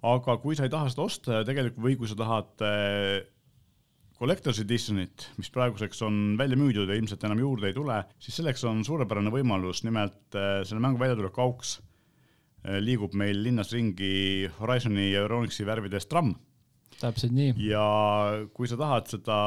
aga 0.05 0.35
kui 0.37 0.57
sa 0.57 0.67
ei 0.67 0.69
taha 0.69 0.89
seda 0.91 1.01
osta 1.07 1.39
ja 1.39 1.45
tegelikult 1.47 1.81
või 1.81 1.95
kui 1.97 2.09
sa 2.11 2.17
tahad 2.19 2.59
Collector's 4.15 4.61
Editionit, 4.63 5.29
mis 5.35 5.49
praeguseks 5.51 5.99
on 6.07 6.37
välja 6.39 6.55
müüdud 6.59 6.87
ja 6.87 6.95
ilmselt 6.95 7.23
enam 7.27 7.41
juurde 7.41 7.67
ei 7.67 7.75
tule, 7.75 7.97
siis 8.19 8.37
selleks 8.39 8.63
on 8.67 8.83
suurepärane 8.87 9.31
võimalus, 9.33 9.81
nimelt 9.83 10.37
äh, 10.39 10.61
selle 10.63 10.79
mängu 10.83 11.01
väljatuleku 11.01 11.43
auks 11.43 11.73
liigub 12.81 13.13
meil 13.13 13.43
linnas 13.45 13.69
ringi 13.75 14.47
Horizoni 14.59 15.11
ja 15.11 15.25
Euronixi 15.25 15.65
värvides 15.67 16.07
tramm. 16.09 16.33
täpselt 16.99 17.33
nii. 17.35 17.53
ja 17.67 17.85
kui 18.55 18.69
sa 18.71 18.77
tahad 18.79 19.11
seda 19.11 19.39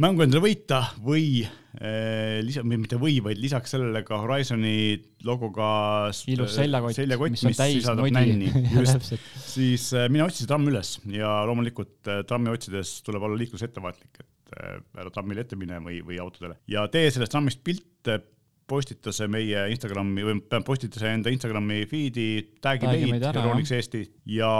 mängu 0.00 0.24
endale 0.24 0.42
võita 0.46 0.80
või 1.04 1.42
eh, 1.44 2.40
lisa, 2.44 2.62
mitte 2.64 2.98
või, 3.00 3.18
vaid 3.24 3.40
lisaks 3.40 3.74
sellele 3.74 4.02
ka 4.06 4.20
Horizoni 4.22 4.96
logoga 5.26 5.68
ilus 6.32 6.56
seljakott, 6.56 6.96
seljakott, 6.96 7.34
mis, 7.34 7.44
mis 7.50 7.60
sisaldab 7.60 8.08
nänni, 8.14 8.48
just, 8.76 9.12
siis 9.44 9.90
eh, 9.96 10.08
mina 10.12 10.26
otsisin 10.28 10.48
trammi 10.50 10.72
üles 10.72 10.94
ja 11.12 11.40
loomulikult 11.48 12.12
eh, 12.12 12.22
trammi 12.28 12.52
otsides 12.52 13.00
tuleb 13.06 13.28
olla 13.28 13.40
liiklusettevaatlik, 13.42 14.22
et 14.22 14.56
eh, 14.56 14.78
ära 15.02 15.12
trammile 15.12 15.44
ette 15.44 15.60
mine 15.60 15.80
või, 15.84 16.00
või 16.06 16.20
autodele. 16.22 16.56
Ja 16.72 16.86
tee 16.92 17.10
sellest 17.12 17.34
trammist 17.34 17.60
pilt 17.66 18.12
postita 18.72 19.12
see 19.12 19.28
meie 19.28 19.66
Instagrami 19.74 20.24
või 20.24 20.62
postita 20.64 21.02
see 21.02 21.12
enda 21.12 21.32
Instagrami 21.32 21.82
feed'i, 21.90 22.28
tag'i 22.64 22.88
meid, 22.88 23.26
Euronics 23.32 23.74
Eesti 23.76 24.06
ja 24.32 24.52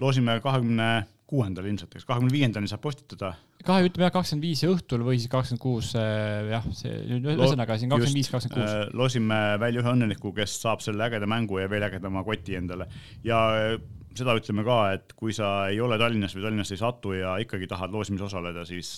loosime 0.00 0.36
kahekümne 0.44 0.90
20 0.98 1.16
kuuendal 1.28 1.66
ilmselt, 1.68 1.92
eks 1.92 2.06
kahekümne 2.08 2.32
viiendani 2.32 2.70
saab 2.70 2.80
postitada. 2.86 3.34
kahe, 3.66 3.84
ütleme 3.84 4.06
jah, 4.06 4.12
kakskümmend 4.14 4.46
viis 4.46 4.62
õhtul 4.64 5.02
või 5.04 5.18
siis 5.18 5.28
kakskümmend 5.32 5.60
kuus, 5.60 5.90
äh, 5.98 6.48
jah, 6.54 6.64
see 6.78 6.94
ühesõnaga 7.18 7.76
siin 7.76 7.92
kakskümmend 7.92 8.16
viis, 8.16 8.30
kakskümmend 8.32 8.56
kuus. 8.62 8.72
Äh, 8.72 8.94
loosime 8.96 9.40
välja 9.60 9.82
ühe 9.82 9.92
õnneliku, 9.92 10.32
kes 10.36 10.56
saab 10.62 10.80
selle 10.84 11.04
ägeda 11.04 11.28
mängu 11.28 11.60
ja 11.60 11.68
veel 11.68 11.84
ägedama 11.84 12.24
koti 12.24 12.56
endale 12.56 12.88
ja 13.26 13.42
äh, 13.58 13.76
seda 14.16 14.38
ütleme 14.40 14.64
ka, 14.64 14.78
et 14.96 15.12
kui 15.18 15.36
sa 15.36 15.68
ei 15.68 15.82
ole 15.84 16.00
Tallinnas 16.00 16.32
või 16.36 16.46
Tallinnasse 16.46 16.78
ei 16.78 16.80
satu 16.80 17.12
ja 17.18 17.36
ikkagi 17.44 17.68
tahad 17.68 17.92
loosimises 17.92 18.30
osaleda, 18.30 18.64
siis 18.66 18.96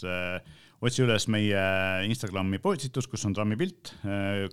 otsi 0.80 1.04
üles 1.04 1.26
meie 1.28 1.60
Instagrami 2.08 2.58
postitus, 2.62 3.08
kus 3.10 3.26
on 3.28 3.36
trammi 3.36 3.58
pilt 3.60 3.94
äh,, 4.04 4.48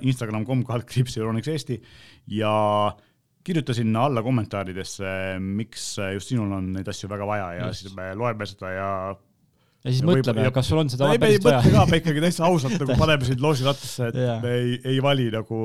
instagram.com 0.00 0.64
kaldkriips 0.68 1.18
Euronics 1.20 1.52
Eesti 1.52 1.80
ja 2.38 2.54
äh, 2.88 3.06
kirjuta 3.44 3.74
sinna 3.74 4.04
alla 4.08 4.22
kommentaaridesse, 4.22 5.10
miks 5.40 5.94
just 6.14 6.32
sinul 6.32 6.52
on 6.56 6.72
neid 6.76 6.88
asju 6.92 7.08
väga 7.10 7.28
vaja 7.28 7.50
ja 7.56 7.66
just. 7.68 7.86
siis 7.86 7.96
me 7.96 8.12
loeme 8.18 8.46
seda 8.48 8.72
ja 8.74 8.90
ja 9.84 9.92
siis 9.94 10.02
mõtleme, 10.04 10.44
kas 10.52 10.68
sul 10.68 10.82
on 10.82 10.90
seda 10.92 11.08
ei, 11.14 11.20
me 11.20 11.30
ei 11.32 11.40
mõtle 11.40 11.72
ka, 11.72 11.84
me 11.88 12.00
ikkagi 12.02 12.22
täitsa 12.24 12.44
ausalt 12.48 12.76
nagu 12.82 12.96
paneme 13.00 13.26
sind 13.28 13.42
loosirattasse, 13.44 14.10
et 14.10 14.18
yeah. 14.20 14.42
me 14.42 14.52
ei, 14.58 14.76
ei 14.92 15.00
vali 15.04 15.30
nagu 15.32 15.60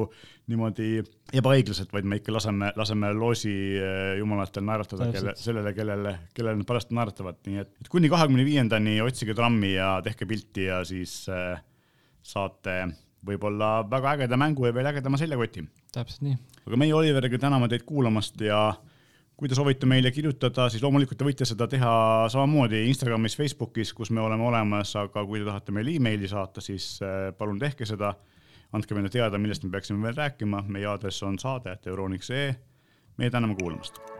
niimoodi 0.51 0.89
ebaõiglaselt, 1.35 1.91
vaid 1.93 2.07
me 2.07 2.19
ikka 2.21 2.35
laseme, 2.35 2.71
laseme 2.77 3.11
loosi 3.17 3.53
eh, 3.75 4.15
jumalatel 4.21 4.65
naeratada 4.67 5.09
kelle, 5.11 5.35
sellele, 5.39 5.73
kellele, 5.75 6.15
kellele 6.37 6.61
nad 6.61 6.69
pärast 6.69 6.93
naeratavad, 6.95 7.41
nii 7.49 7.63
et, 7.65 7.73
et 7.81 7.91
kuni 7.91 8.11
kahekümne 8.13 8.45
viiendani 8.47 8.99
otsige 9.03 9.35
trammi 9.37 9.73
ja 9.73 9.95
tehke 10.05 10.29
pilti 10.29 10.69
ja 10.69 10.83
siis 10.87 11.23
äh, 11.33 11.57
saate 12.25 12.83
võib-olla 13.25 13.79
väga 13.89 14.15
ägeda 14.19 14.37
mängu 14.39 14.67
ja 14.67 14.73
veel 14.75 14.91
ägedama 14.91 15.17
seljakoti. 15.19 15.65
täpselt 15.95 16.23
nii. 16.27 16.37
Aga 16.65 16.77
meie 16.79 16.93
Oliveriga 16.95 17.39
täname 17.41 17.67
teid 17.71 17.83
kuulamast 17.87 18.39
ja 18.41 18.69
kui 19.35 19.51
te 19.51 19.57
soovite 19.57 19.87
meile 19.89 20.11
kirjutada, 20.15 20.69
siis 20.71 20.83
loomulikult 20.83 21.19
te 21.19 21.27
võite 21.27 21.47
seda 21.47 21.67
teha 21.71 21.91
samamoodi 22.31 22.85
Instagramis, 22.87 23.35
Facebookis, 23.39 23.91
kus 23.97 24.11
me 24.15 24.23
oleme 24.23 24.47
olemas, 24.47 24.95
aga 24.99 25.25
kui 25.27 25.41
te 25.41 25.49
tahate 25.49 25.75
meile 25.75 25.97
emaili 25.99 26.29
saata, 26.31 26.63
siis 26.63 26.95
äh, 27.03 27.29
palun 27.37 27.59
tehke 27.59 27.87
seda. 27.89 28.15
andke 28.75 28.95
meile 28.95 29.09
teada, 29.09 29.37
millest 29.39 29.63
me 29.63 29.71
peaksime 29.71 30.03
veel 30.03 30.17
rääkima, 30.17 30.65
meie 30.67 30.89
aadress 30.91 31.23
on 31.23 31.39
saade.euroniks.ee. 31.39 32.55
meie 33.17 33.31
täname 33.31 33.55
kuulamast 33.55 34.14